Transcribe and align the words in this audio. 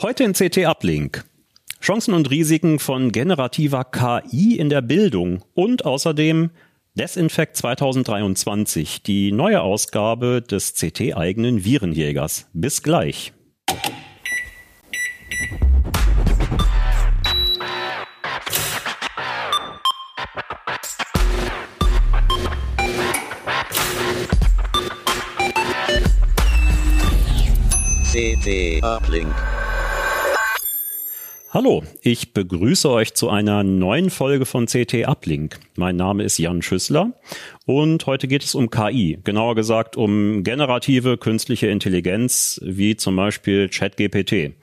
Heute 0.00 0.22
in 0.22 0.32
CT 0.32 0.58
Uplink. 0.58 1.24
Chancen 1.80 2.14
und 2.14 2.30
Risiken 2.30 2.78
von 2.78 3.10
generativer 3.10 3.82
KI 3.82 4.56
in 4.56 4.68
der 4.68 4.80
Bildung 4.80 5.42
und 5.54 5.84
außerdem 5.84 6.50
Desinfect 6.94 7.56
2023, 7.56 9.02
die 9.02 9.32
neue 9.32 9.60
Ausgabe 9.60 10.40
des 10.40 10.74
CT-eigenen 10.74 11.64
Virenjägers. 11.64 12.46
Bis 12.52 12.84
gleich. 12.84 13.32
CT 28.12 28.80
Uplink. 28.84 29.57
Hallo, 31.50 31.82
ich 32.02 32.34
begrüße 32.34 32.90
euch 32.90 33.14
zu 33.14 33.30
einer 33.30 33.62
neuen 33.64 34.10
Folge 34.10 34.44
von 34.44 34.66
CT 34.66 35.08
Uplink. 35.08 35.58
Mein 35.76 35.96
Name 35.96 36.22
ist 36.22 36.36
Jan 36.36 36.60
Schüssler 36.60 37.14
und 37.64 38.04
heute 38.04 38.28
geht 38.28 38.44
es 38.44 38.54
um 38.54 38.68
KI, 38.68 39.18
genauer 39.24 39.54
gesagt 39.54 39.96
um 39.96 40.44
generative 40.44 41.16
künstliche 41.16 41.68
Intelligenz 41.68 42.60
wie 42.62 42.96
zum 42.96 43.16
Beispiel 43.16 43.70
ChatGPT. 43.70 44.56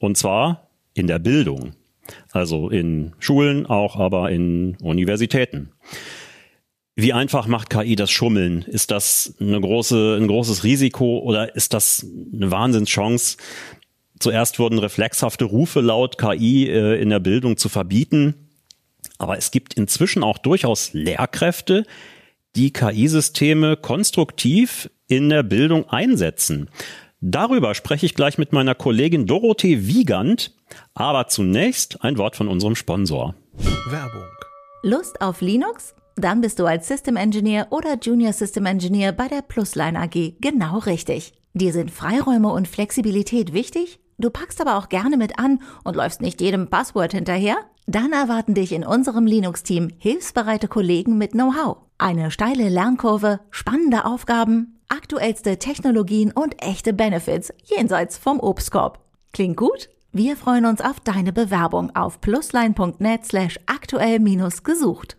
Und 0.00 0.16
zwar 0.16 0.68
in 0.94 1.06
der 1.06 1.20
Bildung, 1.20 1.74
also 2.32 2.70
in 2.70 3.14
Schulen, 3.20 3.64
auch 3.64 3.94
aber 3.94 4.32
in 4.32 4.76
Universitäten. 4.82 5.70
Wie 6.98 7.12
einfach 7.12 7.46
macht 7.46 7.68
KI 7.68 7.94
das 7.94 8.10
Schummeln? 8.10 8.62
Ist 8.62 8.90
das 8.90 9.34
eine 9.38 9.60
große, 9.60 10.16
ein 10.18 10.26
großes 10.26 10.64
Risiko 10.64 11.18
oder 11.18 11.54
ist 11.54 11.74
das 11.74 12.06
eine 12.32 12.50
Wahnsinnschance? 12.50 13.36
Zuerst 14.18 14.58
wurden 14.58 14.78
reflexhafte 14.78 15.44
Rufe 15.44 15.80
laut 15.80 16.18
KI 16.18 16.68
äh, 16.68 17.00
in 17.00 17.10
der 17.10 17.20
Bildung 17.20 17.56
zu 17.56 17.68
verbieten. 17.68 18.34
Aber 19.18 19.38
es 19.38 19.50
gibt 19.50 19.74
inzwischen 19.74 20.22
auch 20.22 20.38
durchaus 20.38 20.92
Lehrkräfte, 20.92 21.84
die 22.54 22.72
KI-Systeme 22.72 23.76
konstruktiv 23.76 24.90
in 25.08 25.28
der 25.28 25.42
Bildung 25.42 25.88
einsetzen. 25.88 26.70
Darüber 27.20 27.74
spreche 27.74 28.06
ich 28.06 28.14
gleich 28.14 28.38
mit 28.38 28.52
meiner 28.52 28.74
Kollegin 28.74 29.26
Dorothee 29.26 29.86
Wiegand. 29.86 30.54
Aber 30.94 31.28
zunächst 31.28 32.02
ein 32.02 32.18
Wort 32.18 32.36
von 32.36 32.48
unserem 32.48 32.74
Sponsor. 32.74 33.34
Werbung. 33.88 34.24
Lust 34.82 35.20
auf 35.20 35.40
Linux? 35.40 35.94
Dann 36.16 36.40
bist 36.40 36.58
du 36.58 36.64
als 36.64 36.88
System 36.88 37.16
Engineer 37.16 37.68
oder 37.70 37.98
Junior 38.00 38.32
System 38.32 38.66
Engineer 38.66 39.12
bei 39.12 39.28
der 39.28 39.42
Plusline 39.42 39.98
AG 40.00 40.34
genau 40.40 40.78
richtig. 40.78 41.34
Dir 41.52 41.72
sind 41.72 41.90
Freiräume 41.90 42.50
und 42.50 42.68
Flexibilität 42.68 43.52
wichtig? 43.52 43.98
Du 44.18 44.30
packst 44.30 44.60
aber 44.60 44.76
auch 44.76 44.88
gerne 44.88 45.16
mit 45.16 45.38
an 45.38 45.60
und 45.84 45.96
läufst 45.96 46.22
nicht 46.22 46.40
jedem 46.40 46.68
Passwort 46.68 47.12
hinterher? 47.12 47.56
Dann 47.86 48.12
erwarten 48.12 48.54
dich 48.54 48.72
in 48.72 48.84
unserem 48.84 49.26
Linux-Team 49.26 49.90
hilfsbereite 49.98 50.68
Kollegen 50.68 51.18
mit 51.18 51.32
Know-how. 51.32 51.78
Eine 51.98 52.30
steile 52.30 52.68
Lernkurve, 52.68 53.40
spannende 53.50 54.04
Aufgaben, 54.04 54.80
aktuellste 54.88 55.58
Technologien 55.58 56.32
und 56.32 56.62
echte 56.62 56.92
Benefits 56.92 57.52
jenseits 57.64 58.16
vom 58.18 58.40
Obstkorb. 58.40 59.00
Klingt 59.32 59.56
gut? 59.56 59.90
Wir 60.12 60.36
freuen 60.36 60.64
uns 60.64 60.80
auf 60.80 60.98
deine 61.00 61.32
Bewerbung 61.32 61.94
auf 61.94 62.20
plusline.net 62.22 63.26
slash 63.26 63.60
aktuell-gesucht. 63.66 65.16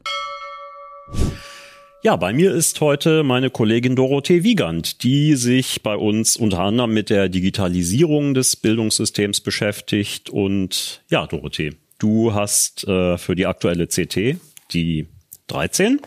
Ja, 2.03 2.15
bei 2.15 2.31
mir 2.31 2.53
ist 2.53 2.79
heute 2.79 3.23
meine 3.23 3.49
Kollegin 3.49 3.95
Dorothee 3.95 4.43
Wiegand, 4.43 5.01
die 5.01 5.35
sich 5.35 5.81
bei 5.81 5.95
uns 5.95 6.37
unter 6.37 6.59
anderem 6.59 6.93
mit 6.93 7.09
der 7.09 7.27
Digitalisierung 7.27 8.35
des 8.35 8.55
Bildungssystems 8.55 9.41
beschäftigt. 9.41 10.29
Und 10.29 11.01
ja, 11.09 11.25
Dorothee, 11.25 11.73
du 11.97 12.35
hast 12.35 12.87
äh, 12.87 13.17
für 13.17 13.35
die 13.35 13.47
aktuelle 13.47 13.87
CT, 13.87 14.37
die 14.73 15.07
13, 15.47 15.99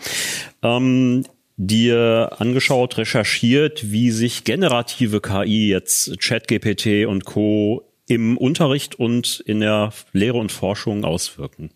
ähm, 0.63 1.25
dir 1.57 2.37
angeschaut, 2.39 2.97
recherchiert, 2.97 3.91
wie 3.91 4.13
sich 4.13 4.45
generative 4.45 5.21
KI 5.21 5.71
jetzt 5.71 6.21
ChatGPT 6.21 7.07
und 7.07 7.25
Co. 7.25 7.83
im 8.07 8.39
Unterricht 8.39 8.95
und 8.95 9.41
in 9.41 9.59
der 9.59 9.93
Lehre 10.13 10.39
und 10.39 10.53
Forschung 10.53 11.05
auswirken. 11.05 11.71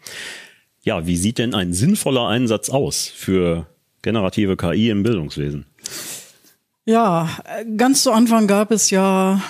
Ja, 0.84 1.04
wie 1.04 1.16
sieht 1.16 1.38
denn 1.38 1.52
ein 1.52 1.72
sinnvoller 1.72 2.28
Einsatz 2.28 2.70
aus 2.70 3.08
für 3.08 3.66
generative 4.04 4.56
KI 4.56 4.90
im 4.90 5.02
Bildungswesen? 5.02 5.66
Ja, 6.84 7.28
ganz 7.76 8.04
zu 8.04 8.12
Anfang 8.12 8.46
gab 8.46 8.70
es 8.70 8.90
ja 8.90 9.42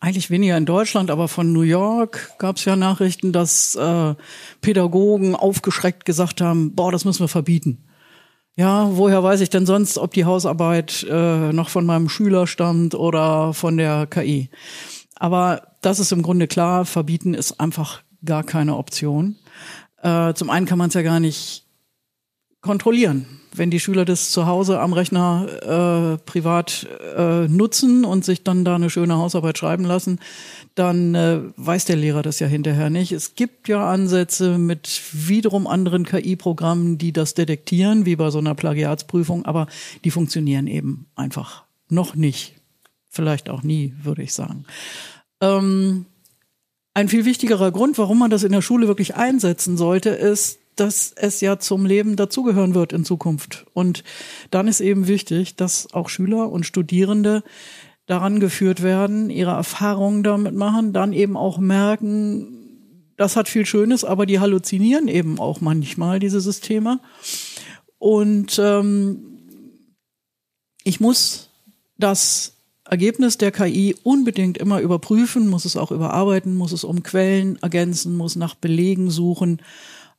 eigentlich 0.00 0.30
weniger 0.30 0.56
in 0.56 0.66
Deutschland, 0.66 1.10
aber 1.10 1.28
von 1.28 1.52
New 1.52 1.62
York 1.62 2.32
gab 2.38 2.56
es 2.56 2.64
ja 2.64 2.74
Nachrichten, 2.74 3.32
dass 3.32 3.76
äh, 3.76 4.14
Pädagogen 4.60 5.36
aufgeschreckt 5.36 6.04
gesagt 6.04 6.40
haben, 6.40 6.74
boah, 6.74 6.90
das 6.90 7.04
müssen 7.04 7.20
wir 7.20 7.28
verbieten. 7.28 7.84
Ja, 8.56 8.88
woher 8.96 9.22
weiß 9.22 9.40
ich 9.40 9.50
denn 9.50 9.66
sonst, 9.66 9.96
ob 9.98 10.12
die 10.12 10.24
Hausarbeit 10.24 11.06
äh, 11.08 11.52
noch 11.52 11.68
von 11.68 11.86
meinem 11.86 12.08
Schüler 12.08 12.46
stammt 12.46 12.94
oder 12.94 13.54
von 13.54 13.76
der 13.76 14.06
KI? 14.06 14.50
Aber 15.14 15.62
das 15.82 15.98
ist 16.00 16.12
im 16.12 16.22
Grunde 16.22 16.48
klar, 16.48 16.84
verbieten 16.84 17.34
ist 17.34 17.60
einfach 17.60 18.02
gar 18.24 18.42
keine 18.42 18.76
Option. 18.76 19.36
Äh, 20.02 20.34
zum 20.34 20.50
einen 20.50 20.66
kann 20.66 20.78
man 20.78 20.88
es 20.88 20.94
ja 20.94 21.02
gar 21.02 21.20
nicht 21.20 21.66
kontrollieren. 22.60 23.26
Wenn 23.52 23.70
die 23.70 23.80
Schüler 23.80 24.04
das 24.04 24.30
zu 24.30 24.46
Hause 24.46 24.78
am 24.80 24.92
Rechner 24.92 26.16
äh, 26.16 26.18
privat 26.24 26.86
äh, 27.16 27.48
nutzen 27.48 28.04
und 28.04 28.24
sich 28.24 28.44
dann 28.44 28.64
da 28.64 28.76
eine 28.76 28.90
schöne 28.90 29.16
Hausarbeit 29.16 29.58
schreiben 29.58 29.84
lassen, 29.84 30.20
dann 30.76 31.14
äh, 31.16 31.40
weiß 31.56 31.86
der 31.86 31.96
Lehrer 31.96 32.22
das 32.22 32.38
ja 32.38 32.46
hinterher 32.46 32.90
nicht. 32.90 33.10
Es 33.10 33.34
gibt 33.34 33.68
ja 33.68 33.90
Ansätze 33.90 34.56
mit 34.56 35.02
wiederum 35.12 35.66
anderen 35.66 36.04
KI-Programmen, 36.04 36.96
die 36.96 37.12
das 37.12 37.34
detektieren, 37.34 38.06
wie 38.06 38.14
bei 38.14 38.30
so 38.30 38.38
einer 38.38 38.54
Plagiatsprüfung, 38.54 39.46
aber 39.46 39.66
die 40.04 40.12
funktionieren 40.12 40.68
eben 40.68 41.06
einfach 41.16 41.64
noch 41.88 42.14
nicht. 42.14 42.54
Vielleicht 43.08 43.50
auch 43.50 43.64
nie, 43.64 43.94
würde 44.00 44.22
ich 44.22 44.32
sagen. 44.32 44.64
Ähm, 45.40 46.06
ein 46.94 47.08
viel 47.08 47.24
wichtigerer 47.24 47.72
Grund, 47.72 47.98
warum 47.98 48.20
man 48.20 48.30
das 48.30 48.44
in 48.44 48.52
der 48.52 48.62
Schule 48.62 48.86
wirklich 48.86 49.16
einsetzen 49.16 49.76
sollte, 49.76 50.10
ist, 50.10 50.59
dass 50.80 51.12
es 51.14 51.40
ja 51.42 51.58
zum 51.58 51.84
Leben 51.84 52.16
dazugehören 52.16 52.74
wird 52.74 52.92
in 52.92 53.04
Zukunft. 53.04 53.66
Und 53.74 54.02
dann 54.50 54.66
ist 54.66 54.80
eben 54.80 55.06
wichtig, 55.06 55.54
dass 55.56 55.92
auch 55.92 56.08
Schüler 56.08 56.50
und 56.50 56.64
Studierende 56.64 57.42
daran 58.06 58.40
geführt 58.40 58.82
werden, 58.82 59.30
ihre 59.30 59.52
Erfahrungen 59.52 60.22
damit 60.22 60.54
machen, 60.54 60.92
dann 60.92 61.12
eben 61.12 61.36
auch 61.36 61.58
merken, 61.58 62.56
das 63.16 63.36
hat 63.36 63.48
viel 63.48 63.66
Schönes, 63.66 64.02
aber 64.04 64.24
die 64.24 64.40
halluzinieren 64.40 65.06
eben 65.06 65.38
auch 65.38 65.60
manchmal 65.60 66.18
diese 66.18 66.40
Systeme. 66.40 66.98
Und 67.98 68.58
ähm, 68.58 69.20
ich 70.82 70.98
muss 70.98 71.50
das 71.98 72.54
Ergebnis 72.84 73.36
der 73.36 73.52
KI 73.52 73.94
unbedingt 74.02 74.56
immer 74.56 74.80
überprüfen, 74.80 75.46
muss 75.46 75.66
es 75.66 75.76
auch 75.76 75.92
überarbeiten, 75.92 76.56
muss 76.56 76.72
es 76.72 76.82
um 76.82 77.02
Quellen 77.02 77.58
ergänzen, 77.62 78.16
muss 78.16 78.34
nach 78.34 78.54
Belegen 78.54 79.10
suchen 79.10 79.60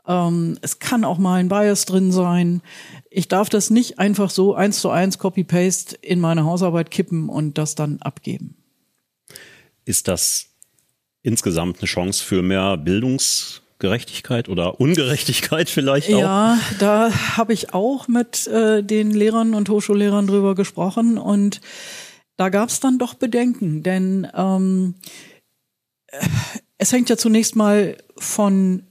ähm, 0.07 0.57
es 0.62 0.79
kann 0.79 1.03
auch 1.03 1.17
mal 1.17 1.39
ein 1.39 1.50
Bias 1.50 1.85
drin 1.85 2.12
sein. 2.12 2.62
Ich 3.09 3.28
darf 3.28 3.50
das 3.50 3.69
nicht 3.69 4.00
einfach 4.00 4.29
so 4.29 4.53
eins 4.56 4.81
zu 4.81 4.89
eins 4.89 5.17
Copy-Paste 5.17 5.97
in 6.01 6.19
meine 6.19 6.45
Hausarbeit 6.45 6.91
kippen 6.91 7.29
und 7.29 7.57
das 7.57 7.75
dann 7.75 8.01
abgeben. 8.01 8.56
Ist 9.85 10.07
das 10.07 10.47
insgesamt 11.23 11.79
eine 11.79 11.88
Chance 11.88 12.23
für 12.23 12.41
mehr 12.41 12.78
Bildungsgerechtigkeit 12.78 14.50
oder 14.50 14.79
Ungerechtigkeit 14.79 15.69
vielleicht 15.69 16.13
auch? 16.13 16.19
Ja, 16.19 16.59
da 16.79 17.12
habe 17.38 17.53
ich 17.53 17.73
auch 17.73 18.07
mit 18.07 18.47
äh, 18.47 18.83
den 18.83 19.12
Lehrern 19.12 19.53
und 19.53 19.69
Hochschullehrern 19.69 20.28
drüber 20.28 20.56
gesprochen 20.56 21.18
und 21.18 21.62
da 22.38 22.50
gab 22.50 22.69
es 22.69 22.79
dann 22.79 22.97
doch 22.97 23.13
Bedenken, 23.13 23.83
denn 23.83 24.28
ähm, 24.33 24.95
es 26.78 26.91
hängt 26.91 27.09
ja 27.09 27.18
zunächst 27.18 27.56
mal 27.56 27.97
von 28.18 28.83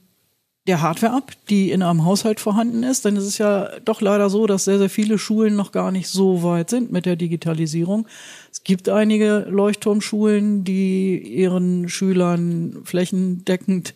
der 0.67 0.81
Hardware 0.81 1.13
ab, 1.13 1.31
die 1.49 1.71
in 1.71 1.81
einem 1.81 2.05
Haushalt 2.05 2.39
vorhanden 2.39 2.83
ist. 2.83 3.03
Denn 3.03 3.17
es 3.17 3.25
ist 3.25 3.39
ja 3.39 3.69
doch 3.83 3.99
leider 3.99 4.29
so, 4.29 4.45
dass 4.45 4.65
sehr, 4.65 4.77
sehr 4.77 4.91
viele 4.91 5.17
Schulen 5.17 5.55
noch 5.55 5.71
gar 5.71 5.91
nicht 5.91 6.07
so 6.07 6.43
weit 6.43 6.69
sind 6.69 6.91
mit 6.91 7.07
der 7.07 7.15
Digitalisierung. 7.15 8.07
Es 8.51 8.63
gibt 8.63 8.87
einige 8.87 9.47
Leuchtturmschulen, 9.49 10.63
die 10.63 11.17
ihren 11.17 11.89
Schülern 11.89 12.81
flächendeckend 12.83 13.95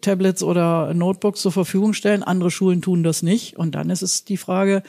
Tablets 0.00 0.42
oder 0.42 0.94
Notebooks 0.94 1.42
zur 1.42 1.52
Verfügung 1.52 1.92
stellen. 1.92 2.22
Andere 2.22 2.50
Schulen 2.50 2.80
tun 2.80 3.02
das 3.02 3.22
nicht. 3.22 3.58
Und 3.58 3.74
dann 3.74 3.90
ist 3.90 4.02
es 4.02 4.24
die 4.24 4.38
Frage, 4.38 4.82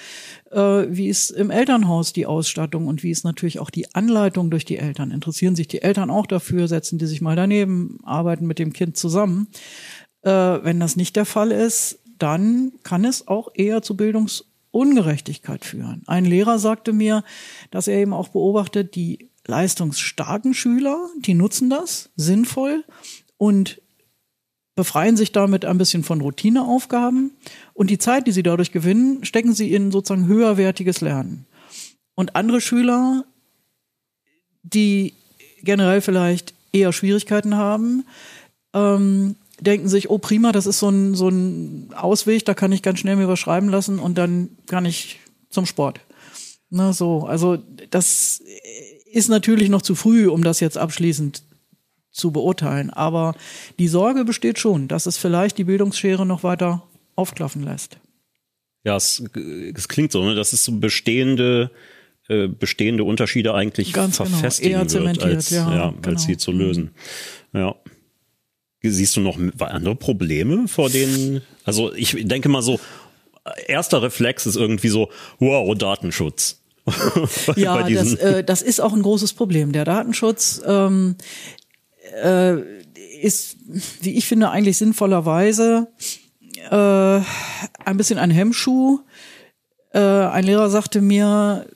äh, 0.52 0.86
wie 0.88 1.10
ist 1.10 1.32
im 1.32 1.50
Elternhaus 1.50 2.14
die 2.14 2.26
Ausstattung 2.26 2.88
und 2.88 3.04
wie 3.04 3.12
ist 3.12 3.26
natürlich 3.26 3.60
auch 3.60 3.70
die 3.70 3.94
Anleitung 3.94 4.50
durch 4.50 4.64
die 4.64 4.78
Eltern? 4.78 5.12
Interessieren 5.12 5.56
sich 5.56 5.68
die 5.68 5.82
Eltern 5.82 6.10
auch 6.10 6.28
dafür? 6.28 6.70
Setzen 6.70 7.00
die 7.00 7.08
sich 7.08 7.20
mal 7.20 7.36
daneben? 7.36 7.98
Arbeiten 8.04 8.48
mit 8.48 8.60
dem 8.60 8.72
Kind 8.72 8.96
zusammen? 8.96 9.48
Äh, 10.24 10.30
wenn 10.30 10.80
das 10.80 10.96
nicht 10.96 11.16
der 11.16 11.26
Fall 11.26 11.52
ist, 11.52 12.00
dann 12.18 12.74
kann 12.84 13.06
es 13.06 13.28
auch 13.28 13.50
eher 13.54 13.82
zu 13.82 13.98
Bildungsungerechtigkeit 13.98 15.66
führen. 15.66 16.04
Ein 16.06 16.26
Lehrer 16.26 16.60
sagte 16.60 16.94
mir, 16.94 17.24
dass 17.72 17.88
er 17.88 18.00
eben 18.00 18.14
auch 18.14 18.30
beobachtet, 18.30 18.96
die 18.96 19.30
leistungsstarken 19.48 20.54
Schüler, 20.54 21.10
die 21.20 21.34
nutzen 21.34 21.70
das 21.70 22.10
sinnvoll 22.16 22.84
und 23.38 23.82
befreien 24.76 25.18
sich 25.18 25.32
damit 25.32 25.66
ein 25.66 25.78
bisschen 25.78 26.04
von 26.04 26.22
Routineaufgaben 26.22 27.32
und 27.74 27.90
die 27.90 27.98
Zeit, 27.98 28.28
die 28.28 28.32
sie 28.32 28.44
dadurch 28.44 28.72
gewinnen, 28.72 29.26
stecken 29.26 29.54
sie 29.54 29.74
in 29.74 29.92
sozusagen 29.92 30.28
höherwertiges 30.28 31.02
Lernen. 31.02 31.46
Und 32.16 32.36
andere 32.36 32.62
Schüler, 32.62 33.26
die 34.64 35.14
generell 35.64 36.02
vielleicht 36.02 36.54
eher 36.72 36.94
Schwierigkeiten 36.94 37.56
haben, 37.56 38.06
ähm, 38.74 39.36
denken 39.62 39.88
sich, 39.88 40.10
oh 40.10 40.18
prima, 40.18 40.52
das 40.52 40.66
ist 40.66 40.80
so 40.80 40.90
ein, 40.90 41.16
so 41.16 41.30
ein 41.30 41.94
Ausweg, 41.96 42.46
da 42.46 42.54
kann 42.54 42.72
ich 42.72 42.82
ganz 42.82 43.00
schnell 43.00 43.16
mir 43.16 43.28
was 43.28 43.40
schreiben 43.40 43.70
lassen 43.70 44.00
und 44.00 44.18
dann 44.18 44.50
kann 44.68 44.86
ich 44.86 45.20
zum 45.50 45.66
Sport. 45.66 46.02
Na 46.70 46.94
so, 46.94 47.26
also 47.26 47.58
das 47.90 48.42
ist 49.12 49.30
natürlich 49.30 49.70
noch 49.70 49.82
zu 49.82 49.96
früh, 49.96 50.28
um 50.28 50.44
das 50.44 50.60
jetzt 50.60 50.78
abschließend 50.78 51.44
zu 52.12 52.32
beurteilen. 52.32 52.90
Aber 52.90 53.36
die 53.78 53.88
Sorge 53.88 54.26
besteht 54.26 54.60
schon, 54.60 54.88
dass 54.88 55.06
es 55.06 55.18
vielleicht 55.18 55.58
die 55.58 55.66
Bildungsschere 55.66 56.26
noch 56.26 56.44
weiter 56.44 56.84
aufklaffen 57.16 57.64
lässt. 57.64 57.98
Ja, 58.84 58.96
es, 58.96 59.24
es 59.76 59.88
klingt 59.88 60.12
so, 60.12 60.24
ne? 60.24 60.34
dass 60.34 60.54
es 60.54 60.66
so 60.66 60.72
bestehende 60.72 61.72
äh, 62.30 62.48
bestehende 62.48 63.04
Unterschiede 63.04 63.54
eigentlich 63.54 63.94
Ganz 63.94 64.18
genau. 64.18 64.30
verfestigen 64.30 64.88
genau. 64.88 65.06
wird, 65.06 65.24
als, 65.24 65.50
ja, 65.50 65.76
ja 65.76 65.90
genau. 65.90 66.08
als 66.08 66.24
sie 66.24 66.38
zu 66.38 66.52
lösen. 66.52 66.92
Ja. 67.52 67.76
Siehst 68.84 69.16
du 69.16 69.22
noch 69.22 69.38
andere 69.60 69.96
Probleme 69.96 70.68
vor 70.68 70.90
denen? 70.90 71.42
Also 71.66 71.94
ich 71.94 72.16
denke 72.28 72.50
mal 72.50 72.64
so, 72.64 72.80
erster 73.68 74.02
Reflex 74.02 74.46
ist 74.46 74.56
irgendwie 74.56 74.90
so, 74.90 75.10
wow, 75.40 75.76
Datenschutz. 75.78 76.62
ja, 77.56 77.88
das, 77.88 78.16
äh, 78.16 78.44
das 78.44 78.62
ist 78.64 78.82
auch 78.82 78.94
ein 78.94 79.04
großes 79.04 79.34
Problem. 79.34 79.72
Der 79.72 79.86
Datenschutz 79.86 80.62
ähm, 80.66 81.16
äh, 82.24 82.56
ist, 83.22 83.58
wie 84.02 84.18
ich 84.18 84.26
finde, 84.26 84.50
eigentlich 84.50 84.78
sinnvollerweise 84.78 85.88
äh, 86.72 86.76
ein 87.86 87.98
bisschen 87.98 88.18
ein 88.18 88.32
Hemmschuh. 88.32 89.00
Äh, 89.94 90.00
ein 90.00 90.46
Lehrer 90.46 90.70
sagte 90.70 91.02
mir, 91.02 91.68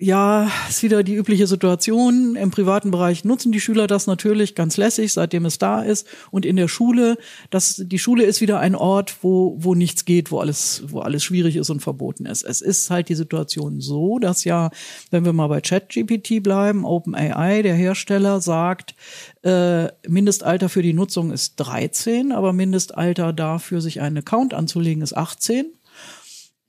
ja, 0.00 0.50
ist 0.68 0.82
wieder 0.82 1.02
die 1.02 1.14
übliche 1.14 1.46
Situation. 1.46 2.36
Im 2.36 2.50
privaten 2.50 2.90
Bereich 2.90 3.24
nutzen 3.24 3.52
die 3.52 3.60
Schüler 3.60 3.86
das 3.86 4.06
natürlich 4.06 4.54
ganz 4.54 4.76
lässig, 4.76 5.12
seitdem 5.12 5.44
es 5.44 5.58
da 5.58 5.82
ist. 5.82 6.06
Und 6.30 6.46
in 6.46 6.56
der 6.56 6.68
Schule, 6.68 7.18
das, 7.50 7.82
die 7.84 7.98
Schule 7.98 8.24
ist 8.24 8.40
wieder 8.40 8.60
ein 8.60 8.74
Ort, 8.74 9.16
wo, 9.22 9.56
wo 9.58 9.74
nichts 9.74 10.04
geht, 10.04 10.30
wo 10.30 10.38
alles, 10.38 10.84
wo 10.86 11.00
alles 11.00 11.24
schwierig 11.24 11.56
ist 11.56 11.70
und 11.70 11.80
verboten 11.80 12.26
ist. 12.26 12.44
Es 12.44 12.60
ist 12.60 12.90
halt 12.90 13.08
die 13.08 13.14
Situation 13.14 13.80
so, 13.80 14.18
dass 14.18 14.44
ja, 14.44 14.70
wenn 15.10 15.24
wir 15.24 15.32
mal 15.32 15.48
bei 15.48 15.60
ChatGPT 15.60 16.42
bleiben, 16.42 16.84
OpenAI, 16.84 17.62
der 17.62 17.74
Hersteller, 17.74 18.40
sagt, 18.40 18.94
äh, 19.42 19.88
Mindestalter 20.06 20.68
für 20.68 20.82
die 20.82 20.94
Nutzung 20.94 21.32
ist 21.32 21.56
13, 21.56 22.32
aber 22.32 22.52
Mindestalter 22.52 23.32
dafür, 23.32 23.80
sich 23.80 24.00
einen 24.00 24.18
Account 24.18 24.54
anzulegen, 24.54 25.02
ist 25.02 25.16
18. 25.16 25.66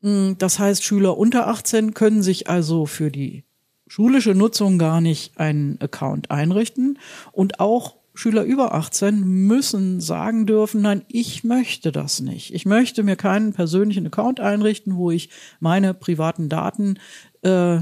Mm, 0.01 0.33
das 0.37 0.59
heißt, 0.59 0.83
Schüler 0.83 1.17
unter 1.17 1.47
18 1.47 1.93
können 1.93 2.23
sich 2.23 2.49
also 2.49 2.85
für 2.85 3.11
die 3.11 3.43
schulische 3.87 4.35
Nutzung 4.35 4.77
gar 4.77 5.01
nicht 5.01 5.37
einen 5.39 5.79
Account 5.81 6.31
einrichten 6.31 6.99
und 7.31 7.59
auch 7.59 7.95
Schüler 8.13 8.43
über 8.43 8.73
18 8.73 9.21
müssen 9.21 10.01
sagen 10.01 10.45
dürfen, 10.45 10.81
nein, 10.81 11.03
ich 11.07 11.45
möchte 11.45 11.91
das 11.91 12.19
nicht. 12.19 12.53
Ich 12.53 12.65
möchte 12.65 13.01
mir 13.03 13.15
keinen 13.15 13.53
persönlichen 13.53 14.07
Account 14.07 14.41
einrichten, 14.41 14.97
wo 14.97 15.09
ich 15.09 15.29
meine 15.61 15.93
privaten 15.93 16.49
Daten 16.49 16.99
äh, 17.43 17.79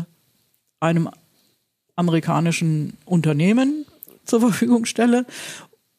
einem 0.79 1.09
amerikanischen 1.95 2.97
Unternehmen 3.05 3.85
zur 4.25 4.39
Verfügung 4.41 4.85
stelle. 4.85 5.25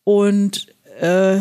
Und 0.04 0.68
äh, 1.00 1.40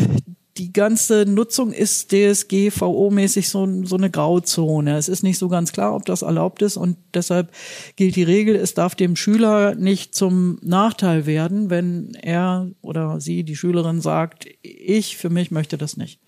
die 0.58 0.74
ganze 0.74 1.26
Nutzung 1.28 1.72
ist 1.72 2.12
DSGVO-mäßig 2.12 3.50
so, 3.50 3.68
so 3.84 3.96
eine 3.96 4.10
Grauzone. 4.10 4.98
Es 4.98 5.08
ist 5.08 5.24
nicht 5.24 5.38
so 5.38 5.50
ganz 5.50 5.72
klar, 5.72 5.96
ob 5.96 6.06
das 6.06 6.24
erlaubt 6.24 6.62
ist 6.62 6.78
und 6.78 6.98
deshalb 7.14 7.52
gilt 7.96 8.16
die 8.16 8.24
Regel, 8.24 8.56
es 8.56 8.74
darf 8.74 8.96
dem 8.96 9.16
Schüler 9.16 9.76
nicht 9.76 10.16
zum 10.16 10.58
Nachteil 10.62 11.26
werden, 11.26 11.70
wenn 11.70 12.16
er 12.16 12.72
oder 12.82 13.22
sie, 13.22 13.44
die 13.44 13.56
Schülerin 13.56 14.02
sagt, 14.02 14.48
ich 14.62 15.18
für 15.18 15.30
mich 15.30 15.52
möchte 15.52 15.78
das 15.78 15.98
nicht. 15.98 16.20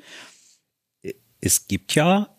Es 1.41 1.67
gibt 1.67 1.95
ja, 1.95 2.29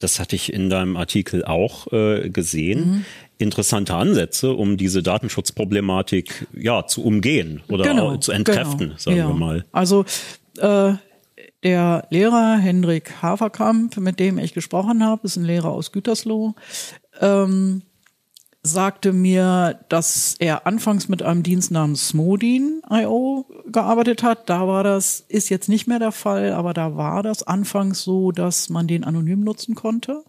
das 0.00 0.18
hatte 0.18 0.34
ich 0.34 0.52
in 0.52 0.70
deinem 0.70 0.96
Artikel 0.96 1.44
auch 1.44 1.92
äh, 1.92 2.30
gesehen, 2.30 2.90
mhm. 2.90 3.04
interessante 3.38 3.94
Ansätze, 3.94 4.52
um 4.52 4.76
diese 4.76 5.02
Datenschutzproblematik 5.02 6.46
ja 6.54 6.86
zu 6.86 7.04
umgehen 7.04 7.62
oder 7.68 7.84
genau, 7.84 8.16
zu 8.16 8.32
entkräften, 8.32 8.88
genau. 8.88 8.98
sagen 8.98 9.16
ja. 9.16 9.28
wir 9.28 9.34
mal. 9.34 9.64
Also 9.72 10.04
äh, 10.58 10.94
der 11.62 12.06
Lehrer 12.10 12.56
Hendrik 12.56 13.22
Haverkamp, 13.22 13.96
mit 13.98 14.20
dem 14.20 14.38
ich 14.38 14.54
gesprochen 14.54 15.04
habe, 15.04 15.26
ist 15.26 15.36
ein 15.36 15.44
Lehrer 15.44 15.70
aus 15.70 15.92
Gütersloh, 15.92 16.54
ähm, 17.20 17.82
sagte 18.62 19.12
mir, 19.12 19.80
dass 19.88 20.36
er 20.38 20.66
anfangs 20.66 21.08
mit 21.08 21.22
einem 21.22 21.42
Dienst 21.42 21.70
namens 21.70 22.08
Smodin.io 22.08 23.46
gearbeitet 23.66 24.22
hat. 24.22 24.48
Da 24.48 24.66
war 24.68 24.84
das, 24.84 25.24
ist 25.28 25.48
jetzt 25.48 25.68
nicht 25.68 25.86
mehr 25.86 25.98
der 25.98 26.12
Fall, 26.12 26.52
aber 26.52 26.74
da 26.74 26.96
war 26.96 27.22
das 27.22 27.42
anfangs 27.42 28.02
so, 28.02 28.30
dass 28.32 28.68
man 28.68 28.86
den 28.86 29.04
anonym 29.04 29.40
nutzen 29.40 29.74
konnte. 29.74 30.24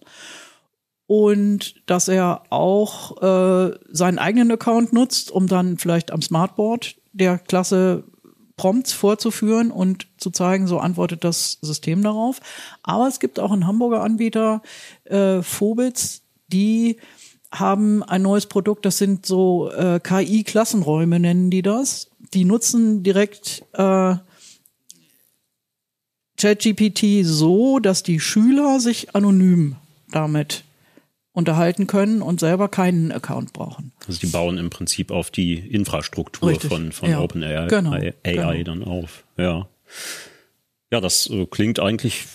Und 1.08 1.90
dass 1.90 2.08
er 2.08 2.44
auch 2.52 3.22
äh, 3.22 3.76
seinen 3.90 4.20
eigenen 4.20 4.52
Account 4.52 4.94
nutzt, 4.94 5.32
um 5.32 5.48
dann 5.48 5.80
vielleicht 5.80 6.12
am 6.12 6.22
Smartboard 6.22 6.96
der 7.14 7.40
Klasse 7.40 8.04
Prompts 8.60 8.92
vorzuführen 8.92 9.72
und 9.72 10.08
zu 10.18 10.32
zeigen, 10.32 10.68
so 10.68 10.80
antwortet 10.80 11.24
das 11.24 11.60
System 11.62 12.04
darauf. 12.04 12.42
Aber 12.84 13.08
es 13.08 13.22
gibt 13.22 13.40
auch 13.40 13.54
einen 13.54 13.68
Hamburger 13.68 14.02
Anbieter, 14.02 14.62
äh, 15.06 15.42
Phobits, 15.42 16.24
die 16.50 16.98
haben 17.54 18.04
ein 18.04 18.22
neues 18.22 18.48
Produkt, 18.48 18.86
das 18.86 18.98
sind 18.98 19.26
so 19.26 19.72
äh, 19.72 20.02
KI-Klassenräume, 20.02 21.22
nennen 21.22 21.50
die 21.50 21.62
das. 21.62 22.10
Die 22.34 22.44
nutzen 22.44 23.02
direkt 23.02 23.64
äh, 23.72 24.16
ChatGPT 26.38 27.24
so, 27.24 27.80
dass 27.80 28.04
die 28.04 28.20
Schüler 28.20 28.82
sich 28.82 29.16
anonym 29.16 29.78
damit 30.12 30.66
unterhalten 31.40 31.88
können 31.88 32.22
und 32.22 32.40
selber 32.40 32.68
keinen 32.68 33.12
Account 33.12 33.54
brauchen. 33.54 33.92
Also 34.08 34.20
die 34.20 34.28
bauen 34.28 34.58
im 34.58 34.70
Prinzip 34.70 35.10
auf 35.10 35.32
die 35.32 35.56
Infrastruktur 35.56 36.50
Richtig. 36.50 36.70
von, 36.70 36.92
von 36.92 37.10
ja. 37.10 37.20
OpenAI 37.20 37.68
genau. 37.68 37.94
AI 37.94 38.14
genau. 38.24 38.64
dann 38.64 38.84
auf. 38.84 39.24
Ja. 39.38 39.68
Ja, 40.92 41.02
das 41.02 41.28
äh, 41.30 41.48
klingt 41.48 41.80
eigentlich 41.80 42.26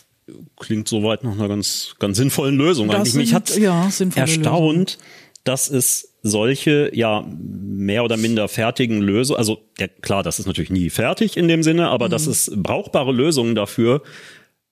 klingt 0.56 0.88
soweit 0.88 1.23
nach 1.23 1.32
einer 1.32 1.49
ganz 1.49 1.94
ganz 1.99 2.16
sinnvollen 2.16 2.56
Lösung. 2.56 2.88
Das 2.88 2.96
eigentlich 2.96 3.12
sind, 3.12 3.20
mich 3.20 3.34
hat 3.34 3.56
ja, 3.56 3.88
erstaunt, 4.14 4.92
Lösung. 4.92 5.02
dass 5.44 5.70
es 5.70 6.14
solche 6.23 6.90
ja 6.94 7.25
mehr 7.28 8.04
oder 8.04 8.16
minder 8.16 8.49
fertigen 8.49 9.02
Lösungen, 9.02 9.38
also 9.38 9.58
ja, 9.78 9.87
klar, 9.88 10.23
das 10.23 10.38
ist 10.38 10.46
natürlich 10.46 10.70
nie 10.70 10.88
fertig 10.88 11.37
in 11.37 11.49
dem 11.49 11.62
Sinne, 11.62 11.88
aber 11.88 12.06
mhm. 12.06 12.12
dass 12.12 12.26
es 12.26 12.50
brauchbare 12.54 13.12
Lösungen 13.12 13.54
dafür 13.54 14.02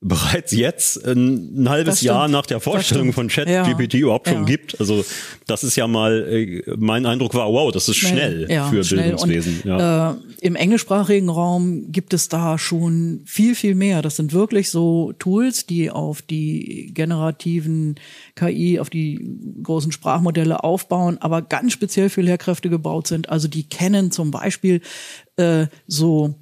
bereits 0.02 0.50
jetzt 0.50 1.06
ein, 1.06 1.62
ein 1.62 1.68
halbes 1.68 2.00
Jahr 2.00 2.26
nach 2.26 2.44
der 2.44 2.58
Vorstellung 2.58 3.12
von 3.12 3.28
ChatGPT 3.28 3.94
ja. 3.94 4.00
überhaupt 4.00 4.28
schon 4.28 4.38
ja. 4.38 4.44
gibt. 4.44 4.78
Also 4.80 5.04
das 5.46 5.62
ist 5.62 5.76
ja 5.76 5.86
mal, 5.86 6.26
äh, 6.28 6.62
mein 6.76 7.06
Eindruck 7.06 7.34
war, 7.34 7.50
wow, 7.52 7.70
das 7.70 7.88
ist 7.88 7.98
schnell, 7.98 8.46
schnell 8.46 8.50
ja, 8.50 8.68
für 8.68 8.82
schnell. 8.82 9.02
Bildungswesen. 9.02 9.60
Und, 9.62 9.64
ja. 9.64 10.12
äh, 10.12 10.14
Im 10.40 10.56
englischsprachigen 10.56 11.28
Raum 11.28 11.92
gibt 11.92 12.14
es 12.14 12.28
da 12.28 12.58
schon 12.58 13.22
viel, 13.26 13.54
viel 13.54 13.76
mehr. 13.76 14.02
Das 14.02 14.16
sind 14.16 14.32
wirklich 14.32 14.70
so 14.70 15.12
Tools, 15.20 15.66
die 15.66 15.88
auf 15.88 16.20
die 16.20 16.90
generativen 16.92 17.94
KI, 18.34 18.80
auf 18.80 18.90
die 18.90 19.38
großen 19.62 19.92
Sprachmodelle 19.92 20.64
aufbauen, 20.64 21.18
aber 21.20 21.42
ganz 21.42 21.72
speziell 21.72 22.08
für 22.08 22.22
Lehrkräfte 22.22 22.68
gebaut 22.68 23.06
sind. 23.06 23.28
Also 23.28 23.46
die 23.46 23.68
kennen 23.68 24.10
zum 24.10 24.32
Beispiel 24.32 24.80
äh, 25.36 25.66
so 25.86 26.34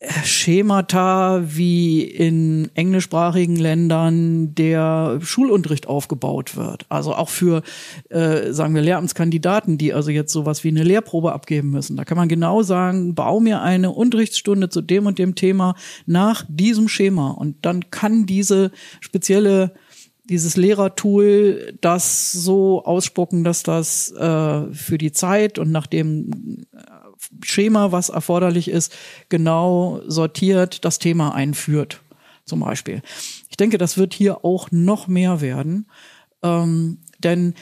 Schemata, 0.00 1.42
wie 1.44 2.02
in 2.02 2.70
englischsprachigen 2.74 3.56
Ländern 3.56 4.54
der 4.54 5.18
Schulunterricht 5.20 5.88
aufgebaut 5.88 6.56
wird. 6.56 6.86
Also 6.88 7.14
auch 7.16 7.28
für, 7.28 7.62
äh, 8.08 8.52
sagen 8.52 8.76
wir, 8.76 8.82
Lehramtskandidaten, 8.82 9.76
die 9.76 9.92
also 9.92 10.10
jetzt 10.10 10.32
sowas 10.32 10.62
wie 10.62 10.68
eine 10.68 10.84
Lehrprobe 10.84 11.32
abgeben 11.32 11.70
müssen. 11.70 11.96
Da 11.96 12.04
kann 12.04 12.16
man 12.16 12.28
genau 12.28 12.62
sagen, 12.62 13.16
bau 13.16 13.40
mir 13.40 13.60
eine 13.60 13.90
Unterrichtsstunde 13.90 14.68
zu 14.68 14.82
dem 14.82 15.06
und 15.06 15.18
dem 15.18 15.34
Thema 15.34 15.74
nach 16.06 16.44
diesem 16.48 16.86
Schema. 16.86 17.30
Und 17.30 17.56
dann 17.62 17.90
kann 17.90 18.24
diese 18.24 18.70
spezielle 19.00 19.72
dieses 20.28 20.58
Lehrertool 20.58 21.74
das 21.80 22.32
so 22.32 22.84
ausspucken, 22.84 23.44
dass 23.44 23.62
das 23.62 24.12
äh, 24.12 24.72
für 24.74 24.98
die 24.98 25.12
Zeit 25.12 25.58
und 25.58 25.72
nach 25.72 25.86
dem 25.86 26.66
Schema, 27.42 27.92
was 27.92 28.08
erforderlich 28.08 28.68
ist, 28.68 28.94
genau 29.28 30.00
sortiert 30.06 30.84
das 30.84 30.98
Thema 30.98 31.34
einführt, 31.34 32.00
zum 32.44 32.60
Beispiel. 32.60 33.02
Ich 33.50 33.56
denke, 33.56 33.78
das 33.78 33.96
wird 33.98 34.14
hier 34.14 34.44
auch 34.44 34.70
noch 34.70 35.08
mehr 35.08 35.40
werden, 35.40 35.86
ähm, 36.42 36.98
denn 37.18 37.54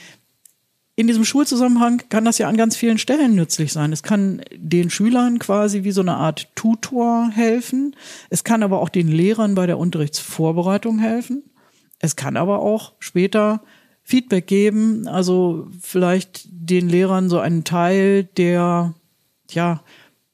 in 0.99 1.07
diesem 1.07 1.27
Schulzusammenhang 1.27 2.03
kann 2.09 2.25
das 2.25 2.39
ja 2.39 2.49
an 2.49 2.57
ganz 2.57 2.75
vielen 2.75 2.97
Stellen 2.97 3.35
nützlich 3.35 3.71
sein. 3.71 3.93
Es 3.93 4.03
kann 4.03 4.41
den 4.55 4.89
Schülern 4.89 5.39
quasi 5.39 5.85
wie 5.85 5.91
so 5.91 6.01
eine 6.01 6.15
Art 6.17 6.49
Tutor 6.55 7.31
helfen. 7.31 7.95
Es 8.31 8.45
kann 8.45 8.63
aber 8.63 8.81
auch 8.81 8.89
den 8.89 9.09
Lehrern 9.09 9.55
bei 9.55 9.67
der 9.67 9.77
Unterrichtsvorbereitung 9.77 10.99
helfen. 10.99 11.43
Es 11.99 12.17
kann 12.17 12.39
aber 12.39 12.61
auch 12.61 12.95
später 12.99 13.63
Feedback 14.05 14.47
geben, 14.47 15.07
also 15.07 15.67
vielleicht 15.83 16.47
den 16.51 16.89
Lehrern 16.89 17.29
so 17.29 17.41
einen 17.41 17.65
Teil 17.65 18.25
der 18.25 18.95
ja, 19.51 19.83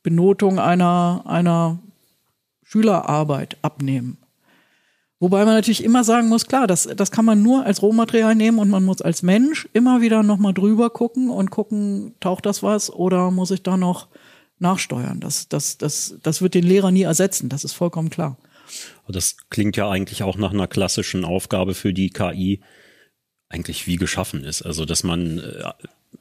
Benotung 0.02 0.58
einer, 0.58 1.22
einer 1.26 1.78
Schülerarbeit 2.64 3.56
abnehmen. 3.62 4.18
Wobei 5.20 5.44
man 5.44 5.54
natürlich 5.54 5.84
immer 5.84 6.02
sagen 6.02 6.28
muss, 6.28 6.46
klar, 6.46 6.66
das, 6.66 6.88
das 6.96 7.12
kann 7.12 7.24
man 7.24 7.42
nur 7.42 7.64
als 7.64 7.80
Rohmaterial 7.80 8.34
nehmen 8.34 8.58
und 8.58 8.68
man 8.68 8.82
muss 8.82 9.00
als 9.00 9.22
Mensch 9.22 9.68
immer 9.72 10.00
wieder 10.00 10.24
nochmal 10.24 10.52
drüber 10.52 10.90
gucken 10.90 11.30
und 11.30 11.50
gucken, 11.50 12.14
taucht 12.18 12.44
das 12.44 12.64
was 12.64 12.92
oder 12.92 13.30
muss 13.30 13.52
ich 13.52 13.62
da 13.62 13.76
noch 13.76 14.08
nachsteuern? 14.58 15.20
Das, 15.20 15.48
das, 15.48 15.78
das, 15.78 16.16
das 16.24 16.42
wird 16.42 16.54
den 16.54 16.64
Lehrer 16.64 16.90
nie 16.90 17.02
ersetzen, 17.02 17.48
das 17.48 17.62
ist 17.62 17.72
vollkommen 17.72 18.10
klar. 18.10 18.36
Das 19.06 19.36
klingt 19.50 19.76
ja 19.76 19.88
eigentlich 19.88 20.24
auch 20.24 20.36
nach 20.36 20.52
einer 20.52 20.66
klassischen 20.66 21.24
Aufgabe 21.24 21.74
für 21.74 21.92
die 21.92 22.10
KI, 22.10 22.60
eigentlich 23.48 23.86
wie 23.86 23.96
geschaffen 23.96 24.42
ist. 24.42 24.62
Also, 24.62 24.84
dass 24.84 25.04
man 25.04 25.38
äh, 25.38 25.70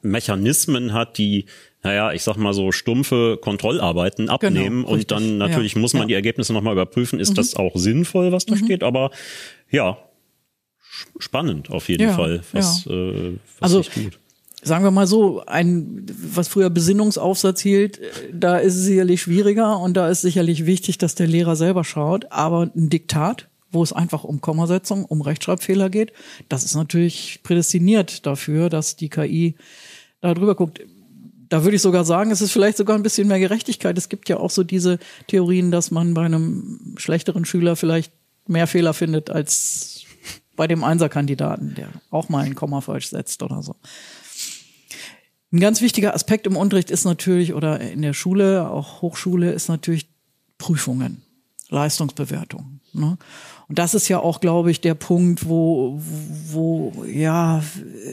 Mechanismen 0.01 0.93
hat, 0.93 1.17
die 1.17 1.45
naja, 1.83 2.13
ich 2.13 2.23
sag 2.23 2.37
mal 2.37 2.53
so 2.53 2.71
stumpfe 2.71 3.37
Kontrollarbeiten 3.41 4.25
genau, 4.25 4.35
abnehmen 4.35 4.83
genau, 4.83 4.93
und 4.93 5.11
dann 5.11 5.37
natürlich 5.37 5.73
ja, 5.75 5.81
muss 5.81 5.93
man 5.93 6.03
ja. 6.03 6.07
die 6.09 6.13
Ergebnisse 6.13 6.53
nochmal 6.53 6.73
überprüfen. 6.73 7.19
Ist 7.19 7.31
mhm. 7.31 7.35
das 7.35 7.55
auch 7.55 7.75
sinnvoll, 7.75 8.31
was 8.31 8.45
da 8.45 8.55
mhm. 8.55 8.65
steht? 8.65 8.83
Aber 8.83 9.09
ja, 9.69 9.97
spannend 11.17 11.71
auf 11.71 11.89
jeden 11.89 12.03
ja, 12.03 12.13
Fall. 12.13 12.41
Was, 12.51 12.85
äh, 12.85 13.37
was 13.59 13.75
also 13.75 13.83
sagen 14.61 14.83
wir 14.83 14.91
mal 14.91 15.07
so, 15.07 15.43
ein 15.47 16.05
was 16.07 16.47
früher 16.47 16.69
Besinnungsaufsatz 16.69 17.61
hielt, 17.61 17.99
da 18.31 18.57
ist 18.57 18.75
es 18.75 18.83
sicherlich 18.83 19.21
schwieriger 19.21 19.79
und 19.79 19.95
da 19.95 20.07
ist 20.07 20.21
sicherlich 20.21 20.67
wichtig, 20.67 20.99
dass 20.99 21.15
der 21.15 21.27
Lehrer 21.27 21.55
selber 21.55 21.83
schaut. 21.83 22.31
Aber 22.31 22.69
ein 22.75 22.89
Diktat, 22.89 23.47
wo 23.71 23.81
es 23.81 23.91
einfach 23.91 24.23
um 24.23 24.39
Kommasetzung, 24.39 25.03
um 25.05 25.21
Rechtschreibfehler 25.21 25.89
geht, 25.89 26.13
das 26.47 26.63
ist 26.63 26.75
natürlich 26.75 27.39
prädestiniert 27.41 28.25
dafür, 28.27 28.69
dass 28.69 28.95
die 28.95 29.09
KI 29.09 29.55
da 30.19 30.35
drüber 30.35 30.53
guckt 30.53 30.81
da 31.51 31.65
würde 31.65 31.75
ich 31.75 31.81
sogar 31.81 32.05
sagen, 32.05 32.31
es 32.31 32.39
ist 32.39 32.53
vielleicht 32.53 32.77
sogar 32.77 32.97
ein 32.97 33.03
bisschen 33.03 33.27
mehr 33.27 33.39
Gerechtigkeit. 33.39 33.97
Es 33.97 34.07
gibt 34.07 34.29
ja 34.29 34.37
auch 34.37 34.49
so 34.49 34.63
diese 34.63 34.99
Theorien, 35.27 35.69
dass 35.69 35.91
man 35.91 36.13
bei 36.13 36.23
einem 36.23 36.95
schlechteren 36.95 37.43
Schüler 37.43 37.75
vielleicht 37.75 38.13
mehr 38.47 38.67
Fehler 38.67 38.93
findet 38.93 39.29
als 39.29 40.05
bei 40.55 40.67
dem 40.67 40.85
Einserkandidaten, 40.85 41.75
der 41.75 41.89
auch 42.09 42.29
mal 42.29 42.45
ein 42.45 42.55
Komma 42.55 42.79
falsch 42.79 43.09
setzt 43.09 43.43
oder 43.43 43.61
so. 43.61 43.75
Ein 45.51 45.59
ganz 45.59 45.81
wichtiger 45.81 46.15
Aspekt 46.15 46.47
im 46.47 46.55
Unterricht 46.55 46.89
ist 46.89 47.03
natürlich, 47.03 47.53
oder 47.53 47.81
in 47.81 48.01
der 48.01 48.13
Schule, 48.13 48.69
auch 48.69 49.01
Hochschule, 49.01 49.51
ist 49.51 49.67
natürlich 49.67 50.07
Prüfungen, 50.57 51.21
Leistungsbewertung. 51.71 52.81
Ne? 52.93 53.17
Und 53.67 53.79
das 53.79 53.93
ist 53.93 54.09
ja 54.09 54.19
auch, 54.19 54.41
glaube 54.41 54.69
ich, 54.69 54.81
der 54.81 54.93
Punkt, 54.93 55.47
wo, 55.47 55.99
wo 56.51 57.05
ja 57.07 57.63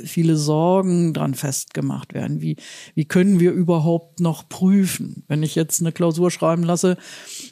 viele 0.04 0.36
Sorgen 0.36 1.12
dran 1.12 1.34
festgemacht 1.34 2.14
werden. 2.14 2.40
Wie, 2.40 2.56
wie 2.94 3.04
können 3.04 3.40
wir 3.40 3.52
überhaupt 3.52 4.20
noch 4.20 4.48
prüfen? 4.48 5.24
Wenn 5.26 5.42
ich 5.42 5.56
jetzt 5.56 5.80
eine 5.80 5.92
Klausur 5.92 6.30
schreiben 6.30 6.62
lasse 6.62 6.96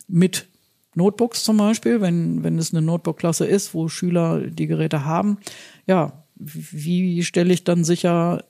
mit 0.07 0.47
Notebooks 0.95 1.43
zum 1.43 1.57
Beispiel, 1.57 2.01
wenn, 2.01 2.45
wenn 2.45 2.59
es 2.59 2.73
eine 2.73 2.81
Notebook-Klasse 2.83 3.45
ist, 3.45 3.75
wo 3.75 3.89
Schüler 3.89 4.47
die 4.47 4.69
Geräte 4.69 5.05
haben, 5.05 5.39
ja, 5.87 6.25
wie 6.37 7.23
stelle 7.25 7.53
ich 7.53 7.65
dann 7.65 7.85
sicher, 7.85 8.45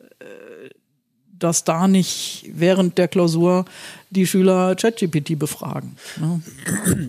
dass 1.39 1.65
da 1.65 1.89
nicht 1.89 2.51
während 2.53 2.99
der 2.99 3.09
Klausur 3.09 3.65
die 4.11 4.27
Schüler 4.27 4.75
ChatGPT 4.75 5.39
befragen. 5.39 5.97
Ne? 6.19 6.43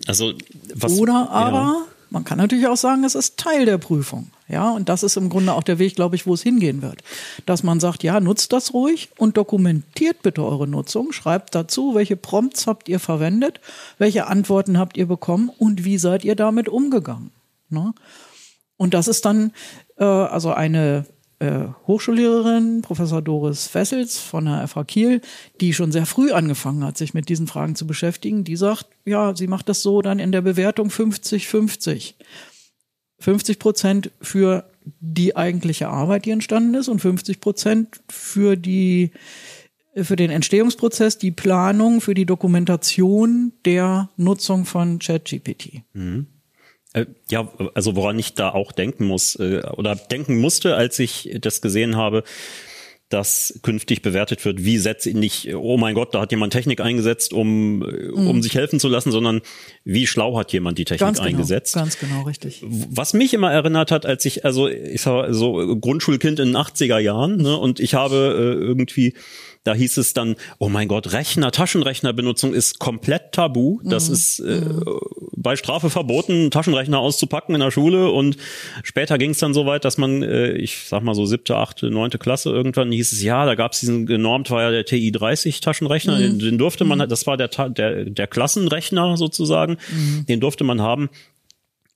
Also 0.07 0.33
was, 0.73 0.93
Oder 0.93 1.29
aber 1.29 1.57
ja. 1.57 1.87
Man 2.09 2.23
kann 2.23 2.37
natürlich 2.37 2.67
auch 2.67 2.77
sagen, 2.77 3.03
es 3.03 3.15
ist 3.15 3.37
Teil 3.37 3.65
der 3.65 3.77
Prüfung. 3.77 4.31
Ja, 4.47 4.71
und 4.71 4.87
das 4.87 5.03
ist 5.03 5.17
im 5.17 5.27
Grunde 5.27 5.53
auch 5.53 5.63
der 5.63 5.77
Weg, 5.77 5.95
glaube 5.95 6.15
ich, 6.15 6.25
wo 6.25 6.33
es 6.33 6.41
hingehen 6.41 6.81
wird. 6.81 7.03
Dass 7.45 7.63
man 7.63 7.81
sagt, 7.81 8.01
ja, 8.03 8.21
nutzt 8.21 8.53
das 8.53 8.73
ruhig 8.73 9.09
und 9.17 9.35
dokumentiert 9.35 10.21
bitte 10.21 10.43
eure 10.43 10.67
Nutzung. 10.67 11.11
Schreibt 11.11 11.53
dazu, 11.53 11.95
welche 11.95 12.15
Prompts 12.15 12.65
habt 12.65 12.87
ihr 12.87 13.01
verwendet, 13.01 13.59
welche 13.97 14.27
Antworten 14.27 14.77
habt 14.77 14.95
ihr 14.95 15.05
bekommen 15.05 15.49
und 15.49 15.83
wie 15.83 15.97
seid 15.97 16.23
ihr 16.23 16.35
damit 16.35 16.69
umgegangen. 16.69 17.31
Ne? 17.69 17.93
Und 18.77 18.93
das 18.93 19.09
ist 19.09 19.25
dann 19.25 19.51
äh, 19.97 20.05
also 20.05 20.53
eine 20.53 21.05
Hochschullehrerin, 21.39 22.81
Professor 22.81 23.21
Doris 23.21 23.67
Fessels 23.67 24.17
von 24.17 24.45
der 24.45 24.67
FH 24.67 24.83
Kiel, 24.85 25.21
die 25.61 25.73
schon 25.73 25.91
sehr 25.91 26.07
früh 26.07 26.31
angefangen 26.31 26.83
hat, 26.83 26.97
sich 26.97 27.13
mit 27.13 27.29
diesen 27.29 27.45
Fragen 27.45 27.75
zu 27.75 27.85
beschäftigen, 27.85 28.43
die 28.43 28.55
sagt, 28.55 28.87
ja, 29.05 29.35
sie 29.35 29.47
macht 29.47 29.69
das 29.69 29.83
so 29.83 30.01
dann 30.01 30.17
in 30.17 30.31
der 30.31 30.41
Bewertung 30.41 30.89
50-50. 30.89 32.15
50 33.19 33.59
Prozent 33.59 34.11
für 34.21 34.65
die 34.99 35.35
eigentliche 35.35 35.89
Arbeit, 35.89 36.25
die 36.25 36.31
entstanden 36.31 36.73
ist 36.73 36.87
und 36.87 36.99
50 36.99 37.39
Prozent 37.39 37.99
für 38.09 38.55
die 38.55 39.11
für 39.95 40.15
den 40.15 40.29
Entstehungsprozess, 40.29 41.17
die 41.17 41.31
Planung, 41.31 42.01
für 42.01 42.13
die 42.13 42.27
Dokumentation 42.27 43.53
der 43.65 44.09
Nutzung 44.15 44.65
von 44.65 44.99
ChatGPT. 44.99 45.81
Mhm. 45.93 46.27
Äh, 46.93 47.05
ja, 47.29 47.51
also 47.73 47.95
woran 47.95 48.17
ich 48.19 48.33
da 48.33 48.49
auch 48.49 48.71
denken 48.71 49.05
muss 49.05 49.35
äh, 49.35 49.61
oder 49.75 49.95
denken 49.95 50.37
musste, 50.37 50.75
als 50.75 50.99
ich 50.99 51.37
das 51.41 51.61
gesehen 51.61 51.95
habe, 51.97 52.23
dass 53.09 53.57
künftig 53.63 54.01
bewertet 54.01 54.43
wird, 54.43 54.65
wie 54.65 54.77
setze 54.77 55.09
ich 55.09 55.15
nicht, 55.15 55.55
oh 55.55 55.77
mein 55.77 55.95
Gott, 55.95 56.13
da 56.13 56.19
hat 56.19 56.31
jemand 56.31 56.51
Technik 56.51 56.81
eingesetzt, 56.81 57.31
um, 57.31 57.79
mhm. 57.79 58.27
um 58.27 58.41
sich 58.43 58.55
helfen 58.55 58.81
zu 58.81 58.89
lassen, 58.89 59.11
sondern 59.11 59.41
wie 59.85 60.07
schlau 60.07 60.37
hat 60.37 60.51
jemand 60.51 60.77
die 60.77 60.83
Technik 60.83 60.99
ganz 60.99 61.19
genau, 61.19 61.29
eingesetzt. 61.29 61.73
Ganz 61.73 61.97
genau, 61.99 62.23
richtig. 62.23 62.63
Was 62.65 63.13
mich 63.13 63.33
immer 63.33 63.51
erinnert 63.51 63.91
hat, 63.91 64.05
als 64.05 64.25
ich, 64.25 64.43
also 64.43 64.67
ich 64.67 65.05
war 65.05 65.33
so 65.33 65.77
Grundschulkind 65.77 66.39
in 66.39 66.49
den 66.49 66.57
80er 66.57 66.99
Jahren, 66.99 67.37
ne, 67.37 67.55
und 67.55 67.79
ich 67.79 67.93
habe 67.93 68.15
äh, 68.37 68.61
irgendwie 68.61 69.13
da 69.67 69.73
hieß 69.73 69.97
es 69.97 70.13
dann, 70.13 70.37
oh 70.59 70.69
mein 70.69 70.87
Gott, 70.87 71.11
Rechner, 71.11 71.51
Taschenrechnerbenutzung 71.51 72.53
ist 72.53 72.79
komplett 72.79 73.33
tabu. 73.33 73.81
Das 73.83 74.07
mhm. 74.07 74.13
ist 74.13 74.39
äh, 74.39 74.61
mhm. 74.61 74.99
bei 75.35 75.57
Strafe 75.57 75.89
verboten, 75.89 76.51
Taschenrechner 76.51 76.99
auszupacken 76.99 77.53
in 77.53 77.59
der 77.59 77.71
Schule. 77.71 78.09
Und 78.09 78.37
später 78.83 79.17
ging 79.17 79.31
es 79.31 79.39
dann 79.39 79.53
so 79.53 79.65
weit, 79.65 79.83
dass 79.83 79.97
man, 79.97 80.23
äh, 80.23 80.53
ich 80.53 80.87
sag 80.87 81.03
mal 81.03 81.15
so 81.15 81.25
siebte, 81.25 81.57
achte, 81.57 81.91
neunte 81.91 82.17
Klasse 82.17 82.49
irgendwann 82.49 82.93
hieß 82.93 83.11
es, 83.11 83.21
ja, 83.21 83.45
da 83.45 83.55
gab 83.55 83.73
es 83.73 83.81
diesen 83.81 84.05
genormt, 84.05 84.49
war 84.51 84.61
ja 84.61 84.71
der 84.71 84.85
TI 84.85 85.11
30 85.11 85.59
Taschenrechner, 85.59 86.15
mhm. 86.15 86.19
den, 86.19 86.39
den, 86.39 86.57
durfte 86.57 86.85
man, 86.85 86.99
mhm. 86.99 87.09
das 87.09 87.27
war 87.27 87.35
der, 87.35 87.49
der, 87.49 88.05
der 88.05 88.27
Klassenrechner 88.27 89.17
sozusagen, 89.17 89.77
mhm. 89.91 90.25
den 90.27 90.39
durfte 90.39 90.63
man 90.63 90.81
haben. 90.81 91.09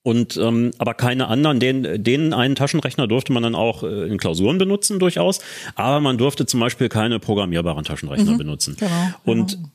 Und 0.03 0.35
ähm, 0.37 0.71
aber 0.79 0.95
keine 0.95 1.27
anderen, 1.27 1.59
den, 1.59 2.03
den 2.03 2.33
einen 2.33 2.55
Taschenrechner 2.55 3.07
durfte 3.07 3.33
man 3.33 3.43
dann 3.43 3.53
auch 3.53 3.83
äh, 3.83 4.07
in 4.07 4.17
Klausuren 4.17 4.57
benutzen 4.57 4.97
durchaus, 4.97 5.41
aber 5.75 5.99
man 5.99 6.17
durfte 6.17 6.47
zum 6.47 6.59
Beispiel 6.59 6.89
keine 6.89 7.19
programmierbaren 7.19 7.83
Taschenrechner 7.83 8.31
mhm, 8.31 8.37
benutzen. 8.37 8.77
Genau, 8.79 8.91
Und 9.25 9.51
genau. 9.51 9.69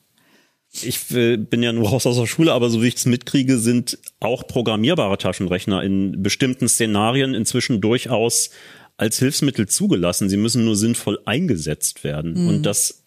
ich 0.82 1.10
äh, 1.12 1.36
bin 1.36 1.62
ja 1.62 1.72
nur 1.72 1.90
raus 1.90 2.06
aus 2.06 2.16
der 2.16 2.26
Schule, 2.26 2.52
aber 2.52 2.70
so 2.70 2.82
wie 2.82 2.88
ich 2.88 2.96
es 2.96 3.06
mitkriege, 3.06 3.58
sind 3.58 3.98
auch 4.18 4.48
programmierbare 4.48 5.16
Taschenrechner 5.16 5.84
in 5.84 6.20
bestimmten 6.24 6.68
Szenarien 6.68 7.32
inzwischen 7.32 7.80
durchaus 7.80 8.50
als 8.96 9.20
Hilfsmittel 9.20 9.68
zugelassen. 9.68 10.28
Sie 10.28 10.36
müssen 10.36 10.64
nur 10.64 10.74
sinnvoll 10.74 11.20
eingesetzt 11.24 12.02
werden. 12.02 12.42
Mhm. 12.42 12.48
Und 12.48 12.62
das 12.62 13.04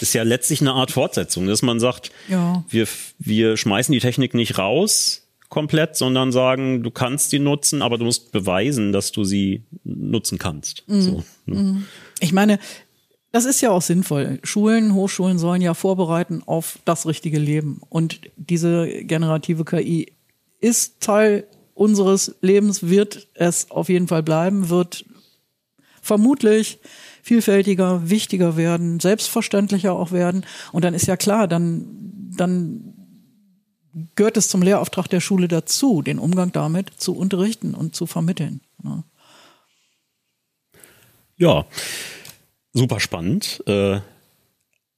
ist 0.00 0.12
ja 0.12 0.24
letztlich 0.24 0.60
eine 0.60 0.72
Art 0.72 0.90
Fortsetzung, 0.90 1.46
dass 1.46 1.62
man 1.62 1.78
sagt, 1.78 2.10
ja. 2.28 2.64
wir, 2.68 2.88
wir 3.18 3.56
schmeißen 3.56 3.92
die 3.92 4.00
Technik 4.00 4.34
nicht 4.34 4.58
raus, 4.58 5.25
komplett, 5.56 5.96
sondern 5.96 6.32
sagen, 6.32 6.82
du 6.82 6.90
kannst 6.90 7.32
die 7.32 7.38
nutzen, 7.38 7.80
aber 7.80 7.96
du 7.96 8.04
musst 8.04 8.30
beweisen, 8.30 8.92
dass 8.92 9.10
du 9.10 9.24
sie 9.24 9.62
nutzen 9.84 10.36
kannst. 10.36 10.84
Mhm. 10.86 11.00
So, 11.00 11.24
ne? 11.46 11.62
Mhm. 11.62 11.84
Ich 12.20 12.34
meine, 12.34 12.58
das 13.32 13.46
ist 13.46 13.62
ja 13.62 13.70
auch 13.70 13.80
sinnvoll. 13.80 14.38
Schulen, 14.42 14.92
Hochschulen 14.92 15.38
sollen 15.38 15.62
ja 15.62 15.72
vorbereiten 15.72 16.42
auf 16.44 16.78
das 16.84 17.06
richtige 17.06 17.38
Leben. 17.38 17.80
Und 17.88 18.20
diese 18.36 18.86
generative 19.04 19.64
KI 19.64 20.12
ist 20.60 21.00
Teil 21.00 21.46
unseres 21.72 22.36
Lebens, 22.42 22.88
wird 22.88 23.26
es 23.32 23.70
auf 23.70 23.88
jeden 23.88 24.08
Fall 24.08 24.22
bleiben, 24.22 24.68
wird 24.68 25.06
vermutlich 26.02 26.80
vielfältiger, 27.22 28.10
wichtiger 28.10 28.58
werden, 28.58 29.00
selbstverständlicher 29.00 29.94
auch 29.94 30.12
werden. 30.12 30.44
Und 30.72 30.84
dann 30.84 30.92
ist 30.92 31.06
ja 31.06 31.16
klar, 31.16 31.48
dann, 31.48 31.86
dann 32.36 32.95
gehört 34.14 34.36
es 34.36 34.48
zum 34.48 34.62
Lehrauftrag 34.62 35.08
der 35.08 35.20
Schule 35.20 35.48
dazu, 35.48 36.02
den 36.02 36.18
Umgang 36.18 36.52
damit 36.52 36.90
zu 36.96 37.14
unterrichten 37.14 37.74
und 37.74 37.94
zu 37.94 38.06
vermitteln. 38.06 38.60
Ne? 38.82 39.04
Ja, 41.36 41.66
super 42.72 43.00
spannend. 43.00 43.62
Äh, 43.66 44.00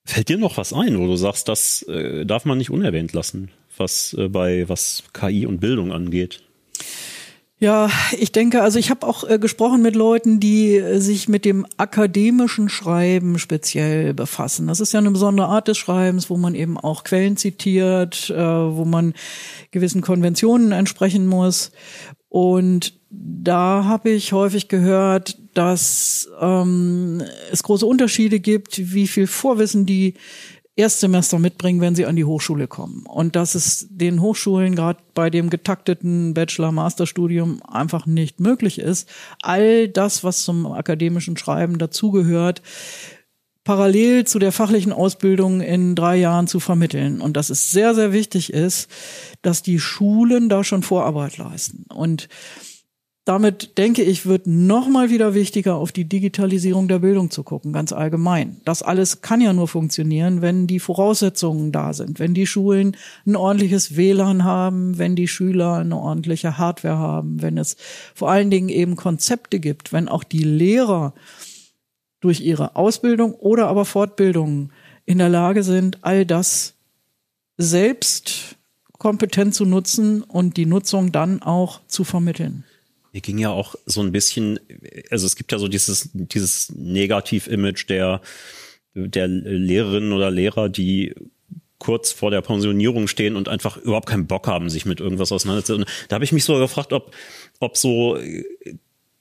fällt 0.05 0.29
dir 0.29 0.39
noch 0.39 0.57
was 0.57 0.73
ein, 0.73 0.99
wo 0.99 1.07
du 1.07 1.17
sagst, 1.17 1.49
das 1.49 1.83
äh, 1.83 2.25
darf 2.27 2.45
man 2.45 2.59
nicht 2.59 2.71
unerwähnt 2.71 3.13
lassen, 3.13 3.51
was 3.77 4.15
äh, 4.15 4.29
bei 4.29 4.69
was 4.69 5.05
KI 5.13 5.47
und 5.47 5.61
Bildung 5.61 5.93
angeht? 5.93 6.43
Ja, 7.61 7.91
ich 8.17 8.31
denke, 8.31 8.63
also 8.63 8.79
ich 8.79 8.89
habe 8.89 9.05
auch 9.05 9.29
äh, 9.29 9.41
gesprochen 9.41 9.83
mit 9.83 9.97
Leuten, 9.97 10.39
die 10.39 10.77
äh, 10.77 11.01
sich 11.01 11.29
mit 11.29 11.45
dem 11.45 11.67
akademischen 11.77 12.69
Schreiben 12.69 13.41
speziell 13.41 14.15
befassen. 14.15 14.69
Das 14.69 14.79
ist 14.79 14.93
ja 14.93 15.01
eine 15.01 15.11
besondere 15.11 15.49
Art 15.49 15.67
des 15.67 15.77
Schreibens, 15.77 16.31
wo 16.31 16.37
man 16.37 16.55
eben 16.55 16.79
auch 16.79 17.03
Quellen 17.03 17.37
zitiert, 17.37 18.31
äh, 18.31 18.37
wo 18.37 18.85
man 18.85 19.13
gewissen 19.73 20.03
Konventionen 20.03 20.71
entsprechen 20.71 21.27
muss. 21.27 21.73
Und 22.29 22.95
da 23.11 23.85
habe 23.85 24.11
ich 24.11 24.33
häufig 24.33 24.69
gehört, 24.69 25.37
dass 25.55 26.29
ähm, 26.41 27.23
es 27.51 27.65
große 27.65 27.87
Unterschiede 27.87 28.39
gibt, 28.39 28.93
wie 28.95 29.09
viel 29.09 29.27
Vorwissen 29.27 29.85
die 29.85 30.15
Erstsemester 30.79 31.41
mitbringen, 31.41 31.81
wenn 31.81 31.97
sie 31.97 32.07
an 32.07 32.15
die 32.15 32.25
Hochschule 32.25 32.69
kommen. 32.69 33.05
Und 33.05 33.35
dass 33.35 33.57
es 33.57 33.89
den 33.91 34.23
Hochschulen 34.23 34.77
gerade 34.77 35.01
bei 35.13 35.29
dem 35.29 35.51
getakteten 35.51 36.35
Bachelor-Master-Studium 36.35 37.61
einfach 37.67 38.07
nicht 38.07 38.39
möglich 38.39 38.79
ist, 38.79 39.09
all 39.43 39.89
das, 39.89 40.23
was 40.23 40.45
zum 40.45 40.67
akademischen 40.67 41.37
Schreiben 41.37 41.79
dazugehört, 41.79 42.63
parallel 43.65 44.25
zu 44.25 44.39
der 44.39 44.53
fachlichen 44.53 44.93
Ausbildung 44.93 45.61
in 45.61 45.97
drei 45.97 46.17
Jahren 46.17 46.47
zu 46.47 46.61
vermitteln. 46.61 47.21
Und 47.21 47.37
dass 47.37 47.51
es 47.51 47.73
sehr, 47.73 47.97
sehr 47.97 48.13
wichtig 48.13 48.53
ist, 48.53 48.89
dass 49.43 49.63
die 49.63 49.81
Schulen 49.81 50.49
da 50.49 50.63
schon 50.63 50.85
Vorarbeit 50.85 51.39
leisten. 51.39 51.87
Und 51.93 52.29
damit 53.29 53.77
denke 53.77 54.03
ich, 54.03 54.25
wird 54.25 54.47
nochmal 54.47 55.11
wieder 55.11 55.35
wichtiger, 55.35 55.75
auf 55.75 55.93
die 55.93 56.07
Digitalisierung 56.07 56.89
der 56.89 57.01
Bildung 57.01 57.31
zu 57.31 57.43
gucken, 57.43 57.75
ganz 57.75 57.93
allgemein. 57.93 58.63
Das 58.65 58.83
alles 58.83 59.21
kann 59.21 59.43
ja 59.43 59.53
nur 59.53 59.69
funktionieren, 59.69 60.41
wenn 60.41 60.67
die 60.67 60.81
Voraussetzungen 60.81 61.71
da 61.71 61.93
sind, 61.93 62.21
wenn 62.21 62.33
die 62.33 62.47
Schulen 62.47 62.97
ein 63.27 63.37
ordentliches 63.37 63.99
WLAN 63.99 64.45
haben, 64.45 64.97
wenn 64.97 65.15
die 65.15 65.29
Schüler 65.29 65.75
eine 65.75 65.99
ordentliche 65.99 66.57
Hardware 66.57 66.97
haben, 66.97 67.43
wenn 67.43 67.59
es 67.59 67.77
vor 68.15 68.31
allen 68.31 68.51
Dingen 68.51 68.71
eben 68.71 68.97
Konzepte 68.97 69.61
gibt, 69.61 69.93
wenn 69.93 70.09
auch 70.09 70.25
die 70.25 70.45
Lehrer 70.45 71.13
durch 72.21 72.41
ihre 72.41 72.77
Ausbildung 72.77 73.35
oder 73.35 73.69
aber 73.69 73.85
Fortbildung 73.85 74.71
in 75.05 75.19
der 75.19 75.29
Lage 75.29 75.65
sind, 75.65 75.99
all 76.01 76.25
das 76.25 76.77
selbst 77.59 78.57
kompetent 78.97 79.55
zu 79.55 79.67
nutzen 79.67 80.23
und 80.23 80.57
die 80.57 80.65
Nutzung 80.65 81.13
dann 81.13 81.43
auch 81.43 81.83
zu 81.89 82.05
vermitteln. 82.05 82.65
Mir 83.13 83.21
ging 83.21 83.39
ja 83.39 83.51
auch 83.51 83.75
so 83.87 84.01
ein 84.01 84.13
bisschen, 84.13 84.61
also 85.11 85.27
es 85.27 85.37
gibt 85.37 85.53
ja 85.53 85.59
so 85.59 85.69
dieses, 85.69 86.11
dieses 86.13 86.73
Negativ-Image 86.75 87.89
der, 87.89 88.21
der 88.95 89.29
Lehrerinnen 89.29 90.13
oder 90.13 90.31
Lehrer, 90.31 90.69
die 90.69 91.15
kurz 91.79 92.13
vor 92.13 92.31
der 92.31 92.43
Pensionierung 92.43 93.07
stehen 93.07 93.37
und 93.37 93.49
einfach 93.49 93.77
überhaupt 93.77 94.09
keinen 94.09 94.27
Bock 94.27 94.47
haben, 94.47 94.69
sich 94.69 94.85
mit 94.85 95.01
irgendwas 95.01 95.33
auseinanderzusetzen. 95.33 95.89
Da 96.09 96.15
habe 96.15 96.25
ich 96.25 96.33
mich 96.33 96.45
so 96.45 96.59
gefragt, 96.59 96.93
ob, 96.93 97.15
ob 97.61 97.77
so 97.77 98.19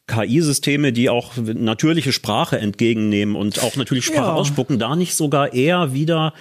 KI-Systeme, 0.07 0.93
die 0.93 1.09
auch 1.09 1.33
natürliche 1.37 2.13
Sprache 2.13 2.57
entgegennehmen 2.57 3.35
und 3.35 3.61
auch 3.61 3.75
natürlich 3.75 4.05
Sprache 4.05 4.27
ja. 4.27 4.33
ausspucken, 4.33 4.79
da 4.79 4.95
nicht 4.95 5.15
sogar 5.15 5.53
eher 5.53 5.93
wieder 5.93 6.33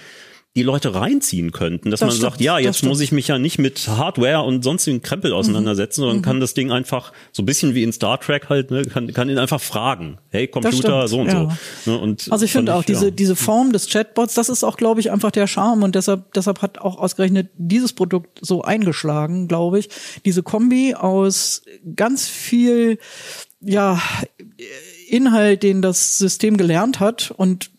die 0.57 0.63
Leute 0.63 0.95
reinziehen 0.95 1.51
könnten, 1.51 1.91
dass 1.91 1.99
das 1.99 2.07
man 2.07 2.15
stimmt, 2.15 2.31
sagt, 2.31 2.41
ja, 2.41 2.57
jetzt 2.57 2.83
muss 2.83 2.99
ich 2.99 3.11
mich 3.11 3.27
ja 3.27 3.37
nicht 3.37 3.59
mit 3.59 3.87
Hardware 3.87 4.41
und 4.41 4.63
sonstigen 4.63 5.03
Krempel 5.03 5.31
auseinandersetzen, 5.31 6.01
mhm. 6.01 6.03
sondern 6.03 6.17
mhm. 6.17 6.21
kann 6.23 6.39
das 6.39 6.55
Ding 6.55 6.71
einfach 6.71 7.13
so 7.31 7.43
ein 7.43 7.45
bisschen 7.45 7.75
wie 7.75 7.83
in 7.83 7.93
Star 7.93 8.19
Trek 8.19 8.49
halt, 8.49 8.71
ne, 8.71 8.81
kann, 8.81 9.13
kann 9.13 9.29
ihn 9.29 9.37
einfach 9.37 9.61
fragen, 9.61 10.17
hey 10.29 10.47
Computer, 10.47 11.07
so 11.07 11.19
und 11.21 11.27
ja. 11.27 11.55
so. 11.85 11.91
Ne, 11.91 11.99
und 11.99 12.31
also 12.31 12.43
ich 12.43 12.51
finde 12.51 12.73
auch 12.73 12.83
diese, 12.83 13.05
ja. 13.05 13.11
diese 13.11 13.35
Form 13.35 13.71
des 13.71 13.87
Chatbots, 13.87 14.33
das 14.33 14.49
ist 14.49 14.63
auch, 14.63 14.77
glaube 14.77 14.99
ich, 14.99 15.11
einfach 15.11 15.29
der 15.29 15.45
Charme 15.45 15.83
und 15.83 15.93
deshalb, 15.93 16.33
deshalb 16.33 16.63
hat 16.63 16.79
auch 16.79 16.97
ausgerechnet 16.97 17.51
dieses 17.55 17.93
Produkt 17.93 18.39
so 18.41 18.63
eingeschlagen, 18.63 19.47
glaube 19.47 19.77
ich. 19.77 19.89
Diese 20.25 20.41
Kombi 20.41 20.95
aus 20.95 21.61
ganz 21.95 22.27
viel, 22.27 22.97
ja, 23.61 24.01
Inhalt, 25.07 25.61
den 25.61 25.83
das 25.83 26.17
System 26.17 26.57
gelernt 26.57 26.99
hat 26.99 27.31
und 27.37 27.69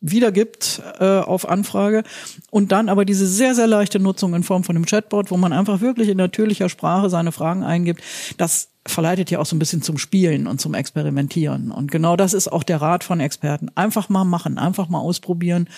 wiedergibt 0.00 0.80
äh, 1.00 1.18
auf 1.18 1.48
Anfrage 1.48 2.04
und 2.50 2.72
dann 2.72 2.88
aber 2.88 3.04
diese 3.04 3.26
sehr, 3.26 3.54
sehr 3.54 3.66
leichte 3.66 3.98
Nutzung 3.98 4.34
in 4.34 4.44
Form 4.44 4.64
von 4.64 4.76
einem 4.76 4.86
Chatbot, 4.86 5.30
wo 5.30 5.36
man 5.36 5.52
einfach 5.52 5.80
wirklich 5.80 6.08
in 6.08 6.16
natürlicher 6.16 6.68
Sprache 6.68 7.10
seine 7.10 7.32
Fragen 7.32 7.64
eingibt, 7.64 8.02
das 8.36 8.68
verleitet 8.86 9.30
ja 9.30 9.38
auch 9.38 9.46
so 9.46 9.56
ein 9.56 9.58
bisschen 9.58 9.82
zum 9.82 9.98
Spielen 9.98 10.46
und 10.46 10.60
zum 10.60 10.74
Experimentieren. 10.74 11.70
Und 11.70 11.90
genau 11.90 12.16
das 12.16 12.32
ist 12.32 12.48
auch 12.48 12.62
der 12.62 12.80
Rat 12.80 13.04
von 13.04 13.20
Experten. 13.20 13.70
Einfach 13.74 14.08
mal 14.08 14.24
machen, 14.24 14.58
einfach 14.58 14.88
mal 14.88 15.00
ausprobieren 15.00 15.68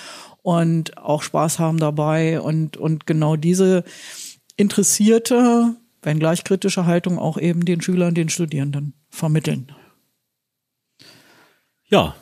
und 0.42 0.96
auch 0.98 1.22
Spaß 1.22 1.58
haben 1.58 1.78
dabei 1.78 2.40
und, 2.40 2.76
und 2.76 3.06
genau 3.06 3.36
diese 3.36 3.84
interessierte, 4.56 5.74
wenn 6.02 6.18
gleich 6.18 6.44
kritische 6.44 6.86
Haltung 6.86 7.18
auch 7.18 7.38
eben 7.38 7.64
den 7.64 7.80
Schülern, 7.80 8.14
den 8.14 8.28
Studierenden 8.28 8.94
vermitteln. 9.08 9.72
Ja, 11.88 12.14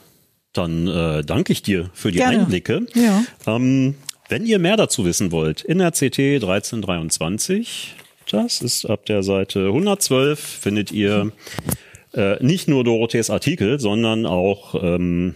dann 0.53 0.87
äh, 0.87 1.23
danke 1.23 1.53
ich 1.53 1.63
dir 1.63 1.91
für 1.93 2.11
die 2.11 2.19
Gerne. 2.19 2.41
Einblicke. 2.41 2.87
Ja. 2.95 3.25
Ähm, 3.47 3.95
wenn 4.29 4.45
ihr 4.45 4.59
mehr 4.59 4.77
dazu 4.77 5.05
wissen 5.05 5.33
wollt, 5.33 5.63
in 5.63 5.79
der 5.79 5.93
CT 5.93 6.19
1323, 6.19 7.95
das 8.31 8.61
ist 8.61 8.85
ab 8.85 9.07
der 9.07 9.23
Seite 9.23 9.67
112, 9.67 10.39
findet 10.39 10.93
ihr 10.93 11.33
äh, 12.15 12.43
nicht 12.45 12.69
nur 12.69 12.85
Dorothees 12.85 13.31
Artikel, 13.31 13.81
sondern 13.81 14.27
auch 14.27 14.75
ähm, 14.83 15.35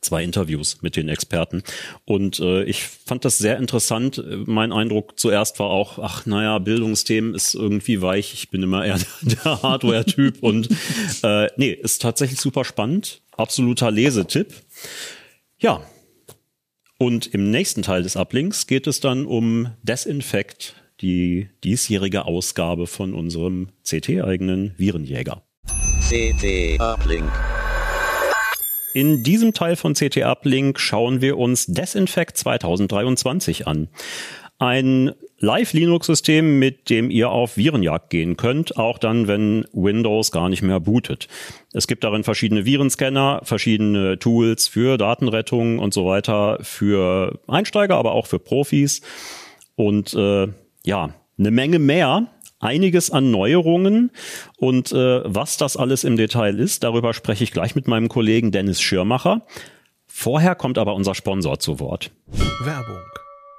zwei 0.00 0.22
Interviews 0.22 0.82
mit 0.82 0.96
den 0.96 1.08
Experten. 1.08 1.62
Und 2.04 2.40
äh, 2.40 2.64
ich 2.64 2.82
fand 2.84 3.24
das 3.24 3.38
sehr 3.38 3.58
interessant. 3.58 4.22
Mein 4.46 4.72
Eindruck 4.72 5.18
zuerst 5.18 5.58
war 5.58 5.70
auch, 5.70 5.98
ach 5.98 6.26
naja, 6.26 6.58
Bildungsthemen 6.58 7.34
ist 7.34 7.54
irgendwie 7.54 8.02
weich. 8.02 8.32
Ich 8.34 8.50
bin 8.50 8.62
immer 8.62 8.84
eher 8.84 8.98
der 9.22 9.62
Hardware-Typ. 9.62 10.42
und 10.42 10.68
äh, 11.22 11.48
nee, 11.56 11.70
ist 11.70 12.02
tatsächlich 12.02 12.40
super 12.40 12.64
spannend. 12.64 13.20
Absoluter 13.36 13.90
Lesetipp. 13.90 14.54
Ja. 15.58 15.82
Und 16.98 17.26
im 17.26 17.50
nächsten 17.50 17.82
Teil 17.82 18.02
des 18.02 18.16
Uplinks 18.16 18.66
geht 18.66 18.86
es 18.86 19.00
dann 19.00 19.26
um 19.26 19.74
Desinfect, 19.82 20.74
die 21.00 21.50
diesjährige 21.62 22.24
Ausgabe 22.24 22.86
von 22.86 23.12
unserem 23.12 23.68
CT-eigenen 23.84 24.74
Virenjäger. 24.78 25.42
CT 26.08 26.80
Uplink. 26.80 27.30
In 28.94 29.22
diesem 29.22 29.52
Teil 29.52 29.76
von 29.76 29.92
CT 29.92 30.22
Uplink 30.22 30.80
schauen 30.80 31.20
wir 31.20 31.36
uns 31.36 31.66
Desinfect 31.66 32.38
2023 32.38 33.66
an. 33.66 33.88
Ein 34.58 35.12
Live-Linux-System, 35.38 36.58
mit 36.58 36.88
dem 36.88 37.10
ihr 37.10 37.28
auf 37.28 37.58
Virenjagd 37.58 38.08
gehen 38.08 38.38
könnt, 38.38 38.78
auch 38.78 38.98
dann, 38.98 39.28
wenn 39.28 39.66
Windows 39.72 40.30
gar 40.30 40.48
nicht 40.48 40.62
mehr 40.62 40.80
bootet. 40.80 41.28
Es 41.74 41.86
gibt 41.86 42.04
darin 42.04 42.24
verschiedene 42.24 42.64
Virenscanner, 42.64 43.40
verschiedene 43.42 44.18
Tools 44.18 44.66
für 44.66 44.96
Datenrettung 44.96 45.78
und 45.78 45.92
so 45.92 46.06
weiter, 46.06 46.58
für 46.62 47.38
Einsteiger, 47.46 47.96
aber 47.96 48.12
auch 48.12 48.26
für 48.26 48.38
Profis. 48.38 49.02
Und 49.74 50.14
äh, 50.14 50.48
ja, 50.84 51.10
eine 51.38 51.50
Menge 51.50 51.78
mehr 51.78 52.28
einiges 52.58 53.10
an 53.10 53.30
Neuerungen 53.30 54.10
und 54.56 54.90
äh, 54.92 55.20
was 55.24 55.58
das 55.58 55.76
alles 55.76 56.04
im 56.04 56.16
Detail 56.16 56.58
ist, 56.58 56.82
darüber 56.82 57.12
spreche 57.12 57.44
ich 57.44 57.52
gleich 57.52 57.74
mit 57.74 57.86
meinem 57.86 58.08
Kollegen 58.08 58.52
Dennis 58.52 58.80
Schirmacher. 58.80 59.46
Vorher 60.06 60.54
kommt 60.54 60.78
aber 60.78 60.94
unser 60.94 61.14
Sponsor 61.14 61.58
zu 61.58 61.78
Wort. 61.78 62.10
Werbung. 62.64 63.02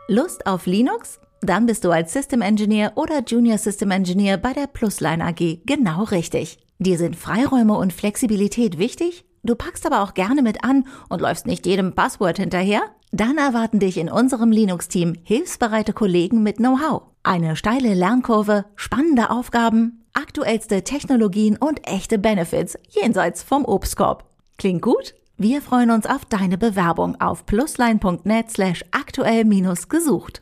Lust 0.10 0.48
auf 0.48 0.68
Linux? 0.68 1.20
Dann 1.42 1.66
bist 1.66 1.84
du 1.84 1.92
als 1.92 2.14
System 2.14 2.42
Engineer 2.42 2.94
oder 2.96 3.24
Junior 3.28 3.58
System 3.58 3.92
Engineer 3.92 4.38
bei 4.38 4.54
der 4.54 4.68
Plusline 4.68 5.22
AG 5.22 5.60
genau 5.66 6.04
richtig. 6.06 6.60
Dir 6.80 6.98
sind 6.98 7.18
Freiräume 7.18 7.78
und 7.78 7.92
Flexibilität 7.92 8.78
wichtig? 8.78 9.26
Du 9.44 9.56
packst 9.56 9.86
aber 9.86 10.02
auch 10.02 10.14
gerne 10.14 10.42
mit 10.42 10.64
an 10.64 10.86
und 11.10 11.20
läufst 11.20 11.46
nicht 11.46 11.66
jedem 11.66 11.94
Passwort 11.94 12.38
hinterher? 12.38 12.84
Dann 13.12 13.38
erwarten 13.38 13.80
dich 13.80 13.98
in 13.98 14.10
unserem 14.10 14.50
Linux-Team 14.50 15.16
hilfsbereite 15.24 15.92
Kollegen 15.92 16.42
mit 16.42 16.56
Know-how. 16.56 17.04
Eine 17.24 17.58
steile 17.58 17.94
Lernkurve, 17.94 18.64
spannende 18.78 19.30
Aufgaben, 19.30 20.06
aktuellste 20.14 20.86
Technologien 20.86 21.58
und 21.58 21.86
echte 21.86 22.18
Benefits 22.18 22.80
jenseits 22.90 23.44
vom 23.44 23.66
Obstkorb. 23.66 24.24
Klingt 24.58 24.82
gut? 24.82 25.16
Wir 25.40 25.62
freuen 25.62 25.92
uns 25.92 26.08
auf 26.08 26.26
deine 26.26 26.58
Bewerbung 26.58 27.22
auf 27.22 27.46
plusline.net 27.46 28.50
slash 28.50 28.84
aktuell-gesucht. 28.90 30.42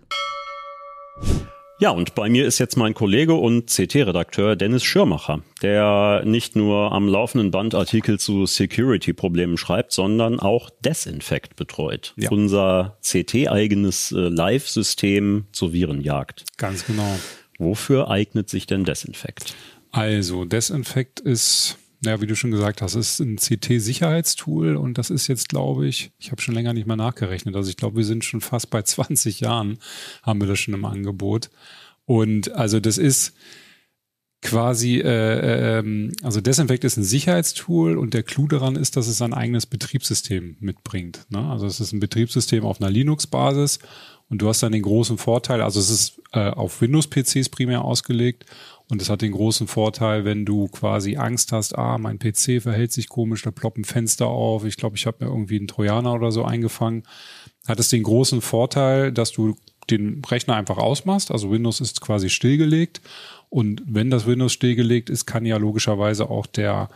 Ja, 1.82 1.90
und 1.90 2.16
bei 2.16 2.30
mir 2.30 2.46
ist 2.46 2.60
jetzt 2.60 2.78
mein 2.78 2.94
Kollege 2.94 3.34
und 3.34 3.70
CT-Redakteur 3.70 4.56
Dennis 4.56 4.86
Schirmacher, 4.86 5.42
der 5.62 6.24
nicht 6.24 6.56
nur 6.56 6.94
am 6.94 7.10
laufenden 7.10 7.52
Band 7.52 7.76
Artikel 7.76 8.18
zu 8.22 8.46
Security-Problemen 8.46 9.58
schreibt, 9.58 9.92
sondern 9.92 10.40
auch 10.40 10.70
Desinfect 10.80 11.58
betreut. 11.58 12.14
Ja. 12.16 12.32
Unser 12.32 12.98
CT-eigenes 13.04 14.14
äh, 14.14 14.30
Live-System 14.30 15.48
zur 15.52 15.74
Virenjagd. 15.74 16.46
Ganz 16.56 16.86
genau. 16.86 17.20
Wofür 17.58 18.10
eignet 18.10 18.50
sich 18.50 18.66
denn 18.66 18.86
Desinfect? 18.86 19.56
Also, 19.92 20.46
Desinfect 20.46 21.20
ist 21.20 21.80
ja, 22.06 22.22
wie 22.22 22.28
du 22.28 22.36
schon 22.36 22.52
gesagt 22.52 22.82
hast, 22.82 22.96
ist 22.96 23.20
ein 23.20 23.38
CT-Sicherheitstool 23.38 24.76
und 24.76 24.98
das 24.98 25.10
ist 25.10 25.28
jetzt, 25.28 25.50
glaube 25.50 25.88
ich, 25.88 26.12
ich 26.20 26.32
habe 26.32 26.42
schon 26.42 26.56
länger 26.56 26.74
nicht 26.74 26.88
mehr 26.88 26.96
nachgerechnet. 26.96 27.56
Also 27.56 27.70
ich 27.70 27.78
glaube, 27.78 27.98
wir 27.98 28.06
sind 28.06 28.24
schon 28.24 28.42
fast 28.42 28.70
bei 28.70 28.82
20 28.84 29.40
Jahren, 29.40 29.80
haben 30.24 30.40
wir 30.40 30.48
das 30.48 30.60
schon 30.60 30.74
im 30.74 30.86
Angebot. 30.86 31.50
Und 32.06 32.52
also 32.54 32.80
das 32.80 32.98
ist 32.98 33.34
quasi, 34.42 35.00
äh, 35.00 35.80
äh, 35.80 36.12
also 36.22 36.40
Desinfect 36.40 36.84
ist 36.84 36.98
ein 36.98 37.04
Sicherheitstool 37.04 37.98
und 37.98 38.14
der 38.14 38.24
Clou 38.24 38.48
daran 38.48 38.76
ist, 38.76 38.96
dass 38.96 39.08
es 39.08 39.22
ein 39.22 39.34
eigenes 39.34 39.66
Betriebssystem 39.66 40.58
mitbringt. 40.60 41.26
Ne? 41.30 41.40
Also 41.40 41.66
es 41.66 41.80
ist 41.80 41.94
ein 41.94 42.00
Betriebssystem 42.00 42.64
auf 42.64 42.80
einer 42.80 42.92
Linux-Basis 42.92 43.80
und 44.30 44.42
du 44.42 44.48
hast 44.48 44.62
dann 44.62 44.72
den 44.72 44.84
großen 44.84 45.18
Vorteil, 45.18 45.62
also 45.62 45.80
es 45.80 45.90
ist 45.90 46.22
äh, 46.32 46.50
auf 46.50 46.82
Windows-PCs 46.82 47.50
primär 47.50 47.84
ausgelegt 47.84 48.46
und 48.90 49.02
es 49.02 49.10
hat 49.10 49.22
den 49.22 49.32
großen 49.32 49.68
Vorteil, 49.68 50.26
wenn 50.26 50.46
du 50.46 50.68
quasi 50.68 51.18
Angst 51.18 51.52
hast, 51.52 51.78
ah, 51.78 51.98
mein 51.98 52.20
PC 52.20 52.62
verhält 52.62 52.92
sich 52.92 53.10
komisch, 53.10 53.42
da 53.42 53.52
ploppen 53.52 53.84
Fenster 53.84 54.28
auf, 54.28 54.66
ich 54.66 54.78
glaube, 54.78 54.96
ich 54.96 55.06
habe 55.06 55.26
mir 55.26 55.32
irgendwie 55.32 55.58
einen 55.58 55.68
Trojaner 55.68 56.14
oder 56.14 56.32
so 56.32 56.44
eingefangen, 56.44 57.04
hat 57.68 57.80
es 57.80 57.90
den 57.90 58.04
großen 58.04 58.42
Vorteil, 58.42 59.12
dass 59.12 59.32
du 59.32 59.56
den 59.90 60.22
Rechner 60.26 60.56
einfach 60.56 60.78
ausmachst, 60.78 61.32
also 61.32 61.52
Windows 61.52 61.82
ist 61.82 62.02
quasi 62.02 62.30
stillgelegt 62.30 63.02
und 63.50 63.82
wenn 63.86 64.10
das 64.10 64.26
Windows 64.26 64.54
stillgelegt 64.54 65.10
ist, 65.10 65.26
kann 65.26 65.46
ja 65.46 65.58
logischerweise 65.58 66.30
auch 66.30 66.46
der 66.46 66.90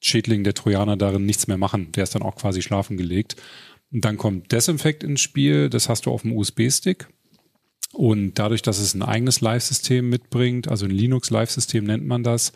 Schädling, 0.00 0.44
der 0.44 0.54
Trojaner 0.54 0.96
darin 0.96 1.26
nichts 1.26 1.46
mehr 1.46 1.58
machen. 1.58 1.92
Der 1.92 2.04
ist 2.04 2.14
dann 2.14 2.22
auch 2.22 2.36
quasi 2.36 2.62
schlafen 2.62 2.96
gelegt. 2.96 3.36
Und 3.92 4.04
dann 4.04 4.16
kommt 4.16 4.52
Desinfect 4.52 5.02
ins 5.02 5.20
Spiel. 5.20 5.70
Das 5.70 5.88
hast 5.88 6.06
du 6.06 6.10
auf 6.10 6.22
dem 6.22 6.32
USB-Stick. 6.32 7.08
Und 7.96 8.34
dadurch, 8.34 8.60
dass 8.60 8.78
es 8.78 8.92
ein 8.92 9.02
eigenes 9.02 9.40
Live-System 9.40 10.06
mitbringt, 10.10 10.68
also 10.68 10.84
ein 10.84 10.90
Linux-Live-System 10.90 11.84
nennt 11.84 12.06
man 12.06 12.22
das, 12.22 12.52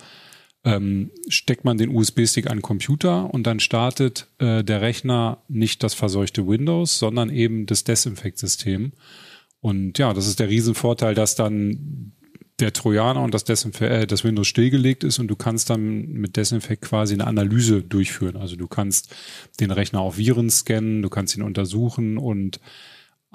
ähm, 0.64 1.11
steckt 1.29 1.64
man 1.64 1.79
den 1.79 1.88
USB-Stick 1.88 2.46
an 2.50 2.59
den 2.59 2.62
Computer 2.62 3.33
und 3.33 3.46
dann 3.46 3.59
startet 3.59 4.26
äh, 4.38 4.62
der 4.62 4.83
Rechner 4.83 5.38
nicht 5.48 5.83
das 5.83 5.94
verseuchte 5.94 6.46
Windows, 6.46 6.98
sondern 6.98 7.31
eben 7.31 7.64
das 7.64 7.85
Desinfect-System. 7.85 8.92
Und 9.62 9.98
ja, 9.98 10.12
das 10.12 10.26
ist 10.26 10.40
der 10.40 10.50
Riesenvorteil, 10.50 11.14
dass 11.14 11.37
dann 11.37 12.12
der 12.59 12.74
Trojaner 12.74 13.22
und 13.22 13.33
das, 13.33 13.44
Desinf 13.44 13.81
äh, 13.81 14.07
das 14.07 14.22
Windows 14.24 14.46
stillgelegt 14.46 15.05
ist 15.05 15.18
und 15.18 15.29
du 15.29 15.37
kannst 15.37 15.70
dann 15.70 16.09
mit 16.09 16.37
Desinfect 16.37 16.83
quasi 16.83 17.14
eine 17.14 17.26
Analyse 17.26 17.83
durchführen. 17.83 18.37
Also 18.37 18.57
du 18.57 18.68
kannst 18.68 19.14
den 19.59 19.70
Rechner 19.70 20.00
auf 20.00 20.18
Viren 20.18 20.50
scannen, 20.50 21.00
du 21.00 21.09
kannst 21.09 21.35
ihn 21.35 21.42
untersuchen 21.42 22.18
und 22.18 22.61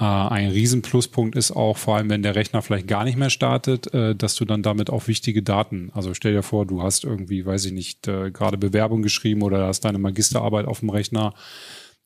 ein 0.04 0.50
Riesenpluspunkt 0.50 1.38
ist 1.38 1.52
auch, 1.52 1.78
vor 1.78 1.96
allem 1.96 2.10
wenn 2.10 2.22
der 2.22 2.36
Rechner 2.36 2.62
vielleicht 2.62 2.88
gar 2.88 3.06
nicht 3.06 3.18
mehr 3.18 3.30
startet, 3.30 3.94
äh, 3.94 4.14
dass 4.14 4.36
du 4.36 4.44
dann 4.44 4.62
damit 4.62 4.90
auch 4.90 5.08
wichtige 5.08 5.42
Daten, 5.42 5.90
also 5.94 6.14
stell 6.14 6.34
dir 6.34 6.44
vor, 6.44 6.66
du 6.66 6.84
hast 6.84 7.06
irgendwie, 7.06 7.46
weiß 7.46 7.66
ich 7.66 7.72
nicht, 7.72 8.08
äh, 8.08 8.30
gerade 8.32 8.58
Bewerbung 8.58 9.02
geschrieben 9.02 9.42
oder 9.42 9.68
hast 9.68 9.86
deine 9.86 9.98
Magisterarbeit 9.98 10.66
auf 10.66 10.82
dem 10.82 10.90
Rechner, 10.90 11.34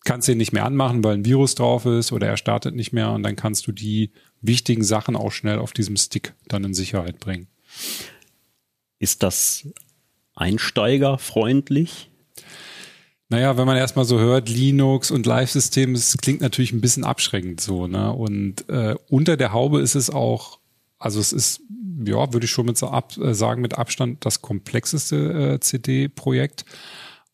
kannst 0.06 0.28
den 0.28 0.38
nicht 0.38 0.54
mehr 0.54 0.66
anmachen, 0.66 1.04
weil 1.04 1.16
ein 1.16 1.26
Virus 1.26 1.56
drauf 1.56 1.88
ist 1.88 2.12
oder 2.12 2.28
er 2.28 2.38
startet 2.38 2.76
nicht 2.76 2.94
mehr 2.94 3.12
und 3.12 3.24
dann 3.24 3.36
kannst 3.36 3.66
du 3.66 3.72
die 3.72 4.12
wichtigen 4.42 4.84
Sachen 4.84 5.16
auch 5.16 5.32
schnell 5.32 5.58
auf 5.58 5.74
diesem 5.74 5.98
Stick 5.98 6.36
dann 6.48 6.64
in 6.64 6.76
Sicherheit 6.76 7.20
bringen. 7.20 7.48
Ist 9.00 9.24
das 9.24 9.68
einsteigerfreundlich? 10.36 12.12
Naja, 13.32 13.58
wenn 13.58 13.68
man 13.68 13.78
erstmal 13.78 14.06
so 14.06 14.20
hört, 14.20 14.50
Linux 14.50 15.12
und 15.12 15.28
Live-System, 15.28 15.94
es 15.94 16.18
klingt 16.18 16.42
natürlich 16.42 16.72
ein 16.72 16.82
bisschen 16.82 17.04
abschreckend 17.04 17.62
so, 17.62 17.86
ne? 17.86 18.12
Und 18.12 18.68
äh, 18.70 18.96
unter 19.08 19.38
der 19.38 19.54
Haube 19.54 19.82
ist 19.82 19.94
es 19.94 20.10
auch, 20.10 20.60
also 20.98 21.20
es 21.20 21.32
ist, 21.32 21.62
ja, 22.04 22.34
würde 22.34 22.46
ich 22.46 22.52
schon 22.52 22.66
mit 22.66 22.78
so 22.78 22.88
ab, 22.88 23.16
äh, 23.18 23.36
sagen, 23.36 23.62
mit 23.62 23.78
Abstand 23.78 24.26
das 24.26 24.42
komplexeste 24.42 25.54
äh, 25.54 25.60
CD-Projekt. 25.60 26.66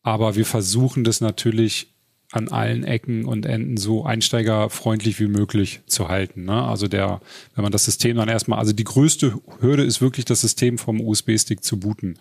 Aber 0.02 0.36
wir 0.36 0.44
versuchen 0.44 1.02
das 1.02 1.22
natürlich 1.22 1.95
an 2.32 2.48
allen 2.48 2.84
Ecken 2.84 3.24
und 3.24 3.46
Enden 3.46 3.76
so 3.76 4.04
einsteigerfreundlich 4.04 5.20
wie 5.20 5.28
möglich 5.28 5.80
zu 5.86 6.08
halten. 6.08 6.44
Ne? 6.44 6.62
Also 6.62 6.88
der, 6.88 7.20
wenn 7.54 7.62
man 7.62 7.72
das 7.72 7.84
System 7.84 8.16
dann 8.16 8.28
erstmal, 8.28 8.58
also 8.58 8.72
die 8.72 8.84
größte 8.84 9.38
Hürde 9.60 9.84
ist 9.84 10.00
wirklich 10.00 10.24
das 10.24 10.40
System 10.40 10.78
vom 10.78 11.00
USB-Stick 11.00 11.62
zu 11.62 11.78
booten. 11.78 12.18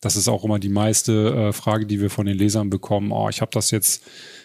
Das 0.00 0.16
ist 0.16 0.28
auch 0.28 0.44
immer 0.44 0.58
die 0.58 0.68
meiste 0.68 1.34
äh, 1.34 1.52
Frage, 1.52 1.86
die 1.86 2.00
wir 2.00 2.10
von 2.10 2.26
den 2.26 2.36
Lesern 2.36 2.68
bekommen. 2.68 3.12
Oh, 3.12 3.28
ich 3.28 3.40
habe 3.40 3.52
das 3.52 3.70
jetzt, 3.70 4.02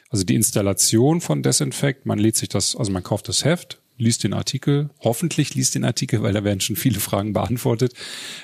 also 0.10 0.24
die 0.24 0.36
Installation 0.36 1.22
von 1.22 1.41
Desinfect, 1.41 2.06
man 2.06 2.19
lädt 2.19 2.36
sich 2.36 2.50
das, 2.50 2.76
also 2.76 2.91
man 2.91 3.04
kauft 3.04 3.28
das 3.28 3.43
Heft, 3.43 3.82
liest 3.98 4.24
den 4.24 4.34
Artikel, 4.34 4.91
hoffentlich 5.00 5.56
liest 5.56 5.76
den 5.76 5.84
Artikel, 5.84 6.22
weil 6.22 6.34
da 6.34 6.43
werden 6.43 6.62
schon 6.62 6.76
viele 6.76 7.00
Fragen 7.00 7.34
beantwortet. 7.34 7.93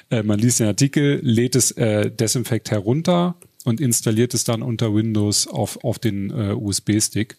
Äh, 0.10 0.24
man 0.24 0.40
liest 0.40 0.60
den 0.60 0.68
Artikel, 0.68 1.20
lädt 1.22 1.56
es 1.56 1.72
äh, 1.72 2.10
Desinfect 2.10 2.72
herunter, 2.72 3.38
und 3.66 3.82
installiert 3.82 4.34
es 4.34 4.44
dann 4.44 4.62
unter 4.62 4.94
Windows 4.96 5.48
auf, 5.48 5.84
auf 5.84 6.00
den 6.00 6.30
äh, 6.30 6.54
USB-Stick. 6.54 7.38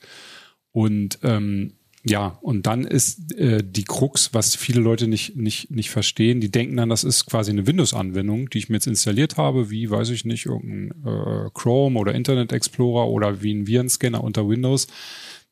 Und 0.73 1.19
ähm, 1.23 1.73
ja, 2.09 2.39
und 2.41 2.67
dann 2.67 2.85
ist 2.85 3.33
äh, 3.35 3.65
die 3.65 3.83
Krux, 3.83 4.33
was 4.33 4.55
viele 4.55 4.81
Leute 4.81 5.09
nicht, 5.09 5.37
nicht, 5.37 5.73
nicht 5.73 5.91
verstehen, 5.91 6.41
die 6.41 6.53
denken 6.53 6.77
dann, 6.77 6.89
das 6.89 7.03
ist 7.03 7.27
quasi 7.27 7.51
eine 7.51 7.67
Windows-Anwendung, 7.67 8.49
die 8.49 8.59
ich 8.59 8.69
mir 8.69 8.77
jetzt 8.77 8.87
installiert 8.87 9.37
habe, 9.39 9.71
wie, 9.71 9.91
weiß 9.91 10.11
ich 10.11 10.25
nicht, 10.25 10.47
irgendein 10.47 10.91
äh, 11.05 11.51
Chrome 11.53 11.99
oder 11.99 12.15
Internet 12.15 12.53
Explorer 12.53 13.09
oder 13.09 13.43
wie 13.43 13.53
ein 13.53 13.67
Virenscanner 13.67 14.23
unter 14.23 14.49
Windows, 14.49 14.87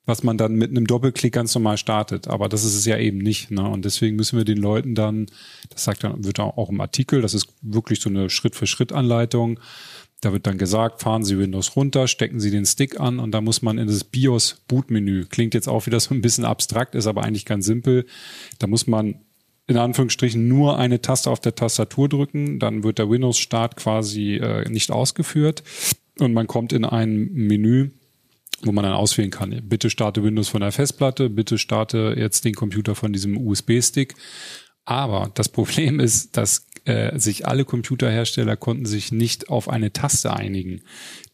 was 0.06 0.22
man 0.22 0.38
dann 0.38 0.54
mit 0.54 0.70
einem 0.70 0.86
Doppelklick 0.86 1.32
ganz 1.32 1.52
normal 1.56 1.76
startet. 1.76 2.28
Aber 2.28 2.48
das 2.48 2.64
ist 2.64 2.76
es 2.76 2.84
ja 2.84 2.98
eben 2.98 3.18
nicht. 3.18 3.50
Ne? 3.50 3.68
Und 3.68 3.84
deswegen 3.84 4.14
müssen 4.14 4.36
wir 4.36 4.44
den 4.44 4.58
Leuten 4.58 4.94
dann, 4.94 5.26
das 5.70 5.82
sagt 5.82 6.04
dann, 6.04 6.24
wird 6.24 6.38
auch 6.38 6.70
im 6.70 6.80
Artikel, 6.80 7.20
das 7.20 7.34
ist 7.34 7.48
wirklich 7.62 8.00
so 8.00 8.10
eine 8.10 8.30
Schritt-für-Schritt-Anleitung, 8.30 9.58
da 10.20 10.32
wird 10.32 10.46
dann 10.46 10.58
gesagt, 10.58 11.02
fahren 11.02 11.24
Sie 11.24 11.38
Windows 11.38 11.76
runter, 11.76 12.08
stecken 12.08 12.40
Sie 12.40 12.50
den 12.50 12.64
Stick 12.64 12.98
an 12.98 13.18
und 13.18 13.32
da 13.32 13.40
muss 13.40 13.62
man 13.62 13.78
in 13.78 13.86
das 13.86 14.04
BIOS-Bootmenü. 14.04 15.26
Klingt 15.26 15.54
jetzt 15.54 15.68
auch 15.68 15.86
wieder 15.86 16.00
so 16.00 16.14
ein 16.14 16.22
bisschen 16.22 16.44
abstrakt, 16.44 16.94
ist 16.94 17.06
aber 17.06 17.24
eigentlich 17.24 17.44
ganz 17.44 17.66
simpel. 17.66 18.06
Da 18.58 18.66
muss 18.66 18.86
man 18.86 19.16
in 19.66 19.76
Anführungsstrichen 19.76 20.46
nur 20.46 20.78
eine 20.78 21.00
Taste 21.00 21.30
auf 21.30 21.40
der 21.40 21.54
Tastatur 21.54 22.08
drücken, 22.08 22.58
dann 22.58 22.84
wird 22.84 22.98
der 22.98 23.08
Windows-Start 23.08 23.76
quasi 23.76 24.36
äh, 24.36 24.68
nicht 24.68 24.90
ausgeführt 24.90 25.62
und 26.18 26.32
man 26.32 26.46
kommt 26.46 26.72
in 26.72 26.84
ein 26.84 27.30
Menü, 27.32 27.90
wo 28.62 28.72
man 28.72 28.84
dann 28.84 28.94
auswählen 28.94 29.30
kann, 29.30 29.58
bitte 29.64 29.90
starte 29.90 30.22
Windows 30.22 30.48
von 30.48 30.60
der 30.60 30.72
Festplatte, 30.72 31.30
bitte 31.30 31.58
starte 31.58 32.14
jetzt 32.16 32.44
den 32.44 32.54
Computer 32.54 32.94
von 32.94 33.12
diesem 33.12 33.36
USB-Stick. 33.36 34.14
Aber 34.84 35.30
das 35.34 35.48
Problem 35.50 35.98
ist, 36.00 36.36
dass 36.36 36.66
äh, 36.84 37.18
sich 37.18 37.46
alle 37.46 37.64
Computerhersteller 37.64 38.56
konnten 38.56 38.86
sich 38.86 39.12
nicht 39.12 39.48
auf 39.48 39.68
eine 39.68 39.92
Taste 39.92 40.34
einigen, 40.34 40.82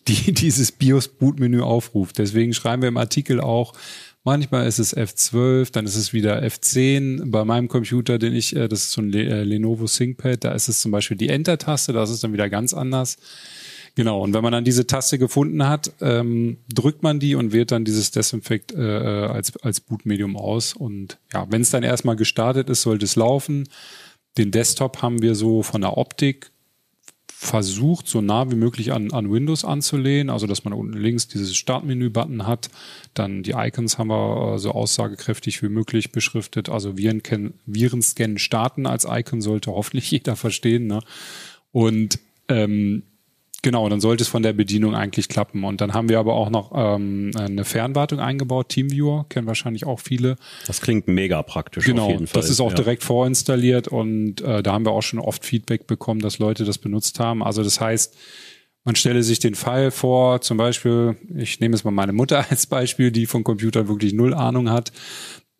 die 0.08 0.32
dieses 0.32 0.72
BIOS-Bootmenü 0.72 1.60
aufruft. 1.60 2.18
Deswegen 2.18 2.54
schreiben 2.54 2.82
wir 2.82 2.88
im 2.88 2.96
Artikel 2.96 3.40
auch, 3.40 3.74
Manchmal 4.22 4.66
ist 4.66 4.78
es 4.78 4.94
F12, 4.94 5.72
dann 5.72 5.86
ist 5.86 5.96
es 5.96 6.12
wieder 6.12 6.42
F10. 6.42 7.30
Bei 7.30 7.46
meinem 7.46 7.68
Computer, 7.68 8.18
den 8.18 8.34
ich, 8.34 8.54
äh, 8.54 8.68
das 8.68 8.80
ist 8.80 8.92
so 8.92 9.00
ein 9.00 9.12
äh, 9.14 9.44
Lenovo 9.44 9.86
ThinkPad, 9.86 10.44
da 10.44 10.52
ist 10.52 10.68
es 10.68 10.80
zum 10.80 10.90
Beispiel 10.90 11.16
die 11.16 11.30
Enter-Taste, 11.30 11.94
das 11.94 12.10
ist 12.10 12.22
dann 12.22 12.34
wieder 12.34 12.50
ganz 12.50 12.74
anders. 12.74 13.16
Genau, 13.94 14.22
und 14.22 14.34
wenn 14.34 14.42
man 14.42 14.52
dann 14.52 14.64
diese 14.64 14.86
Taste 14.86 15.18
gefunden 15.18 15.66
hat, 15.66 15.92
ähm, 16.00 16.58
drückt 16.72 17.02
man 17.02 17.18
die 17.18 17.34
und 17.34 17.52
wählt 17.52 17.72
dann 17.72 17.84
dieses 17.84 18.10
Desinfect 18.10 18.72
äh, 18.72 18.78
als, 18.78 19.56
als 19.56 19.80
Bootmedium 19.80 20.36
aus. 20.36 20.74
Und 20.74 21.18
ja, 21.32 21.46
wenn 21.50 21.62
es 21.62 21.70
dann 21.70 21.82
erstmal 21.82 22.16
gestartet 22.16 22.68
ist, 22.68 22.82
sollte 22.82 23.06
es 23.06 23.16
laufen. 23.16 23.68
Den 24.38 24.50
Desktop 24.50 25.02
haben 25.02 25.22
wir 25.22 25.34
so 25.34 25.62
von 25.62 25.80
der 25.80 25.96
Optik 25.96 26.52
versucht, 27.42 28.06
so 28.06 28.20
nah 28.20 28.50
wie 28.50 28.56
möglich 28.56 28.92
an, 28.92 29.12
an 29.12 29.32
Windows 29.32 29.64
anzulehnen, 29.64 30.28
also 30.28 30.46
dass 30.46 30.64
man 30.64 30.74
unten 30.74 30.98
links 30.98 31.26
dieses 31.26 31.56
Startmenü-Button 31.56 32.46
hat, 32.46 32.68
dann 33.14 33.42
die 33.42 33.52
Icons 33.52 33.96
haben 33.96 34.08
wir 34.08 34.56
äh, 34.56 34.58
so 34.58 34.72
aussagekräftig 34.72 35.62
wie 35.62 35.70
möglich 35.70 36.12
beschriftet, 36.12 36.68
also 36.68 36.98
Viren, 36.98 37.54
Viren 37.64 38.02
scannen 38.02 38.38
starten 38.38 38.86
als 38.86 39.06
Icon 39.08 39.40
sollte 39.40 39.72
hoffentlich 39.72 40.10
jeder 40.10 40.36
verstehen, 40.36 40.86
ne? 40.86 41.00
Und 41.72 42.18
ähm, 42.48 43.04
Genau, 43.62 43.88
dann 43.88 44.00
sollte 44.00 44.22
es 44.22 44.28
von 44.28 44.42
der 44.42 44.52
Bedienung 44.52 44.94
eigentlich 44.94 45.28
klappen. 45.28 45.64
Und 45.64 45.80
dann 45.80 45.92
haben 45.92 46.08
wir 46.08 46.18
aber 46.18 46.34
auch 46.34 46.48
noch 46.48 46.72
ähm, 46.74 47.30
eine 47.36 47.64
Fernwartung 47.64 48.18
eingebaut, 48.18 48.70
Teamviewer, 48.70 49.26
kennen 49.28 49.46
wahrscheinlich 49.46 49.86
auch 49.86 50.00
viele. 50.00 50.36
Das 50.66 50.80
klingt 50.80 51.08
mega 51.08 51.42
praktisch 51.42 51.84
genau, 51.84 52.04
auf 52.04 52.10
jeden 52.10 52.26
Fall. 52.26 52.40
Das 52.40 52.50
ist 52.50 52.60
auch 52.60 52.70
ja. 52.70 52.76
direkt 52.76 53.02
vorinstalliert 53.02 53.88
und 53.88 54.40
äh, 54.40 54.62
da 54.62 54.72
haben 54.72 54.86
wir 54.86 54.92
auch 54.92 55.02
schon 55.02 55.18
oft 55.18 55.44
Feedback 55.44 55.86
bekommen, 55.86 56.20
dass 56.20 56.38
Leute 56.38 56.64
das 56.64 56.78
benutzt 56.78 57.20
haben. 57.20 57.42
Also 57.42 57.62
das 57.62 57.80
heißt, 57.80 58.16
man 58.84 58.96
stelle 58.96 59.22
sich 59.22 59.40
den 59.40 59.54
Fall 59.54 59.90
vor, 59.90 60.40
zum 60.40 60.56
Beispiel, 60.56 61.16
ich 61.36 61.60
nehme 61.60 61.76
jetzt 61.76 61.84
mal 61.84 61.90
meine 61.90 62.14
Mutter 62.14 62.46
als 62.50 62.66
Beispiel, 62.66 63.10
die 63.10 63.26
von 63.26 63.44
Computer 63.44 63.88
wirklich 63.88 64.14
null 64.14 64.32
Ahnung 64.32 64.70
hat 64.70 64.90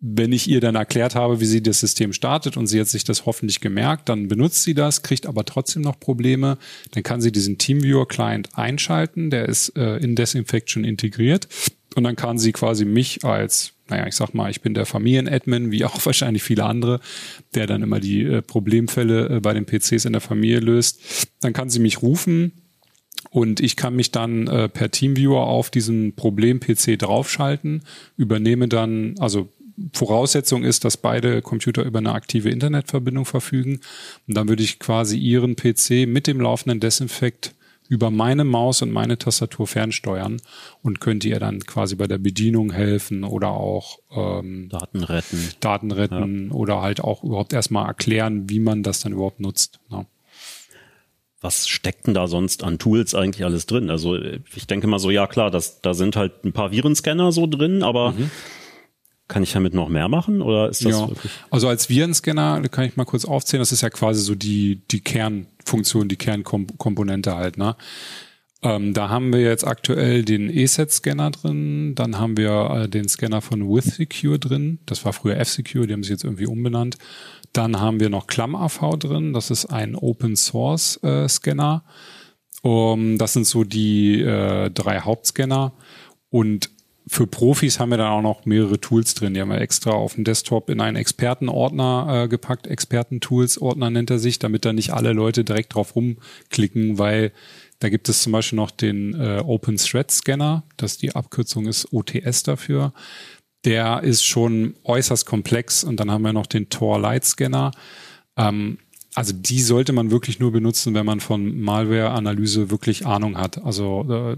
wenn 0.00 0.32
ich 0.32 0.48
ihr 0.48 0.60
dann 0.60 0.76
erklärt 0.76 1.14
habe, 1.14 1.40
wie 1.40 1.44
sie 1.44 1.62
das 1.62 1.80
System 1.80 2.14
startet 2.14 2.56
und 2.56 2.66
sie 2.66 2.80
hat 2.80 2.88
sich 2.88 3.04
das 3.04 3.26
hoffentlich 3.26 3.60
gemerkt, 3.60 4.08
dann 4.08 4.28
benutzt 4.28 4.62
sie 4.62 4.72
das, 4.72 5.02
kriegt 5.02 5.26
aber 5.26 5.44
trotzdem 5.44 5.82
noch 5.82 6.00
Probleme. 6.00 6.56
Dann 6.92 7.02
kann 7.02 7.20
sie 7.20 7.32
diesen 7.32 7.58
TeamViewer-Client 7.58 8.56
einschalten, 8.56 9.28
der 9.28 9.46
ist 9.46 9.76
äh, 9.76 9.98
in 9.98 10.16
Desinfection 10.16 10.84
integriert. 10.84 11.48
Und 11.96 12.04
dann 12.04 12.16
kann 12.16 12.38
sie 12.38 12.52
quasi 12.52 12.86
mich 12.86 13.24
als, 13.24 13.72
naja, 13.88 14.06
ich 14.06 14.14
sag 14.14 14.32
mal, 14.32 14.50
ich 14.50 14.62
bin 14.62 14.72
der 14.72 14.86
Familienadmin, 14.86 15.70
wie 15.70 15.84
auch 15.84 15.98
wahrscheinlich 16.06 16.42
viele 16.42 16.64
andere, 16.64 17.00
der 17.54 17.66
dann 17.66 17.82
immer 17.82 18.00
die 18.00 18.22
äh, 18.22 18.40
Problemfälle 18.40 19.28
äh, 19.28 19.40
bei 19.40 19.52
den 19.52 19.66
PCs 19.66 20.06
in 20.06 20.12
der 20.12 20.22
Familie 20.22 20.60
löst. 20.60 21.28
Dann 21.40 21.52
kann 21.52 21.68
sie 21.68 21.80
mich 21.80 22.00
rufen, 22.00 22.52
und 23.28 23.60
ich 23.60 23.76
kann 23.76 23.94
mich 23.94 24.10
dann 24.10 24.48
äh, 24.48 24.68
per 24.68 24.90
Teamviewer 24.90 25.46
auf 25.46 25.70
diesen 25.70 26.14
Problem-PC 26.14 26.98
draufschalten, 26.98 27.82
übernehme 28.16 28.66
dann, 28.66 29.14
also 29.18 29.48
Voraussetzung 29.92 30.64
ist, 30.64 30.84
dass 30.84 30.96
beide 30.96 31.42
Computer 31.42 31.82
über 31.82 31.98
eine 31.98 32.12
aktive 32.12 32.50
Internetverbindung 32.50 33.24
verfügen. 33.24 33.80
Und 34.26 34.36
dann 34.36 34.48
würde 34.48 34.62
ich 34.62 34.78
quasi 34.78 35.18
Ihren 35.18 35.56
PC 35.56 36.06
mit 36.06 36.26
dem 36.26 36.40
laufenden 36.40 36.80
Desinfekt 36.80 37.54
über 37.90 38.10
meine 38.12 38.44
Maus 38.44 38.82
und 38.82 38.92
meine 38.92 39.18
Tastatur 39.18 39.66
fernsteuern 39.66 40.40
und 40.82 41.00
könnte 41.00 41.28
ihr 41.28 41.40
dann 41.40 41.58
quasi 41.66 41.96
bei 41.96 42.06
der 42.06 42.18
Bedienung 42.18 42.72
helfen 42.72 43.24
oder 43.24 43.48
auch 43.48 43.98
ähm, 44.14 44.68
Daten 44.68 45.02
retten. 45.02 45.48
Daten 45.58 45.90
retten 45.90 46.50
ja. 46.50 46.54
oder 46.54 46.82
halt 46.82 47.00
auch 47.00 47.24
überhaupt 47.24 47.52
erstmal 47.52 47.86
erklären, 47.86 48.48
wie 48.48 48.60
man 48.60 48.84
das 48.84 49.00
dann 49.00 49.12
überhaupt 49.12 49.40
nutzt. 49.40 49.80
Ja. 49.90 50.06
Was 51.40 51.66
steckt 51.66 52.06
denn 52.06 52.14
da 52.14 52.28
sonst 52.28 52.62
an 52.62 52.78
Tools 52.78 53.16
eigentlich 53.16 53.44
alles 53.44 53.66
drin? 53.66 53.90
Also 53.90 54.16
ich 54.16 54.68
denke 54.68 54.86
mal 54.86 55.00
so, 55.00 55.10
ja 55.10 55.26
klar, 55.26 55.50
das, 55.50 55.80
da 55.80 55.92
sind 55.92 56.14
halt 56.14 56.44
ein 56.44 56.52
paar 56.52 56.70
Virenscanner 56.70 57.32
so 57.32 57.48
drin, 57.48 57.82
aber 57.82 58.12
mhm. 58.12 58.30
Kann 59.30 59.44
ich 59.44 59.52
damit 59.52 59.74
noch 59.74 59.88
mehr 59.88 60.08
machen 60.08 60.42
oder 60.42 60.68
ist 60.68 60.84
das 60.84 60.90
ja. 60.90 61.08
wirklich? 61.08 61.30
Also 61.50 61.68
als 61.68 61.88
Virenscanner 61.88 62.60
kann 62.68 62.84
ich 62.84 62.96
mal 62.96 63.04
kurz 63.04 63.24
aufzählen. 63.24 63.60
Das 63.60 63.70
ist 63.70 63.80
ja 63.80 63.88
quasi 63.88 64.20
so 64.20 64.34
die 64.34 64.82
die 64.90 65.00
Kernfunktion, 65.00 66.08
die 66.08 66.16
Kernkomponente 66.16 67.36
halt. 67.36 67.56
Ne? 67.56 67.76
Ähm, 68.62 68.92
da 68.92 69.08
haben 69.08 69.32
wir 69.32 69.40
jetzt 69.40 69.64
aktuell 69.64 70.24
den 70.24 70.50
ESET-Scanner 70.50 71.30
drin, 71.30 71.94
dann 71.94 72.18
haben 72.18 72.36
wir 72.36 72.70
äh, 72.70 72.88
den 72.88 73.08
Scanner 73.08 73.40
von 73.40 73.68
WithSecure 73.68 74.40
drin. 74.40 74.80
Das 74.84 75.04
war 75.04 75.12
früher 75.12 75.36
F-Secure, 75.36 75.86
die 75.86 75.92
haben 75.92 76.02
sich 76.02 76.10
jetzt 76.10 76.24
irgendwie 76.24 76.46
umbenannt. 76.46 76.98
Dann 77.52 77.80
haben 77.80 78.00
wir 78.00 78.10
noch 78.10 78.26
ClamAV 78.26 78.98
drin. 78.98 79.32
Das 79.32 79.50
ist 79.50 79.66
ein 79.66 79.94
Open 79.94 80.34
Source 80.34 81.02
äh, 81.04 81.28
Scanner. 81.28 81.84
Um, 82.62 83.16
das 83.16 83.32
sind 83.32 83.46
so 83.46 83.64
die 83.64 84.20
äh, 84.20 84.70
drei 84.70 85.00
Hauptscanner. 85.00 85.72
Und 86.28 86.70
für 87.12 87.26
Profis 87.26 87.80
haben 87.80 87.90
wir 87.90 87.98
dann 87.98 88.12
auch 88.12 88.22
noch 88.22 88.44
mehrere 88.44 88.80
Tools 88.80 89.14
drin. 89.14 89.34
Die 89.34 89.40
haben 89.40 89.48
wir 89.48 89.60
extra 89.60 89.90
auf 89.90 90.14
dem 90.14 90.22
Desktop 90.22 90.70
in 90.70 90.80
einen 90.80 90.96
Expertenordner 90.96 92.22
äh, 92.22 92.28
gepackt. 92.28 92.68
Expertentools-Ordner 92.68 93.90
nennt 93.90 94.10
er 94.10 94.20
sich, 94.20 94.38
damit 94.38 94.64
da 94.64 94.72
nicht 94.72 94.92
alle 94.92 95.12
Leute 95.12 95.42
direkt 95.42 95.74
drauf 95.74 95.96
rumklicken, 95.96 96.98
weil 96.98 97.32
da 97.80 97.88
gibt 97.88 98.08
es 98.08 98.22
zum 98.22 98.30
Beispiel 98.30 98.54
noch 98.54 98.70
den 98.70 99.20
äh, 99.20 99.42
Open 99.44 99.76
Thread 99.76 100.12
Scanner. 100.12 100.62
Das 100.76 100.98
die 100.98 101.12
Abkürzung 101.16 101.66
ist 101.66 101.92
OTS 101.92 102.44
dafür. 102.44 102.92
Der 103.64 104.04
ist 104.04 104.24
schon 104.24 104.76
äußerst 104.84 105.26
komplex. 105.26 105.82
Und 105.82 105.98
dann 105.98 106.12
haben 106.12 106.22
wir 106.22 106.32
noch 106.32 106.46
den 106.46 106.68
Tor 106.68 107.00
Light 107.00 107.24
Scanner. 107.24 107.72
Ähm, 108.36 108.78
also 109.16 109.32
die 109.34 109.62
sollte 109.62 109.92
man 109.92 110.12
wirklich 110.12 110.38
nur 110.38 110.52
benutzen, 110.52 110.94
wenn 110.94 111.06
man 111.06 111.18
von 111.18 111.58
Malware-Analyse 111.60 112.70
wirklich 112.70 113.04
Ahnung 113.04 113.36
hat. 113.36 113.60
Also 113.64 114.06
äh, 114.08 114.36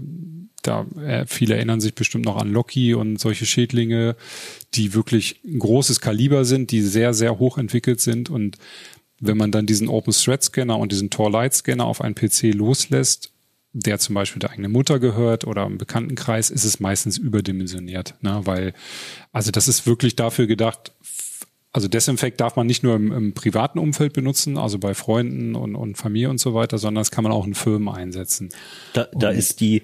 da 0.63 0.85
äh, 0.99 1.25
viele 1.27 1.55
erinnern 1.55 1.81
sich 1.81 1.93
bestimmt 1.93 2.25
noch 2.25 2.37
an 2.37 2.51
Loki 2.51 2.93
und 2.93 3.19
solche 3.19 3.45
Schädlinge, 3.45 4.15
die 4.73 4.93
wirklich 4.93 5.39
ein 5.45 5.59
großes 5.59 6.01
Kaliber 6.01 6.45
sind, 6.45 6.71
die 6.71 6.81
sehr, 6.81 7.13
sehr 7.13 7.39
hoch 7.39 7.57
entwickelt 7.57 8.01
sind. 8.01 8.29
Und 8.29 8.57
wenn 9.19 9.37
man 9.37 9.51
dann 9.51 9.65
diesen 9.65 9.89
Open 9.89 10.13
Thread 10.13 10.43
Scanner 10.43 10.77
und 10.77 10.91
diesen 10.91 11.09
Tor 11.09 11.31
Light 11.31 11.53
Scanner 11.53 11.85
auf 11.85 12.01
einen 12.01 12.15
PC 12.15 12.53
loslässt, 12.53 13.31
der 13.73 13.97
zum 13.99 14.15
Beispiel 14.15 14.39
der 14.39 14.51
eigene 14.51 14.69
Mutter 14.69 14.99
gehört 14.99 15.45
oder 15.45 15.65
im 15.65 15.77
Bekanntenkreis, 15.77 16.49
ist 16.49 16.63
es 16.63 16.79
meistens 16.79 17.17
überdimensioniert, 17.17 18.15
ne? 18.21 18.41
weil 18.43 18.73
also 19.31 19.49
das 19.49 19.67
ist 19.67 19.87
wirklich 19.87 20.15
dafür 20.15 20.45
gedacht, 20.45 20.93
also 21.71 21.87
Desinfekt 21.87 22.39
darf 22.39 22.55
man 22.55 22.67
nicht 22.67 22.83
nur 22.83 22.95
im, 22.95 23.11
im, 23.11 23.33
privaten 23.33 23.79
Umfeld 23.79 24.13
benutzen, 24.13 24.57
also 24.59 24.77
bei 24.77 24.93
Freunden 24.93 25.55
und, 25.55 25.75
und 25.75 25.97
Familie 25.97 26.29
und 26.29 26.39
so 26.39 26.53
weiter, 26.53 26.77
sondern 26.77 27.01
das 27.01 27.09
kann 27.09 27.23
man 27.23 27.33
auch 27.33 27.47
in 27.47 27.55
Firmen 27.55 27.89
einsetzen. 27.89 28.49
Da, 28.93 29.07
da 29.11 29.29
ist 29.29 29.59
die 29.59 29.81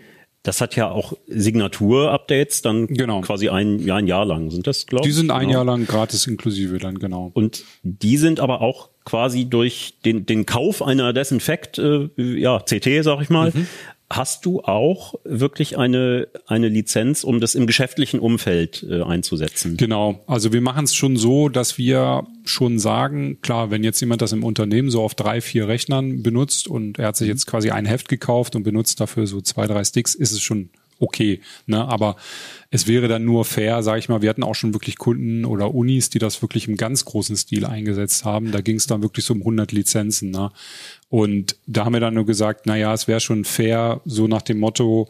das 0.49 0.61
hat 0.61 0.75
ja 0.75 0.89
auch 0.89 1.13
Signatur-Updates 1.27 2.63
dann 2.63 2.87
genau. 2.87 3.21
quasi 3.21 3.49
ein, 3.49 3.77
ja, 3.77 3.97
ein 3.97 4.07
Jahr 4.07 4.25
lang 4.25 4.49
sind 4.49 4.65
das, 4.65 4.87
glaube 4.87 5.05
ich. 5.05 5.11
Die 5.11 5.15
sind 5.15 5.29
ein 5.29 5.41
genau. 5.41 5.51
Jahr 5.51 5.65
lang 5.65 5.85
gratis 5.85 6.25
inklusive 6.25 6.79
dann, 6.79 6.97
genau. 6.97 7.29
Und 7.35 7.63
die 7.83 8.17
sind 8.17 8.39
aber 8.39 8.61
auch 8.61 8.89
quasi 9.05 9.45
durch 9.45 9.99
den, 10.03 10.25
den 10.25 10.47
Kauf 10.47 10.81
einer 10.81 11.13
Desinfekt, 11.13 11.77
äh, 11.77 12.09
ja, 12.17 12.59
CT, 12.61 13.03
sag 13.03 13.21
ich 13.21 13.29
mal, 13.29 13.51
mhm 13.53 13.67
hast 14.11 14.45
du 14.45 14.61
auch 14.61 15.15
wirklich 15.23 15.77
eine, 15.77 16.27
eine 16.47 16.67
Lizenz, 16.67 17.23
um 17.23 17.39
das 17.39 17.53
im 17.53 17.67
geschäftlichen 17.67 18.19
Umfeld 18.19 18.85
äh, 18.89 19.03
einzusetzen? 19.03 19.77
Genau. 19.77 20.23
Also 20.25 20.51
wir 20.51 20.61
machen 20.61 20.85
es 20.85 20.95
schon 20.95 21.15
so, 21.15 21.47
dass 21.47 21.77
wir 21.77 22.25
schon 22.43 22.79
sagen, 22.79 23.39
klar, 23.41 23.69
wenn 23.69 23.83
jetzt 23.83 23.99
jemand 23.99 24.21
das 24.21 24.31
im 24.31 24.43
Unternehmen 24.43 24.89
so 24.89 25.03
auf 25.03 25.13
drei, 25.13 25.41
vier 25.41 25.67
Rechnern 25.67 26.23
benutzt 26.23 26.67
und 26.67 26.97
er 26.97 27.07
hat 27.07 27.17
sich 27.17 27.27
jetzt 27.27 27.45
quasi 27.45 27.69
ein 27.69 27.85
Heft 27.85 28.09
gekauft 28.09 28.55
und 28.55 28.63
benutzt 28.63 28.99
dafür 28.99 29.27
so 29.27 29.41
zwei, 29.41 29.67
drei 29.67 29.83
Sticks, 29.83 30.15
ist 30.15 30.31
es 30.31 30.41
schon 30.41 30.69
okay. 30.99 31.41
Ne? 31.65 31.85
Aber 31.87 32.15
es 32.69 32.87
wäre 32.87 33.07
dann 33.07 33.25
nur 33.25 33.45
fair, 33.45 33.81
sage 33.83 33.99
ich 33.99 34.09
mal, 34.09 34.21
wir 34.21 34.29
hatten 34.29 34.43
auch 34.43 34.55
schon 34.55 34.73
wirklich 34.73 34.97
Kunden 34.97 35.45
oder 35.45 35.73
Unis, 35.73 36.09
die 36.09 36.19
das 36.19 36.41
wirklich 36.41 36.67
im 36.67 36.77
ganz 36.77 37.05
großen 37.05 37.35
Stil 37.35 37.65
eingesetzt 37.65 38.25
haben. 38.25 38.51
Da 38.51 38.61
ging 38.61 38.75
es 38.75 38.87
dann 38.87 39.01
wirklich 39.01 39.25
so 39.25 39.33
um 39.33 39.39
100 39.39 39.71
Lizenzen. 39.71 40.31
Ne? 40.31 40.51
Und 41.09 41.55
da 41.65 41.85
haben 41.85 41.93
wir 41.93 41.99
dann 41.99 42.13
nur 42.13 42.25
gesagt, 42.25 42.65
na 42.65 42.75
ja, 42.75 42.93
es 42.93 43.07
wäre 43.07 43.19
schon 43.19 43.45
fair, 43.45 44.01
so 44.05 44.27
nach 44.27 44.41
dem 44.41 44.59
Motto, 44.59 45.09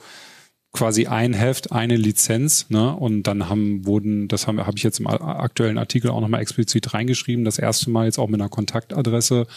quasi 0.72 1.08
ein 1.08 1.34
Heft, 1.34 1.72
eine 1.72 1.96
Lizenz, 1.96 2.70
ne? 2.70 2.96
Und 2.96 3.24
dann 3.24 3.50
haben 3.50 3.86
wurden, 3.86 4.28
das 4.28 4.46
habe 4.46 4.68
hab 4.68 4.78
ich 4.78 4.84
jetzt 4.84 5.00
im 5.00 5.08
aktuellen 5.08 5.80
Artikel 5.80 6.12
auch 6.12 6.22
nochmal 6.22 6.42
explizit 6.42 6.94
reingeschrieben, 6.94 7.44
das 7.44 7.58
erste 7.58 7.90
Mal 7.90 8.06
jetzt 8.06 8.20
auch 8.20 8.28
mit 8.28 8.40
einer 8.40 8.50
Kontaktadresse. 8.50 9.48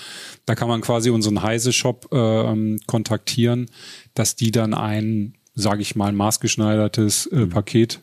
Da 0.47 0.55
kann 0.55 0.69
man 0.69 0.81
quasi 0.81 1.11
unseren 1.11 1.43
Heise-Shop 1.43 2.09
äh, 2.13 2.79
kontaktieren, 2.87 3.67
dass 4.15 4.37
die 4.37 4.53
dann 4.53 4.73
ein 4.73 5.35
sage 5.55 5.83
ich 5.83 5.97
mal, 5.97 6.13
maßgeschneidertes 6.13 7.27
äh, 7.27 7.37
mhm. 7.37 7.51
Paket 7.51 8.01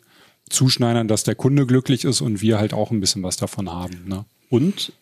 zuschneidern, 0.49 1.07
dass 1.07 1.23
der 1.23 1.35
Kunde 1.35 1.65
glücklich 1.65 2.05
ist 2.05 2.21
und 2.21 2.41
wir 2.41 2.59
halt 2.59 2.73
auch 2.73 2.91
ein 2.91 2.99
bisschen 2.99 3.23
was 3.23 3.37
davon 3.37 3.71
haben. 3.71 4.05
Ne? 4.07 4.25
Und 4.49 4.93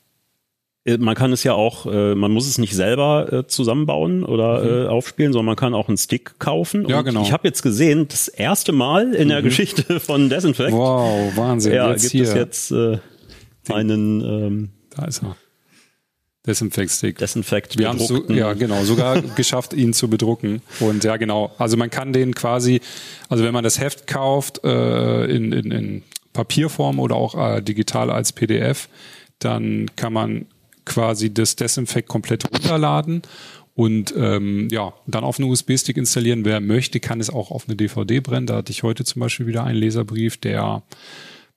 äh, 0.88 0.98
man 0.98 1.16
kann 1.16 1.32
es 1.32 1.44
ja 1.44 1.54
auch, 1.54 1.86
äh, 1.86 2.16
man 2.16 2.32
muss 2.32 2.48
es 2.48 2.58
nicht 2.58 2.74
selber 2.76 3.32
äh, 3.32 3.48
zusammenbauen 3.48 4.24
oder 4.24 4.64
mhm. 4.64 4.88
aufspielen, 4.90 5.34
sondern 5.34 5.48
man 5.48 5.56
kann 5.56 5.74
auch 5.74 5.88
einen 5.88 5.98
Stick 5.98 6.40
kaufen. 6.40 6.88
Ja, 6.88 7.02
genau. 7.02 7.22
Ich 7.22 7.32
habe 7.32 7.48
jetzt 7.48 7.62
gesehen, 7.62 8.08
das 8.08 8.28
erste 8.28 8.72
Mal 8.72 9.14
in 9.14 9.26
mhm. 9.26 9.32
der 9.32 9.42
Geschichte 9.42 10.00
von 10.00 10.30
Desinfect. 10.30 10.72
Wow, 10.72 11.36
Wahnsinn. 11.36 11.74
Ja, 11.74 11.92
jetzt 11.92 12.04
gibt 12.04 12.12
hier. 12.12 12.24
es 12.24 12.34
jetzt 12.34 12.72
äh, 12.72 13.00
einen. 13.70 14.22
Ähm, 14.22 14.70
da 14.90 15.06
ist 15.06 15.24
er. 15.24 15.36
Desinfekt-Stick. 16.48 17.18
Desinfekt 17.18 17.78
Wir 17.78 17.90
haben 17.90 18.00
so, 18.00 18.24
ja 18.30 18.54
genau 18.54 18.84
sogar 18.84 19.22
geschafft, 19.36 19.74
ihn 19.74 19.94
zu 19.94 20.10
bedrucken. 20.10 20.62
Und 20.80 21.04
ja 21.04 21.18
genau, 21.18 21.54
also 21.58 21.78
man 21.78 21.90
kann 21.90 22.14
den 22.14 22.34
quasi, 22.34 22.82
also 23.30 23.44
wenn 23.44 23.54
man 23.54 23.64
das 23.64 23.80
Heft 23.80 24.08
kauft 24.08 24.64
äh, 24.64 25.26
in, 25.26 25.52
in, 25.52 25.72
in 25.72 26.04
Papierform 26.34 27.00
oder 27.00 27.16
auch 27.16 27.36
äh, 27.36 27.62
digital 27.62 28.10
als 28.10 28.32
PDF, 28.32 28.90
dann 29.40 29.88
kann 29.96 30.14
man 30.14 30.46
quasi 30.86 31.34
das 31.34 31.56
Desinfekt 31.56 32.08
komplett 32.08 32.52
runterladen 32.52 33.22
und 33.78 34.12
ähm, 34.18 34.70
ja, 34.72 34.94
dann 35.06 35.24
auf 35.24 35.40
einen 35.40 35.52
USB-Stick 35.52 35.98
installieren. 35.98 36.46
Wer 36.46 36.62
möchte, 36.62 37.00
kann 37.00 37.20
es 37.20 37.30
auch 37.30 37.52
auf 37.52 37.66
eine 37.68 37.76
DVD 37.76 38.22
brennen. 38.22 38.48
Da 38.48 38.56
hatte 38.56 38.72
ich 38.72 38.82
heute 38.82 39.04
zum 39.06 39.20
Beispiel 39.20 39.46
wieder 39.46 39.66
einen 39.66 39.78
Leserbrief, 39.78 40.38
der 40.38 40.82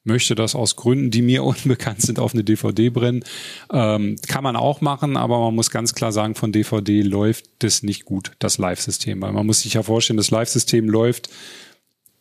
möchte 0.05 0.35
das 0.35 0.55
aus 0.55 0.77
Gründen, 0.77 1.11
die 1.11 1.23
mir 1.23 1.45
unbekannt 1.45 2.03
sind, 2.03 2.19
auf 2.19 2.35
eine 2.35 2.45
DVD 2.45 2.91
brennen. 2.91 3.25
Ähm, 3.73 4.17
kann 4.27 4.45
man 4.45 4.57
auch 4.57 4.81
machen, 4.81 5.17
aber 5.17 5.39
man 5.41 5.55
muss 5.55 5.71
ganz 5.71 5.95
klar 5.95 6.13
sagen, 6.13 6.35
von 6.35 6.53
DVD 6.53 7.03
läuft 7.03 7.47
das 7.61 7.83
nicht 7.83 8.05
gut, 8.05 8.33
das 8.39 8.59
Live-System. 8.59 9.21
Weil 9.23 9.33
man 9.33 9.47
muss 9.47 9.61
sich 9.63 9.75
ja 9.75 9.83
vorstellen, 9.83 10.17
das 10.17 10.31
Live-System 10.31 10.89
läuft 10.89 11.31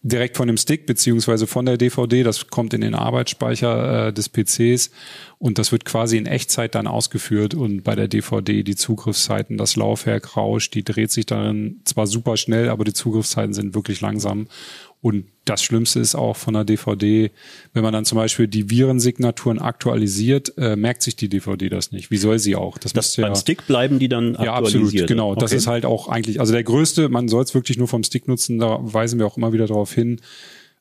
direkt 0.02 0.38
von 0.38 0.48
dem 0.48 0.58
Stick 0.58 0.86
beziehungsweise 0.86 1.46
von 1.46 1.66
der 1.66 1.78
DVD. 1.78 2.24
Das 2.24 2.48
kommt 2.48 2.74
in 2.74 2.82
den 2.82 2.96
Arbeitsspeicher 2.96 4.08
äh, 4.08 4.14
des 4.14 4.30
PCs 4.30 4.92
und 5.38 5.58
das 5.58 5.72
wird 5.72 5.86
quasi 5.86 6.18
in 6.18 6.26
Echtzeit 6.26 6.76
dann 6.76 6.88
ausgeführt. 6.88 7.54
Und 7.54 7.84
bei 7.84 7.96
der 7.96 8.08
DVD 8.08 8.64
die 8.64 8.76
Zugriffszeiten, 8.76 9.58
das 9.58 9.76
Laufwerk 9.76 10.38
rauscht, 10.38 10.74
die 10.74 10.84
dreht 10.84 11.12
sich 11.12 11.26
dann 11.26 11.82
zwar 11.84 12.08
super 12.08 12.38
schnell, 12.38 12.70
aber 12.70 12.86
die 12.86 12.94
Zugriffszeiten 12.94 13.54
sind 13.54 13.76
wirklich 13.76 14.00
langsam. 14.00 14.48
Und 15.02 15.26
das 15.46 15.64
Schlimmste 15.64 16.00
ist 16.00 16.14
auch 16.14 16.36
von 16.36 16.54
der 16.54 16.66
DVD, 16.66 17.32
wenn 17.74 17.84
man 17.84 17.94
dann 17.94 18.04
zum 18.04 18.18
Beispiel 18.18 18.48
die 18.48 18.70
Virensignaturen 18.70 19.60
aktualisiert, 19.60 20.54
äh, 20.58 20.76
merkt 20.76 21.04
sich 21.04 21.16
die 21.16 21.30
DVD 21.30 21.70
das 21.70 21.92
nicht. 21.92 22.12
Wie 22.12 22.18
soll 22.18 22.38
sie 22.38 22.56
auch? 22.56 22.78
Das, 22.78 22.92
das 22.92 23.16
beim 23.16 23.28
ja, 23.28 23.36
Stick 23.36 23.66
bleiben 23.66 23.98
die 23.98 24.10
dann 24.10 24.36
aktualisiert. 24.36 24.74
Ja, 24.74 24.86
absolut, 24.86 25.08
genau. 25.08 25.32
Okay. 25.32 25.40
Das 25.40 25.54
ist 25.54 25.68
halt 25.68 25.86
auch 25.86 26.10
eigentlich, 26.10 26.42
also 26.42 26.52
der 26.52 26.64
größte, 26.64 27.08
man 27.08 27.30
soll 27.30 27.44
es 27.44 27.54
wirklich 27.54 27.78
nur 27.78 27.88
vom 27.88 28.04
Stick 28.04 28.28
nutzen, 28.28 28.60
da 28.60 28.80
weisen 28.82 29.20
wir 29.20 29.26
auch 29.26 29.38
immer 29.38 29.54
wieder 29.54 29.68
darauf 29.68 29.94
hin. 29.94 30.20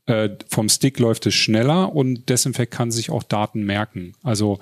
Äh, 0.06 0.30
vom 0.48 0.68
Stick 0.68 0.98
läuft 0.98 1.26
es 1.26 1.34
schneller 1.34 1.94
und 1.94 2.28
Desinfekt 2.28 2.72
kann 2.72 2.90
sich 2.90 3.10
auch 3.10 3.22
Daten 3.22 3.62
merken. 3.64 4.14
Also 4.24 4.58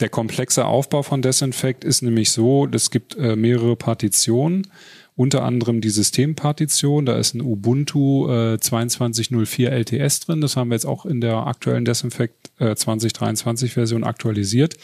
der 0.00 0.10
komplexe 0.10 0.66
Aufbau 0.66 1.02
von 1.02 1.22
Desinfekt 1.22 1.84
ist 1.84 2.02
nämlich 2.02 2.30
so, 2.30 2.68
es 2.70 2.90
gibt 2.90 3.16
äh, 3.16 3.36
mehrere 3.36 3.76
Partitionen 3.76 4.66
unter 5.14 5.44
anderem 5.44 5.80
die 5.80 5.90
Systempartition. 5.90 7.06
Da 7.06 7.16
ist 7.16 7.34
ein 7.34 7.42
Ubuntu 7.42 8.28
äh, 8.28 8.54
22.04 8.54 9.68
LTS 9.68 10.20
drin. 10.20 10.40
Das 10.40 10.56
haben 10.56 10.70
wir 10.70 10.74
jetzt 10.74 10.86
auch 10.86 11.04
in 11.04 11.20
der 11.20 11.46
aktuellen 11.46 11.84
Desinfect 11.84 12.50
äh, 12.58 12.74
2023 12.74 13.74
Version 13.74 14.04
aktualisiert. 14.04 14.76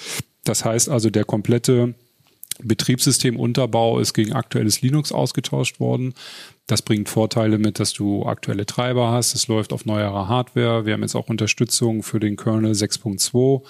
Das 0.45 0.64
heißt 0.64 0.88
also, 0.88 1.11
der 1.11 1.25
komplette 1.25 1.95
Betriebssystemunterbau 2.62 4.01
ist 4.01 4.14
gegen 4.14 4.33
aktuelles 4.33 4.83
Linux 4.83 5.12
ausgetauscht 5.12 5.81
worden. 5.81 6.14
Das 6.67 6.83
bringt 6.83 7.09
Vorteile 7.09 7.59
mit, 7.59 7.79
dass 7.79 7.93
du 7.93 8.27
aktuelle 8.27 8.67
Treiber 8.67 9.11
hast. 9.11 9.35
Es 9.35 9.49
läuft 9.49 9.73
auf 9.73 9.87
neuerer 9.87 10.29
Hardware. 10.29 10.85
Wir 10.85 10.95
haben 10.95 11.03
jetzt 11.03 11.14
auch 11.14 11.29
Unterstützung 11.29 12.03
für 12.03 12.21
den 12.21 12.37
Kernel 12.37 12.73
6.2. 12.73 13.62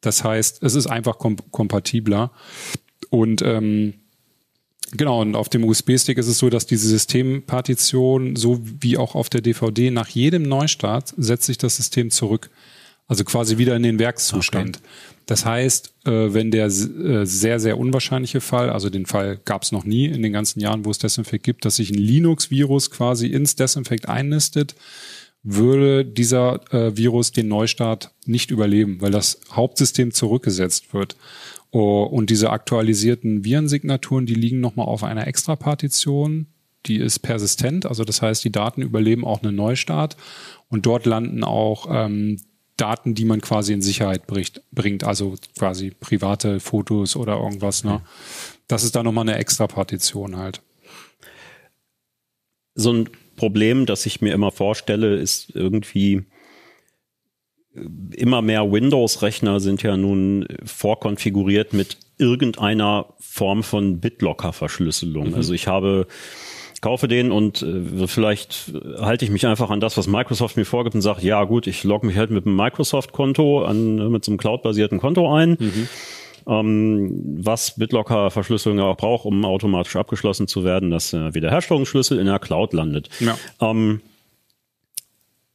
Das 0.00 0.24
heißt, 0.24 0.62
es 0.62 0.74
ist 0.74 0.86
einfach 0.86 1.18
kom 1.18 1.36
kompatibler. 1.50 2.32
Und 3.10 3.42
ähm, 3.42 3.94
Genau, 4.92 5.20
und 5.20 5.34
auf 5.34 5.48
dem 5.48 5.64
USB-Stick 5.64 6.16
ist 6.16 6.28
es 6.28 6.38
so, 6.38 6.48
dass 6.48 6.66
diese 6.66 6.86
Systempartition, 6.88 8.36
so 8.36 8.60
wie 8.62 8.96
auch 8.96 9.14
auf 9.14 9.28
der 9.28 9.40
DVD, 9.40 9.90
nach 9.90 10.08
jedem 10.08 10.44
Neustart 10.44 11.12
setzt 11.16 11.46
sich 11.46 11.58
das 11.58 11.76
System 11.76 12.10
zurück. 12.10 12.50
Also 13.08 13.24
quasi 13.24 13.56
wieder 13.58 13.76
in 13.76 13.82
den 13.84 13.98
Werkszustand. 13.98 14.78
Okay. 14.78 14.86
Das 15.26 15.44
heißt, 15.44 15.92
äh, 16.06 16.34
wenn 16.34 16.50
der 16.50 16.66
äh, 16.66 16.70
sehr, 17.26 17.58
sehr 17.58 17.78
unwahrscheinliche 17.78 18.40
Fall, 18.40 18.70
also 18.70 18.90
den 18.90 19.06
Fall 19.06 19.38
gab 19.44 19.62
es 19.62 19.72
noch 19.72 19.84
nie 19.84 20.06
in 20.06 20.22
den 20.22 20.32
ganzen 20.32 20.60
Jahren, 20.60 20.84
wo 20.84 20.90
es 20.90 20.98
Desinfect 20.98 21.44
gibt, 21.44 21.64
dass 21.64 21.76
sich 21.76 21.90
ein 21.90 21.98
Linux-Virus 21.98 22.90
quasi 22.90 23.26
ins 23.26 23.56
Desinfect 23.56 24.08
einnistet, 24.08 24.76
würde 25.48 26.04
dieser 26.04 26.60
äh, 26.74 26.96
Virus 26.96 27.30
den 27.30 27.46
Neustart 27.46 28.10
nicht 28.26 28.50
überleben, 28.50 29.00
weil 29.00 29.12
das 29.12 29.38
Hauptsystem 29.52 30.10
zurückgesetzt 30.12 30.92
wird. 30.92 31.16
Oh, 31.70 32.02
und 32.02 32.30
diese 32.30 32.50
aktualisierten 32.50 33.44
Virensignaturen, 33.44 34.26
die 34.26 34.34
liegen 34.34 34.60
nochmal 34.60 34.86
auf 34.86 35.04
einer 35.04 35.26
Extra-Partition, 35.28 36.46
die 36.86 36.96
ist 36.96 37.20
persistent, 37.20 37.86
also 37.86 38.02
das 38.02 38.22
heißt, 38.22 38.44
die 38.44 38.50
Daten 38.50 38.82
überleben 38.82 39.24
auch 39.24 39.42
einen 39.42 39.54
Neustart 39.54 40.16
und 40.68 40.84
dort 40.84 41.06
landen 41.06 41.44
auch 41.44 41.86
ähm, 41.90 42.40
Daten, 42.76 43.14
die 43.14 43.24
man 43.24 43.40
quasi 43.40 43.72
in 43.72 43.82
Sicherheit 43.82 44.26
bricht, 44.26 44.62
bringt, 44.72 45.04
also 45.04 45.36
quasi 45.56 45.90
private 45.90 46.58
Fotos 46.58 47.14
oder 47.14 47.36
irgendwas. 47.36 47.84
Ne? 47.84 48.02
Das 48.66 48.82
ist 48.82 48.96
da 48.96 49.02
nochmal 49.02 49.28
eine 49.28 49.38
extra 49.38 49.66
Partition 49.68 50.36
halt. 50.36 50.60
So 52.74 52.92
ein 52.92 53.08
Problem, 53.36 53.86
das 53.86 54.06
ich 54.06 54.20
mir 54.20 54.32
immer 54.32 54.50
vorstelle, 54.50 55.16
ist 55.16 55.54
irgendwie 55.54 56.24
immer 58.14 58.42
mehr 58.42 58.72
Windows-Rechner 58.72 59.60
sind 59.60 59.82
ja 59.82 59.96
nun 59.96 60.46
vorkonfiguriert 60.64 61.74
mit 61.74 61.98
irgendeiner 62.18 63.14
Form 63.20 63.62
von 63.62 64.00
BitLocker-Verschlüsselung. 64.00 65.28
Mhm. 65.28 65.34
Also 65.34 65.52
ich 65.52 65.66
habe 65.66 66.06
kaufe 66.86 67.08
den 67.08 67.32
und 67.32 67.62
äh, 67.62 68.06
vielleicht 68.06 68.72
halte 69.00 69.24
ich 69.24 69.30
mich 69.32 69.44
einfach 69.44 69.70
an 69.70 69.80
das, 69.80 69.96
was 69.96 70.06
Microsoft 70.06 70.56
mir 70.56 70.64
vorgibt 70.64 70.94
und 70.94 71.00
sage, 71.00 71.26
ja 71.26 71.42
gut, 71.42 71.66
ich 71.66 71.82
logge 71.82 72.06
mich 72.06 72.16
halt 72.16 72.30
mit 72.30 72.46
einem 72.46 72.54
Microsoft-Konto 72.54 73.64
an, 73.64 74.12
mit 74.12 74.24
so 74.24 74.30
einem 74.30 74.38
Cloud-basierten 74.38 75.00
Konto 75.00 75.34
ein. 75.34 75.56
Mhm. 75.58 75.88
Ähm, 76.48 77.38
was 77.42 77.76
BitLocker-Verschlüsselung 77.76 78.78
auch 78.80 78.96
braucht, 78.96 79.24
um 79.24 79.44
automatisch 79.44 79.96
abgeschlossen 79.96 80.46
zu 80.46 80.64
werden, 80.64 80.90
dass 80.90 81.10
der 81.10 81.34
Wiederherstellungsschlüssel 81.34 82.18
in 82.18 82.26
der 82.26 82.38
Cloud 82.38 82.72
landet. 82.72 83.08
Ja. 83.18 83.36
Ähm, 83.60 84.00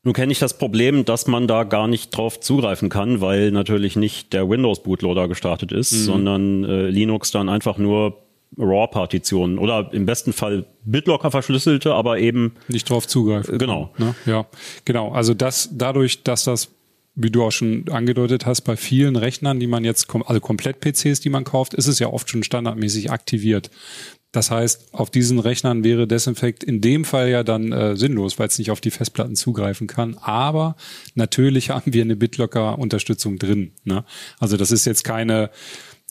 nun 0.03 0.13
kenne 0.13 0.31
ich 0.31 0.39
das 0.39 0.57
Problem, 0.57 1.05
dass 1.05 1.27
man 1.27 1.47
da 1.47 1.63
gar 1.63 1.87
nicht 1.87 2.09
drauf 2.15 2.39
zugreifen 2.39 2.89
kann, 2.89 3.21
weil 3.21 3.51
natürlich 3.51 3.95
nicht 3.95 4.33
der 4.33 4.49
Windows-Bootloader 4.49 5.27
gestartet 5.27 5.71
ist, 5.71 5.91
mhm. 5.91 5.97
sondern 5.97 6.63
äh, 6.63 6.87
Linux 6.89 7.31
dann 7.31 7.49
einfach 7.49 7.77
nur 7.77 8.17
RAW-Partitionen 8.57 9.59
oder 9.59 9.89
im 9.93 10.05
besten 10.05 10.33
Fall 10.33 10.65
BitLocker 10.83 11.31
verschlüsselte, 11.31 11.93
aber 11.93 12.19
eben 12.19 12.55
nicht 12.67 12.89
drauf 12.89 13.07
zugreifen. 13.07 13.57
Genau. 13.59 13.91
Ne? 13.97 14.15
Ja, 14.25 14.45
genau. 14.85 15.11
Also 15.11 15.33
das 15.33 15.69
dadurch, 15.71 16.23
dass 16.23 16.43
das 16.43 16.69
wie 17.15 17.29
du 17.29 17.43
auch 17.43 17.51
schon 17.51 17.87
angedeutet 17.89 18.45
hast, 18.45 18.61
bei 18.61 18.77
vielen 18.77 19.15
Rechnern, 19.15 19.59
die 19.59 19.67
man 19.67 19.83
jetzt, 19.83 20.07
also 20.25 20.39
komplett 20.39 20.79
PCs, 20.79 21.19
die 21.19 21.29
man 21.29 21.43
kauft, 21.43 21.73
ist 21.73 21.87
es 21.87 21.99
ja 21.99 22.07
oft 22.07 22.29
schon 22.29 22.43
standardmäßig 22.43 23.11
aktiviert. 23.11 23.69
Das 24.31 24.49
heißt, 24.49 24.93
auf 24.93 25.09
diesen 25.09 25.39
Rechnern 25.39 25.83
wäre 25.83 26.07
Desinfect 26.07 26.63
in 26.63 26.79
dem 26.79 27.03
Fall 27.03 27.29
ja 27.29 27.43
dann 27.43 27.73
äh, 27.73 27.97
sinnlos, 27.97 28.39
weil 28.39 28.47
es 28.47 28.57
nicht 28.57 28.71
auf 28.71 28.79
die 28.79 28.91
Festplatten 28.91 29.35
zugreifen 29.35 29.87
kann. 29.87 30.17
Aber 30.19 30.77
natürlich 31.15 31.69
haben 31.71 31.93
wir 31.93 32.01
eine 32.01 32.15
BitLocker-Unterstützung 32.15 33.37
drin. 33.37 33.73
Ne? 33.83 34.05
Also 34.39 34.55
das 34.55 34.71
ist 34.71 34.85
jetzt 34.85 35.03
keine 35.03 35.49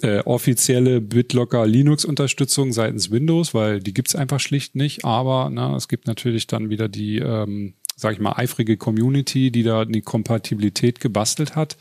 äh, 0.03 0.19
offizielle 0.21 1.01
BitLocker 1.01 1.67
Linux-Unterstützung 1.67 2.73
seitens 2.73 3.11
Windows, 3.11 3.55
weil 3.55 3.81
die 3.81 3.95
gibt's 3.95 4.15
einfach 4.15 4.41
schlicht 4.41 4.77
nicht. 4.77 5.05
Aber 5.07 5.49
na, 5.51 5.75
es 5.77 5.89
gibt 5.89 6.07
natürlich 6.07 6.47
dann 6.47 6.69
wieder 6.69 6.89
die, 6.89 7.19
ähm, 7.19 7.75
sag 8.01 8.15
ich 8.15 8.21
mal, 8.21 8.33
eifrige 8.33 8.77
Community, 8.77 9.51
die 9.51 9.63
da 9.63 9.85
die 9.85 10.03
Kompatibilität 10.03 11.01
gebastelt 11.01 11.57
hat. 11.57 11.77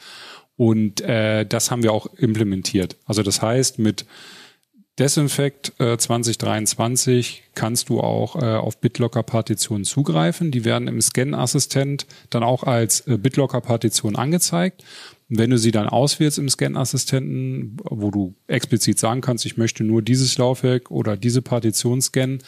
Und 0.58 1.02
äh, 1.02 1.46
das 1.46 1.72
haben 1.72 1.84
wir 1.84 1.94
auch 1.94 2.08
implementiert. 2.18 2.98
Also 3.06 3.24
das 3.24 3.42
heißt, 3.42 3.80
mit 3.80 4.06
Desinfect 5.00 5.80
äh, 5.80 5.98
2023 5.98 7.44
kannst 7.56 7.88
du 7.88 8.02
auch 8.02 8.36
äh, 8.36 8.56
auf 8.56 8.82
BitLocker-Partitionen 8.82 9.86
zugreifen. 9.86 10.52
Die 10.52 10.66
werden 10.66 10.90
im 10.90 11.02
Scan-Assistent 11.02 12.06
dann 12.30 12.44
auch 12.44 12.64
als 12.64 13.08
äh, 13.08 13.18
BitLocker-Partition 13.18 14.18
angezeigt. 14.18 14.84
Wenn 15.30 15.52
du 15.52 15.58
sie 15.58 15.72
dann 15.72 15.88
auswählst 15.88 16.40
im 16.40 16.50
Scan-Assistenten, 16.50 17.78
wo 17.84 18.10
du 18.10 18.34
explizit 18.48 18.98
sagen 18.98 19.22
kannst, 19.22 19.46
ich 19.46 19.58
möchte 19.58 19.84
nur 19.84 20.02
dieses 20.02 20.38
Laufwerk 20.40 20.90
oder 20.90 21.18
diese 21.18 21.44
Partition 21.44 22.02
scannen, 22.02 22.40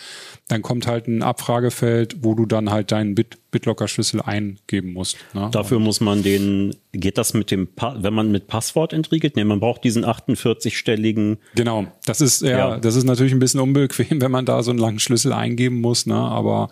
dann 0.48 0.64
kommt 0.64 0.88
halt 0.88 1.08
ein 1.08 1.22
Abfragefeld, 1.22 2.18
wo 2.24 2.34
du 2.34 2.48
dann 2.48 2.72
halt 2.72 2.92
deinen 2.92 3.14
Bit 3.14 3.38
BitLocker-Schlüssel 3.52 4.22
eingeben 4.22 4.94
musst. 4.94 5.18
Ne? 5.34 5.50
Dafür 5.52 5.80
muss 5.80 6.00
man 6.00 6.24
den, 6.24 6.74
geht 6.94 7.18
das 7.18 7.34
mit 7.34 7.52
dem, 7.52 7.68
pa 7.68 7.98
wenn 8.00 8.14
man 8.14 8.32
mit 8.32 8.48
Passwort 8.48 8.94
entriegelt? 8.94 9.36
Nee, 9.36 9.44
man 9.44 9.60
braucht 9.60 9.84
diesen 9.84 10.06
48-stelligen. 10.06 11.38
Genau, 11.56 11.88
das 12.06 12.22
ist, 12.22 12.42
ja, 12.42 12.50
ja, 12.50 12.78
das 12.80 12.96
ist 12.96 13.04
natürlich 13.04 13.34
ein 13.34 13.40
bisschen 13.40 13.60
unbequem, 13.60 14.22
wenn 14.22 14.32
man 14.32 14.46
da 14.46 14.64
so 14.64 14.72
einen 14.72 14.80
langen 14.80 15.00
Schlüssel 15.00 15.34
eingeben 15.34 15.82
muss, 15.82 16.06
ne? 16.06 16.16
aber 16.16 16.70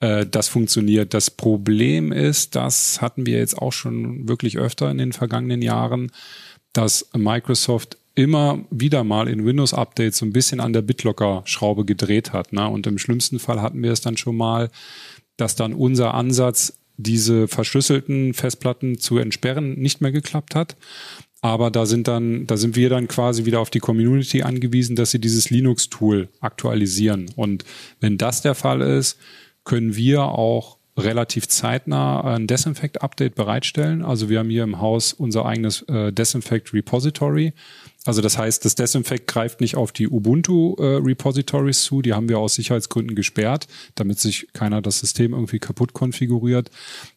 äh, 0.00 0.26
das 0.26 0.48
funktioniert. 0.48 1.14
Das 1.14 1.30
Problem 1.30 2.12
ist, 2.12 2.54
das 2.54 3.00
hatten 3.00 3.26
wir 3.26 3.38
jetzt 3.38 3.58
auch 3.58 3.72
schon 3.72 4.28
wirklich 4.28 4.58
öfter 4.58 4.90
in 4.90 4.98
den 4.98 5.12
vergangenen 5.12 5.62
Jahren, 5.62 6.10
dass 6.72 7.08
Microsoft 7.14 7.96
immer 8.14 8.64
wieder 8.70 9.04
mal 9.04 9.28
in 9.28 9.44
Windows-Updates 9.44 10.18
so 10.18 10.26
ein 10.26 10.32
bisschen 10.32 10.58
an 10.60 10.72
der 10.72 10.82
BitLocker-Schraube 10.82 11.84
gedreht 11.84 12.32
hat. 12.32 12.52
Ne? 12.52 12.66
Und 12.68 12.86
im 12.86 12.98
schlimmsten 12.98 13.38
Fall 13.38 13.60
hatten 13.60 13.82
wir 13.82 13.92
es 13.92 14.00
dann 14.00 14.16
schon 14.16 14.36
mal, 14.36 14.70
dass 15.36 15.54
dann 15.54 15.74
unser 15.74 16.14
Ansatz, 16.14 16.78
diese 16.98 17.46
verschlüsselten 17.46 18.32
Festplatten 18.32 18.98
zu 18.98 19.18
entsperren, 19.18 19.74
nicht 19.74 20.00
mehr 20.00 20.12
geklappt 20.12 20.54
hat. 20.54 20.76
Aber 21.42 21.70
da 21.70 21.84
sind 21.84 22.08
dann, 22.08 22.46
da 22.46 22.56
sind 22.56 22.74
wir 22.74 22.88
dann 22.88 23.06
quasi 23.06 23.44
wieder 23.44 23.60
auf 23.60 23.68
die 23.68 23.80
Community 23.80 24.42
angewiesen, 24.42 24.96
dass 24.96 25.10
sie 25.10 25.20
dieses 25.20 25.50
Linux-Tool 25.50 26.30
aktualisieren. 26.40 27.26
Und 27.36 27.66
wenn 28.00 28.16
das 28.16 28.40
der 28.40 28.54
Fall 28.54 28.80
ist, 28.80 29.18
können 29.66 29.94
wir 29.96 30.22
auch 30.22 30.78
relativ 30.96 31.46
zeitnah 31.48 32.22
ein 32.22 32.46
Desinfect-Update 32.46 33.34
bereitstellen. 33.34 34.02
Also 34.02 34.30
wir 34.30 34.38
haben 34.38 34.48
hier 34.48 34.62
im 34.62 34.80
Haus 34.80 35.12
unser 35.12 35.44
eigenes 35.44 35.82
äh, 35.82 36.10
Desinfect 36.10 36.72
Repository. 36.72 37.52
Also 38.06 38.22
das 38.22 38.38
heißt, 38.38 38.64
das 38.64 38.76
Desinfect 38.76 39.26
greift 39.26 39.60
nicht 39.60 39.76
auf 39.76 39.92
die 39.92 40.08
Ubuntu 40.08 40.76
äh, 40.78 41.72
zu, 41.72 42.02
die 42.02 42.14
haben 42.14 42.28
wir 42.30 42.38
aus 42.38 42.54
Sicherheitsgründen 42.54 43.14
gesperrt, 43.14 43.66
damit 43.94 44.18
sich 44.18 44.48
keiner 44.54 44.80
das 44.80 45.00
System 45.00 45.34
irgendwie 45.34 45.58
kaputt 45.58 45.92
konfiguriert, 45.92 46.70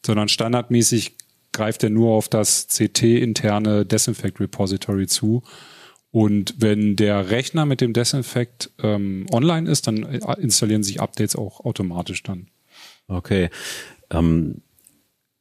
sondern 0.05 0.27
standardmäßig 0.27 1.15
greift 1.53 1.83
er 1.83 1.89
nur 1.89 2.11
auf 2.11 2.27
das 2.27 2.67
CT-interne 2.67 3.85
Desinfect 3.85 4.39
Repository 4.41 5.07
zu. 5.07 5.43
Und 6.11 6.55
wenn 6.57 6.95
der 6.95 7.29
Rechner 7.29 7.65
mit 7.65 7.81
dem 7.81 7.93
Desinfect 7.93 8.71
ähm, 8.81 9.27
online 9.31 9.69
ist, 9.69 9.87
dann 9.87 10.03
äh, 10.03 10.19
installieren 10.39 10.83
sich 10.83 11.01
Updates 11.01 11.35
auch 11.35 11.63
automatisch 11.65 12.23
dann. 12.23 12.47
Okay. 13.07 13.49
Ähm, 14.09 14.61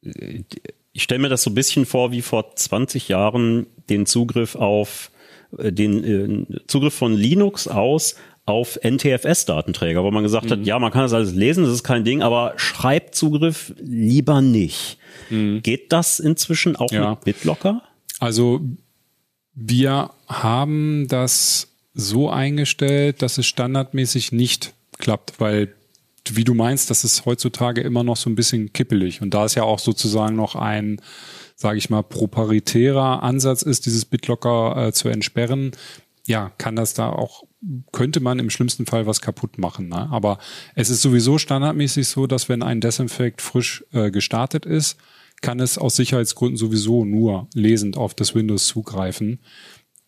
ich 0.01 1.03
stelle 1.03 1.19
mir 1.19 1.29
das 1.29 1.43
so 1.43 1.49
ein 1.49 1.55
bisschen 1.55 1.85
vor 1.85 2.11
wie 2.11 2.21
vor 2.21 2.55
20 2.55 3.07
Jahren 3.07 3.65
den 3.89 4.05
Zugriff 4.05 4.55
auf 4.55 5.11
äh, 5.57 5.71
den 5.71 6.47
äh, 6.51 6.59
Zugriff 6.67 6.93
von 6.93 7.13
Linux 7.13 7.67
aus 7.67 8.15
auf 8.45 8.79
NTFS-Datenträger, 8.81 10.03
wo 10.03 10.09
man 10.09 10.23
gesagt 10.23 10.45
mhm. 10.45 10.51
hat, 10.51 10.65
ja, 10.65 10.79
man 10.79 10.91
kann 10.91 11.03
das 11.03 11.13
alles 11.13 11.33
lesen, 11.33 11.63
das 11.63 11.73
ist 11.73 11.83
kein 11.83 12.03
Ding, 12.03 12.23
aber 12.23 12.53
Schreibzugriff 12.57 13.73
lieber 13.79 14.41
nicht. 14.41 14.97
Mhm. 15.29 15.61
Geht 15.61 15.91
das 15.91 16.19
inzwischen 16.19 16.75
auch 16.75 16.91
ja. 16.91 17.11
mit 17.11 17.21
BitLocker? 17.21 17.83
Also 18.19 18.61
wir 19.61 20.11
haben 20.27 21.07
das 21.07 21.67
so 21.93 22.29
eingestellt, 22.29 23.21
dass 23.21 23.37
es 23.37 23.45
standardmäßig 23.45 24.31
nicht 24.31 24.73
klappt, 24.97 25.39
weil 25.39 25.73
wie 26.31 26.43
du 26.43 26.53
meinst, 26.53 26.89
das 26.89 27.03
ist 27.03 27.25
heutzutage 27.25 27.81
immer 27.81 28.03
noch 28.03 28.17
so 28.17 28.29
ein 28.29 28.35
bisschen 28.35 28.71
kippelig. 28.71 29.21
Und 29.21 29.33
da 29.33 29.45
es 29.45 29.55
ja 29.55 29.63
auch 29.63 29.79
sozusagen 29.79 30.35
noch 30.35 30.55
ein, 30.55 31.01
sage 31.55 31.77
ich 31.77 31.89
mal, 31.89 32.03
proparitärer 32.03 33.23
Ansatz 33.23 33.63
ist, 33.63 33.85
dieses 33.85 34.05
BitLocker 34.05 34.87
äh, 34.87 34.93
zu 34.93 35.09
entsperren, 35.09 35.71
ja, 36.27 36.51
kann 36.57 36.75
das 36.75 36.93
da 36.93 37.09
auch, 37.09 37.43
könnte 37.91 38.19
man 38.19 38.39
im 38.39 38.51
schlimmsten 38.51 38.85
Fall 38.85 39.07
was 39.07 39.21
kaputt 39.21 39.57
machen. 39.57 39.89
Ne? 39.89 40.07
Aber 40.11 40.37
es 40.75 40.89
ist 40.89 41.01
sowieso 41.01 41.39
standardmäßig 41.39 42.07
so, 42.07 42.27
dass 42.27 42.47
wenn 42.47 42.61
ein 42.61 42.81
Desinfekt 42.81 43.41
frisch 43.41 43.83
äh, 43.91 44.11
gestartet 44.11 44.65
ist, 44.65 44.97
kann 45.41 45.59
es 45.59 45.77
aus 45.77 45.95
Sicherheitsgründen 45.95 46.57
sowieso 46.57 47.05
nur 47.05 47.47
lesend 47.53 47.97
auf 47.97 48.13
das 48.13 48.35
Windows 48.35 48.67
zugreifen. 48.67 49.39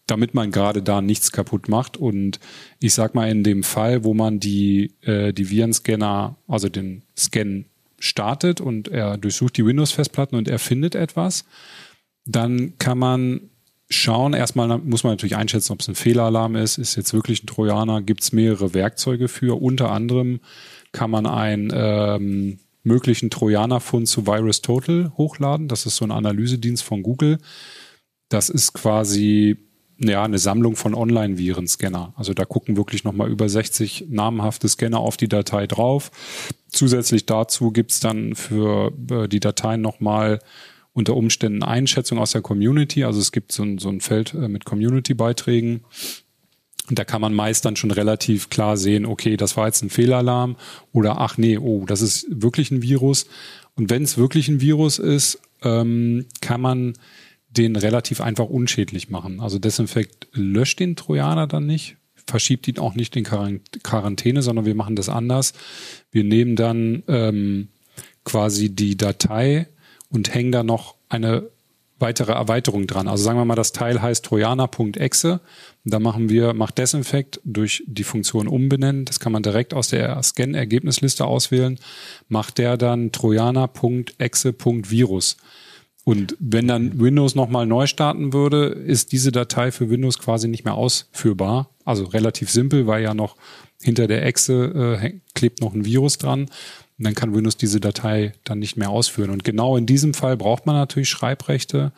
damit 0.08 0.34
man 0.34 0.52
gerade 0.52 0.82
da 0.82 1.00
nichts 1.00 1.32
kaputt 1.32 1.70
macht. 1.70 1.96
Und 1.96 2.42
ich 2.80 2.94
sag 2.94 3.16
mal, 3.16 3.30
in 3.30 3.44
dem 3.46 3.64
Fall, 3.64 4.04
wo 4.04 4.14
man 4.14 4.42
die, 4.42 4.92
äh, 5.04 5.32
die 5.32 5.50
Virenscanner, 5.50 6.36
also 6.50 6.68
den 6.68 7.04
Scan 7.18 7.64
startet 7.98 8.60
und 8.60 8.90
er 8.90 9.18
durchsucht 9.18 9.56
die 9.56 9.66
Windows-Festplatten 9.66 10.36
und 10.38 10.50
er 10.50 10.60
findet 10.60 10.96
etwas, 10.96 11.46
dann 12.26 12.74
kann 12.78 12.98
man 12.98 13.42
schauen. 13.90 14.34
Erstmal 14.34 14.80
muss 14.80 15.04
man 15.04 15.14
natürlich 15.14 15.36
einschätzen, 15.36 15.74
ob 15.74 15.82
es 15.82 15.88
ein 15.88 15.96
Fehlalarm 15.96 16.56
ist. 16.56 16.78
Ist 16.78 16.96
jetzt 16.96 17.14
wirklich 17.14 17.44
ein 17.44 17.48
Trojaner? 17.48 18.02
Gibt 18.02 18.22
es 18.24 18.32
mehrere 18.32 18.74
Werkzeuge 18.74 19.28
für? 19.28 19.62
Unter 19.62 19.92
anderem 19.92 20.40
kann 20.92 21.12
man 21.12 21.26
einen 21.26 21.72
ähm, 21.74 22.60
möglichen 22.84 23.30
Trojanerfund 23.30 24.08
zu 24.08 24.26
Virus 24.28 24.62
Total 24.62 25.12
hochladen. 25.18 25.68
Das 25.68 25.86
ist 25.86 25.98
so 25.98 26.06
ein 26.06 26.12
Analysedienst 26.12 26.84
von 26.84 27.04
Google. 27.04 27.38
Das 28.30 28.50
ist 28.50 28.74
quasi 28.74 29.58
ja, 30.04 30.24
eine 30.24 30.40
Sammlung 30.40 30.76
von 30.76 30.96
Online-Virenscanner. 30.96 32.14
Also 32.16 32.34
da 32.34 32.46
gucken 32.46 32.76
wirklich 32.76 33.04
nochmal 33.04 33.30
über 33.30 33.48
60 33.48 34.06
namhafte 34.10 34.68
Scanner 34.68 35.00
auf 35.00 35.18
die 35.18 35.28
Datei 35.28 35.68
drauf. 35.68 36.12
Zusätzlich 36.70 37.26
dazu 37.26 37.72
gibt's 37.72 38.00
dann 38.00 38.36
für 38.36 38.94
äh, 39.12 39.28
die 39.28 39.40
Dateien 39.40 39.82
nochmal 39.82 40.40
unter 40.94 41.16
Umständen 41.16 41.64
Einschätzung 41.64 42.18
aus 42.18 42.32
der 42.32 42.42
Community. 42.42 43.04
Also 43.04 43.20
es 43.20 43.32
gibt 43.32 43.52
so 43.52 43.64
ein, 43.64 43.78
so 43.78 43.90
ein 43.90 44.02
Feld 44.02 44.34
äh, 44.34 44.48
mit 44.48 44.66
Community-Beiträgen. 44.66 45.82
Und 46.92 47.00
da 47.00 47.06
kann 47.06 47.22
man 47.22 47.34
meist 47.34 47.64
dann 47.64 47.78
schon 47.78 47.92
relativ 47.92 48.50
klar 48.50 48.76
sehen, 48.76 49.06
okay, 49.06 49.38
das 49.38 49.56
war 49.56 49.66
jetzt 49.66 49.82
ein 49.82 49.90
Fehlalarm 49.90 50.58
oder 50.92 51.22
ach 51.22 51.38
nee, 51.38 51.58
oh, 51.58 51.86
das 51.86 52.02
ist 52.02 52.28
wirklich 52.30 52.70
ein 52.70 52.82
Virus. 52.82 53.28
Und 53.76 53.90
wenn 53.90 54.04
es 54.04 54.18
wirklich 54.18 54.50
ein 54.50 54.60
Virus 54.60 55.00
ist, 55.00 55.40
ähm, 55.64 56.26
kann 56.42 56.60
man 56.60 56.96
den 57.48 57.78
relativ 57.78 58.20
einfach 58.20 58.50
unschädlich 58.50 59.10
machen. 59.10 59.40
Also 59.40 59.58
Desinfekt 59.58 60.28
löscht 60.34 60.82
den 60.82 60.98
Trojaner 60.98 61.48
dann 61.48 61.66
nicht, 61.66 61.96
verschiebt 62.28 62.68
ihn 62.68 62.78
auch 62.78 62.94
nicht 62.94 63.16
in 63.16 63.24
Quarantäne, 63.24 64.42
sondern 64.42 64.66
wir 64.66 64.76
machen 64.76 64.98
das 64.98 65.08
anders. 65.08 65.54
Wir 66.12 66.26
nehmen 66.26 66.58
dann 66.58 67.04
ähm, 67.08 67.70
quasi 68.26 68.68
die 68.76 68.98
Datei 68.98 69.70
und 70.10 70.34
hängen 70.34 70.52
da 70.52 70.64
noch 70.64 70.96
eine 71.08 71.48
weitere 72.02 72.34
Erweiterung 72.34 72.88
dran. 72.88 73.08
Also 73.08 73.24
sagen 73.24 73.40
wir 73.40 73.46
mal, 73.46 73.56
das 73.56 73.72
Teil 73.72 74.02
heißt 74.02 74.26
trojaner.exe. 74.26 75.40
Da 75.84 76.00
machen 76.00 76.30
wir, 76.30 76.54
macht 76.54 76.78
Desinfekt 76.78 77.42
durch 77.44 77.84
die 77.88 78.04
Funktion 78.04 78.48
umbenennen. 78.48 79.06
Das 79.06 79.20
kann 79.20 79.32
man 79.32 79.42
direkt 79.44 79.74
aus 79.74 79.88
der 79.90 80.22
Scan-Ergebnisliste 80.22 81.26
auswählen. 81.26 81.80
Macht 82.28 82.58
der 82.58 82.78
dann 82.78 83.12
trojaner.exe.virus. 83.12 85.38
Und 86.04 86.36
wenn 86.40 86.68
dann 86.68 87.00
Windows 87.00 87.36
nochmal 87.36 87.68
neu 87.68 87.86
starten 87.86 88.34
würde, 88.34 88.66
ist 88.66 89.12
diese 89.12 89.32
Datei 89.32 89.72
für 89.72 89.90
Windows 89.90 90.18
quasi 90.18 90.48
nicht 90.48 90.66
mehr 90.66 90.74
ausführbar. 90.74 91.70
Also 91.86 92.06
relativ 92.06 92.50
simpel, 92.50 92.88
weil 92.88 93.04
ja 93.04 93.14
noch 93.14 93.36
hinter 93.82 94.08
der 94.08 94.26
Exe 94.26 95.00
äh, 95.02 95.20
klebt 95.36 95.62
noch 95.62 95.74
ein 95.74 95.86
Virus 95.86 96.18
dran. 96.18 96.50
Und 97.02 97.06
dann 97.06 97.16
kann 97.16 97.34
Windows 97.34 97.58
diese 97.58 97.80
Datei 97.80 98.34
dann 98.44 98.60
nicht 98.60 98.78
mehr 98.78 98.92
ausführen. 98.92 99.32
Und 99.32 99.44
genau 99.44 99.76
in 99.76 99.88
diesem 99.88 100.14
Fall 100.14 100.38
braucht 100.38 100.68
man 100.68 100.76
natürlich 100.76 101.10
Schreibrechte. 101.10 101.94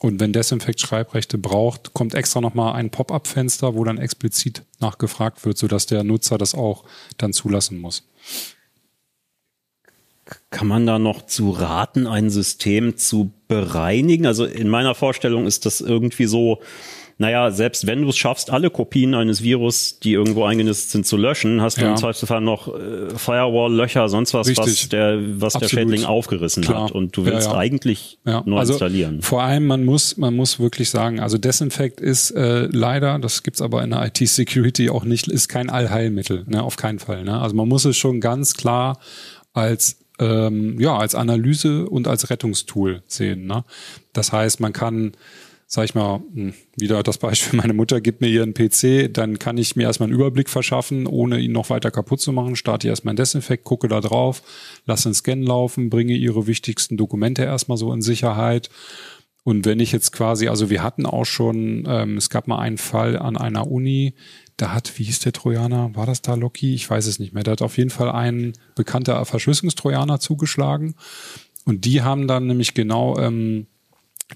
Und 0.00 0.20
wenn 0.20 0.34
Desinfect 0.34 0.82
Schreibrechte 0.82 1.38
braucht, 1.38 1.94
kommt 1.94 2.12
extra 2.12 2.42
nochmal 2.42 2.74
ein 2.74 2.90
Pop-up-Fenster, 2.90 3.74
wo 3.74 3.84
dann 3.84 3.96
explizit 3.96 4.64
nachgefragt 4.80 5.46
wird, 5.46 5.56
sodass 5.56 5.86
der 5.86 6.04
Nutzer 6.04 6.36
das 6.36 6.54
auch 6.54 6.84
dann 7.16 7.32
zulassen 7.32 7.78
muss. 7.78 8.06
Kann 10.50 10.66
man 10.66 10.86
da 10.86 10.98
noch 10.98 11.26
zu 11.26 11.50
raten, 11.50 12.06
ein 12.06 12.30
System 12.30 12.96
zu 12.96 13.32
bereinigen? 13.48 14.26
Also 14.26 14.44
in 14.44 14.68
meiner 14.68 14.94
Vorstellung 14.94 15.46
ist 15.46 15.66
das 15.66 15.80
irgendwie 15.80 16.26
so, 16.26 16.60
naja, 17.20 17.50
selbst 17.50 17.88
wenn 17.88 18.02
du 18.02 18.08
es 18.10 18.16
schaffst, 18.16 18.50
alle 18.50 18.70
Kopien 18.70 19.14
eines 19.14 19.42
Virus, 19.42 19.98
die 19.98 20.12
irgendwo 20.12 20.44
eingenistet 20.44 20.90
sind, 20.90 21.06
zu 21.06 21.16
löschen, 21.16 21.60
hast 21.60 21.76
du 21.76 21.82
ja. 21.82 21.90
im 21.90 21.96
Zweifelsfall 21.96 22.40
noch 22.40 22.68
äh, 22.68 23.10
Firewall-Löcher, 23.10 24.08
sonst 24.08 24.34
was, 24.34 24.46
Richtig. 24.46 24.66
was 24.66 24.88
der, 24.88 25.18
was 25.40 25.54
der 25.54 25.68
Schädling 25.68 26.04
aufgerissen 26.04 26.62
Klar. 26.62 26.84
hat. 26.84 26.92
Und 26.92 27.16
du 27.16 27.26
willst 27.26 27.48
ja, 27.48 27.54
ja. 27.54 27.58
eigentlich 27.58 28.20
neu 28.24 28.56
also 28.56 28.74
installieren. 28.74 29.20
Vor 29.20 29.42
allem, 29.42 29.66
man 29.66 29.84
muss, 29.84 30.16
man 30.16 30.36
muss 30.36 30.60
wirklich 30.60 30.90
sagen, 30.90 31.18
also 31.18 31.38
Desinfect 31.38 32.00
ist 32.00 32.30
äh, 32.30 32.66
leider, 32.70 33.18
das 33.18 33.42
gibt's 33.42 33.60
aber 33.60 33.82
in 33.82 33.90
der 33.90 34.06
IT-Security 34.06 34.88
auch 34.88 35.04
nicht, 35.04 35.26
ist 35.26 35.48
kein 35.48 35.70
Allheilmittel, 35.70 36.44
ne, 36.46 36.62
auf 36.62 36.76
keinen 36.76 37.00
Fall. 37.00 37.24
Ne? 37.24 37.40
Also 37.40 37.56
man 37.56 37.66
muss 37.66 37.84
es 37.84 37.96
schon 37.96 38.20
ganz 38.20 38.54
klar 38.54 39.00
als 39.54 39.98
ähm, 40.18 40.78
ja 40.80 40.96
als 40.96 41.14
Analyse 41.14 41.88
und 41.88 42.08
als 42.08 42.30
Rettungstool 42.30 43.02
sehen. 43.06 43.46
Ne? 43.46 43.64
Das 44.12 44.32
heißt, 44.32 44.60
man 44.60 44.72
kann 44.72 45.12
sag 45.70 45.84
ich 45.84 45.94
mal, 45.94 46.22
hm, 46.32 46.54
wieder 46.76 47.02
das 47.02 47.18
Beispiel, 47.18 47.56
meine 47.60 47.74
Mutter 47.74 48.00
gibt 48.00 48.22
mir 48.22 48.28
ihren 48.28 48.54
PC, 48.54 49.12
dann 49.12 49.38
kann 49.38 49.58
ich 49.58 49.76
mir 49.76 49.82
erstmal 49.82 50.08
einen 50.08 50.18
Überblick 50.18 50.48
verschaffen, 50.48 51.06
ohne 51.06 51.38
ihn 51.38 51.52
noch 51.52 51.68
weiter 51.68 51.90
kaputt 51.90 52.20
zu 52.20 52.32
machen, 52.32 52.56
starte 52.56 52.88
erstmal 52.88 53.12
einen 53.12 53.18
Desinfekt, 53.18 53.64
gucke 53.64 53.86
da 53.86 54.00
drauf, 54.00 54.42
lasse 54.86 55.08
einen 55.08 55.14
Scan 55.14 55.42
laufen, 55.42 55.90
bringe 55.90 56.14
ihre 56.14 56.46
wichtigsten 56.46 56.96
Dokumente 56.96 57.42
erstmal 57.42 57.76
so 57.76 57.92
in 57.92 58.00
Sicherheit. 58.00 58.70
Und 59.44 59.66
wenn 59.66 59.78
ich 59.78 59.92
jetzt 59.92 60.12
quasi, 60.12 60.48
also 60.48 60.70
wir 60.70 60.82
hatten 60.82 61.04
auch 61.06 61.26
schon, 61.26 61.84
ähm, 61.86 62.16
es 62.16 62.30
gab 62.30 62.48
mal 62.48 62.58
einen 62.58 62.78
Fall 62.78 63.18
an 63.18 63.36
einer 63.36 63.70
Uni, 63.70 64.14
da 64.58 64.72
hat, 64.72 64.98
wie 64.98 65.04
hieß 65.04 65.20
der 65.20 65.32
Trojaner? 65.32 65.94
War 65.94 66.04
das 66.04 66.20
da 66.20 66.34
Loki? 66.34 66.74
Ich 66.74 66.90
weiß 66.90 67.06
es 67.06 67.18
nicht 67.18 67.32
mehr. 67.32 67.44
Da 67.44 67.52
hat 67.52 67.62
auf 67.62 67.78
jeden 67.78 67.90
Fall 67.90 68.10
ein 68.10 68.52
bekannter 68.74 69.24
Verschlüsselungstrojaner 69.24 70.20
zugeschlagen. 70.20 70.94
Und 71.64 71.84
die 71.84 72.02
haben 72.02 72.26
dann 72.26 72.46
nämlich 72.48 72.74
genau 72.74 73.16
ähm, 73.18 73.66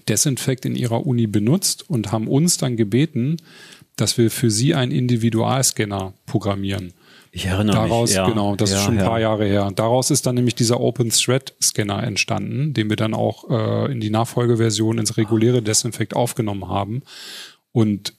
Desinfekt 0.07 0.65
in 0.65 0.75
ihrer 0.75 1.05
Uni 1.05 1.27
benutzt 1.27 1.89
und 1.89 2.11
haben 2.11 2.27
uns 2.27 2.57
dann 2.57 2.77
gebeten, 2.77 3.37
dass 3.97 4.17
wir 4.17 4.31
für 4.31 4.49
sie 4.49 4.73
einen 4.73 4.91
Individualscanner 4.91 6.13
programmieren. 6.25 6.93
Ich 7.31 7.45
erinnere 7.45 7.75
Daraus, 7.75 8.11
mich. 8.11 8.17
Ja. 8.17 8.29
Genau, 8.29 8.55
das 8.55 8.71
ja, 8.71 8.77
ist 8.77 8.83
schon 8.83 8.97
ein 8.97 9.05
paar 9.05 9.19
ja. 9.19 9.29
Jahre 9.29 9.45
her. 9.45 9.71
Daraus 9.75 10.09
ist 10.09 10.25
dann 10.25 10.35
nämlich 10.35 10.55
dieser 10.55 10.79
Open 10.79 11.09
Thread 11.09 11.53
Scanner 11.61 12.01
entstanden, 12.01 12.73
den 12.73 12.89
wir 12.89 12.95
dann 12.95 13.13
auch 13.13 13.49
äh, 13.49 13.91
in 13.91 13.99
die 13.99 14.09
Nachfolgeversion 14.09 14.99
ins 14.99 15.17
reguläre 15.17 15.61
Desinfekt 15.61 16.15
aufgenommen 16.15 16.69
haben. 16.69 17.01
Und 17.71 18.13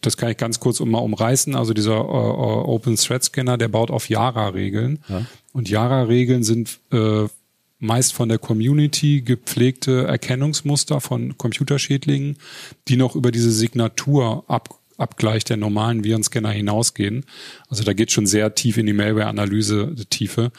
das 0.00 0.16
kann 0.16 0.30
ich 0.30 0.36
ganz 0.36 0.60
kurz 0.60 0.80
mal 0.80 0.98
umreißen. 0.98 1.54
Also 1.54 1.74
dieser 1.74 1.96
äh, 1.96 1.98
äh 1.98 2.64
Open 2.68 2.96
Thread 2.96 3.24
Scanner, 3.24 3.58
der 3.58 3.68
baut 3.68 3.90
auf 3.90 4.08
Yara-Regeln. 4.08 5.00
Ja. 5.08 5.26
Und 5.52 5.68
Yara-Regeln 5.68 6.44
sind 6.44 6.80
äh, 6.92 7.26
meist 7.78 8.12
von 8.12 8.28
der 8.28 8.38
Community 8.38 9.22
gepflegte 9.22 10.04
Erkennungsmuster 10.06 11.00
von 11.00 11.38
Computerschädlingen, 11.38 12.36
die 12.88 12.96
noch 12.96 13.14
über 13.14 13.30
diese 13.30 13.52
Signatur 13.52 14.44
ab, 14.48 14.77
Abgleich 14.98 15.44
der 15.44 15.56
normalen 15.56 16.04
Virenscanner 16.04 16.50
hinausgehen. 16.50 17.24
Also 17.68 17.84
da 17.84 17.92
geht 17.92 18.12
schon 18.12 18.26
sehr 18.26 18.54
tief 18.54 18.76
in 18.76 18.86
die 18.86 18.92
Malware-Analyse-Tiefe. 18.92 20.50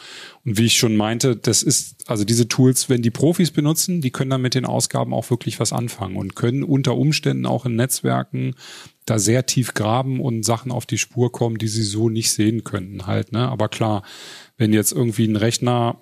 Und 0.44 0.58
wie 0.58 0.66
ich 0.66 0.78
schon 0.78 0.96
meinte, 0.96 1.36
das 1.36 1.62
ist, 1.62 2.08
also 2.08 2.24
diese 2.24 2.48
Tools, 2.48 2.88
wenn 2.88 3.02
die 3.02 3.10
Profis 3.10 3.50
benutzen, 3.50 4.00
die 4.00 4.10
können 4.10 4.30
dann 4.30 4.42
mit 4.42 4.54
den 4.54 4.64
Ausgaben 4.64 5.12
auch 5.12 5.30
wirklich 5.30 5.60
was 5.60 5.72
anfangen 5.72 6.16
und 6.16 6.34
können 6.34 6.64
unter 6.64 6.96
Umständen 6.96 7.46
auch 7.46 7.66
in 7.66 7.76
Netzwerken 7.76 8.54
da 9.04 9.18
sehr 9.18 9.44
tief 9.44 9.74
graben 9.74 10.20
und 10.20 10.44
Sachen 10.44 10.72
auf 10.72 10.86
die 10.86 10.98
Spur 10.98 11.30
kommen, 11.30 11.58
die 11.58 11.68
sie 11.68 11.82
so 11.82 12.08
nicht 12.08 12.32
sehen 12.32 12.64
könnten 12.64 13.06
halt. 13.06 13.32
Ne? 13.32 13.46
Aber 13.48 13.68
klar, 13.68 14.02
wenn 14.56 14.72
jetzt 14.72 14.92
irgendwie 14.92 15.26
ein 15.26 15.36
Rechner 15.36 16.00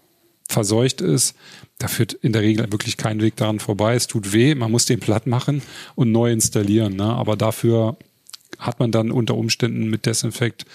verseucht 0.48 1.00
ist, 1.00 1.34
da 1.78 1.88
führt 1.88 2.12
in 2.14 2.32
der 2.32 2.42
Regel 2.42 2.70
wirklich 2.72 2.96
kein 2.96 3.20
Weg 3.20 3.36
daran 3.36 3.60
vorbei. 3.60 3.94
Es 3.94 4.06
tut 4.06 4.32
weh, 4.32 4.54
man 4.54 4.70
muss 4.70 4.86
den 4.86 5.00
platt 5.00 5.26
machen 5.26 5.62
und 5.94 6.10
neu 6.10 6.32
installieren. 6.32 6.96
Ne? 6.96 7.04
Aber 7.04 7.36
dafür 7.36 7.96
hat 8.58 8.80
man 8.80 8.90
dann 8.90 9.10
unter 9.10 9.36
Umständen 9.36 9.88
mit 9.88 10.06
Desinfekt 10.06 10.66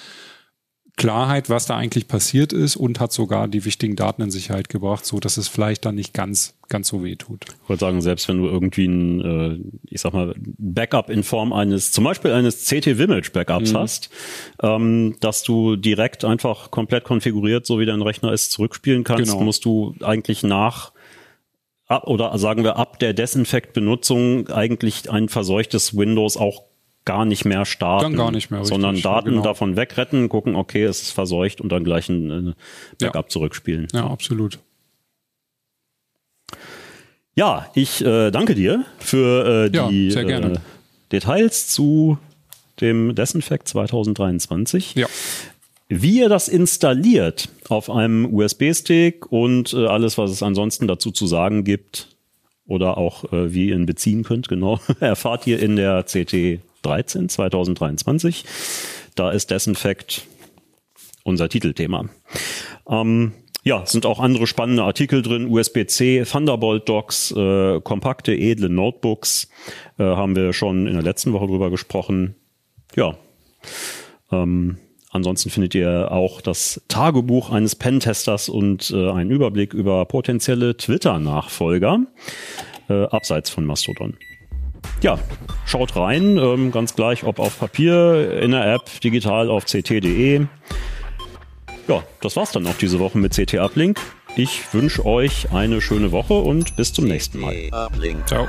Klarheit, 0.96 1.50
was 1.50 1.66
da 1.66 1.76
eigentlich 1.76 2.08
passiert 2.08 2.54
ist 2.54 2.76
und 2.76 3.00
hat 3.00 3.12
sogar 3.12 3.48
die 3.48 3.66
wichtigen 3.66 3.96
Daten 3.96 4.22
in 4.22 4.30
Sicherheit 4.30 4.70
gebracht, 4.70 5.06
so 5.06 5.20
dass 5.20 5.38
es 5.38 5.48
vielleicht 5.48 5.86
dann 5.86 5.96
nicht 5.96 6.14
ganz 6.14 6.56
ganz 6.70 6.88
so 6.88 7.04
weh 7.04 7.16
tut. 7.16 7.46
Ich 7.64 7.70
wollte 7.70 7.82
sagen, 7.82 8.02
selbst 8.02 8.28
wenn 8.28 8.38
du 8.38 8.48
irgendwie 8.48 8.88
ein, 8.88 9.22
äh, 9.22 9.60
ich 9.90 10.02
sag 10.02 10.14
mal, 10.14 10.34
Backup 10.38 11.10
in 11.10 11.24
Form 11.24 11.54
eines, 11.54 11.92
zum 11.92 12.04
Beispiel 12.04 12.32
eines 12.32 12.66
CT-Vimage-Backups 12.66 13.74
mhm. 13.74 13.78
hast, 13.78 14.10
ähm, 14.62 15.16
dass 15.20 15.44
du 15.44 15.76
direkt 15.76 16.26
einfach 16.26 16.72
komplett 16.72 17.04
konfiguriert, 17.04 17.66
so 17.66 17.80
wie 17.80 17.86
dein 17.86 18.02
Rechner 18.02 18.34
ist, 18.34 18.52
zurückspielen 18.52 19.04
kannst, 19.04 19.32
genau. 19.32 19.44
musst 19.44 19.66
du 19.66 19.96
eigentlich 20.02 20.42
nach 20.42 20.94
ab, 21.88 22.08
oder 22.08 22.36
sagen 22.40 22.64
wir 22.64 22.78
ab 22.78 22.98
der 23.00 23.14
Desinfekt-Benutzung 23.14 24.50
eigentlich 24.50 25.12
ein 25.12 25.30
verseuchtes 25.30 25.96
Windows 25.96 26.38
auch 26.38 26.64
gar 27.06 27.26
nicht 27.26 27.45
mehr 27.45 27.66
starten. 27.66 28.04
Dann 28.04 28.16
gar 28.16 28.32
nicht 28.32 28.49
mehr, 28.49 28.62
richtig, 28.62 28.74
Sondern 28.74 29.01
Daten 29.01 29.32
genau. 29.32 29.43
davon 29.43 29.76
wegretten, 29.76 30.30
gucken, 30.30 30.56
okay, 30.56 30.84
es 30.84 31.01
ist 31.01 31.12
verseucht 31.12 31.62
und 31.62 31.72
dann 31.72 31.84
gleich 31.84 32.10
ein 32.10 32.49
äh, 32.49 32.54
Backup 32.99 33.26
ja. 33.26 33.30
zurückspielen. 33.30 33.88
Ja, 33.93 34.08
absolut. 34.08 34.60
Ja, 37.36 37.68
ich 37.74 38.04
äh, 38.06 38.30
danke 38.32 38.54
dir 38.56 38.86
für 38.99 39.66
äh, 39.66 39.70
die 39.70 40.10
ja, 40.10 40.22
äh, 40.22 40.54
Details 41.12 41.68
zu 41.68 42.18
dem 42.80 43.16
Desinfect 43.16 43.68
2023. 43.68 44.95
Ja. 44.95 45.08
Wie 45.89 46.20
ihr 46.20 46.30
das 46.30 46.47
installiert 46.47 47.49
auf 47.70 47.89
einem 47.89 48.34
USB-Stick 48.34 49.32
und 49.32 49.74
äh, 49.74 49.86
alles, 49.88 50.18
was 50.18 50.32
es 50.32 50.41
ansonsten 50.43 50.88
dazu 50.88 51.12
zu 51.12 51.28
sagen 51.28 51.64
gibt 51.64 52.16
oder 52.66 52.97
auch 52.97 53.32
äh, 53.34 53.54
wie 53.54 53.70
ihr 53.70 53.76
ihn 53.76 53.86
beziehen 53.86 54.24
könnt, 54.24 54.47
genau, 54.47 54.80
erfahrt 54.99 55.45
ihr 55.47 55.60
in 55.60 55.76
der 55.76 56.04
CT 56.04 56.62
13 56.84 57.30
2023. 57.30 58.46
Da 59.16 59.32
ist 59.32 59.52
Desinfect 59.52 60.28
unser 61.24 61.50
Titelthema. 61.50 62.06
Ähm, 62.88 63.34
ja, 63.64 63.86
sind 63.86 64.06
auch 64.06 64.20
andere 64.20 64.46
spannende 64.46 64.84
Artikel 64.84 65.22
drin. 65.22 65.48
USB-C, 65.48 66.26
Thunderbolt 66.30 66.88
Docks, 66.90 67.32
äh, 67.32 67.80
kompakte, 67.82 68.34
edle 68.34 68.70
Notebooks. 68.70 69.50
Äh, 69.98 70.04
haben 70.04 70.36
wir 70.36 70.52
schon 70.52 70.86
in 70.86 70.94
der 70.94 71.04
letzten 71.04 71.32
Woche 71.32 71.48
drüber 71.48 71.70
gesprochen. 71.70 72.36
Ja. 72.96 73.16
Ähm, 74.32 74.80
ansonsten 75.12 75.50
findet 75.50 75.76
ihr 75.76 76.12
auch 76.12 76.42
das 76.42 76.82
Tagebuch 76.90 77.52
eines 77.52 77.76
Pentesters 77.76 78.50
und 78.50 78.92
äh, 78.92 79.12
einen 79.12 79.32
Überblick 79.32 79.74
über 79.74 80.04
potenzielle 80.06 80.76
Twitter-Nachfolger 80.76 82.02
äh, 82.90 83.04
abseits 83.06 83.50
von 83.50 83.66
Mastodon. 83.66 84.18
Ja, 85.02 85.20
schaut 85.66 85.96
rein, 85.96 86.38
ähm, 86.38 86.72
ganz 86.72 86.96
gleich, 86.96 87.24
ob 87.24 87.40
auf 87.40 87.60
Papier, 87.60 88.42
in 88.42 88.52
der 88.52 88.74
App, 88.74 89.02
digital 89.02 89.50
auf 89.50 89.66
ct.de. 89.66 90.46
Ja, 91.88 92.04
das 92.22 92.36
war's 92.36 92.52
dann 92.52 92.66
auch 92.68 92.78
diese 92.78 93.00
Woche 93.00 93.18
mit 93.18 93.34
CT 93.34 93.56
Uplink. 93.56 94.00
Ich 94.36 94.74
wünsche 94.74 95.06
euch 95.06 95.52
eine 95.52 95.82
schöne 95.82 96.12
Woche 96.12 96.34
und 96.34 96.76
bis 96.76 96.94
zum 96.94 97.06
nächsten 97.06 97.40
Mal. 97.40 97.70
Ciao. 98.26 98.48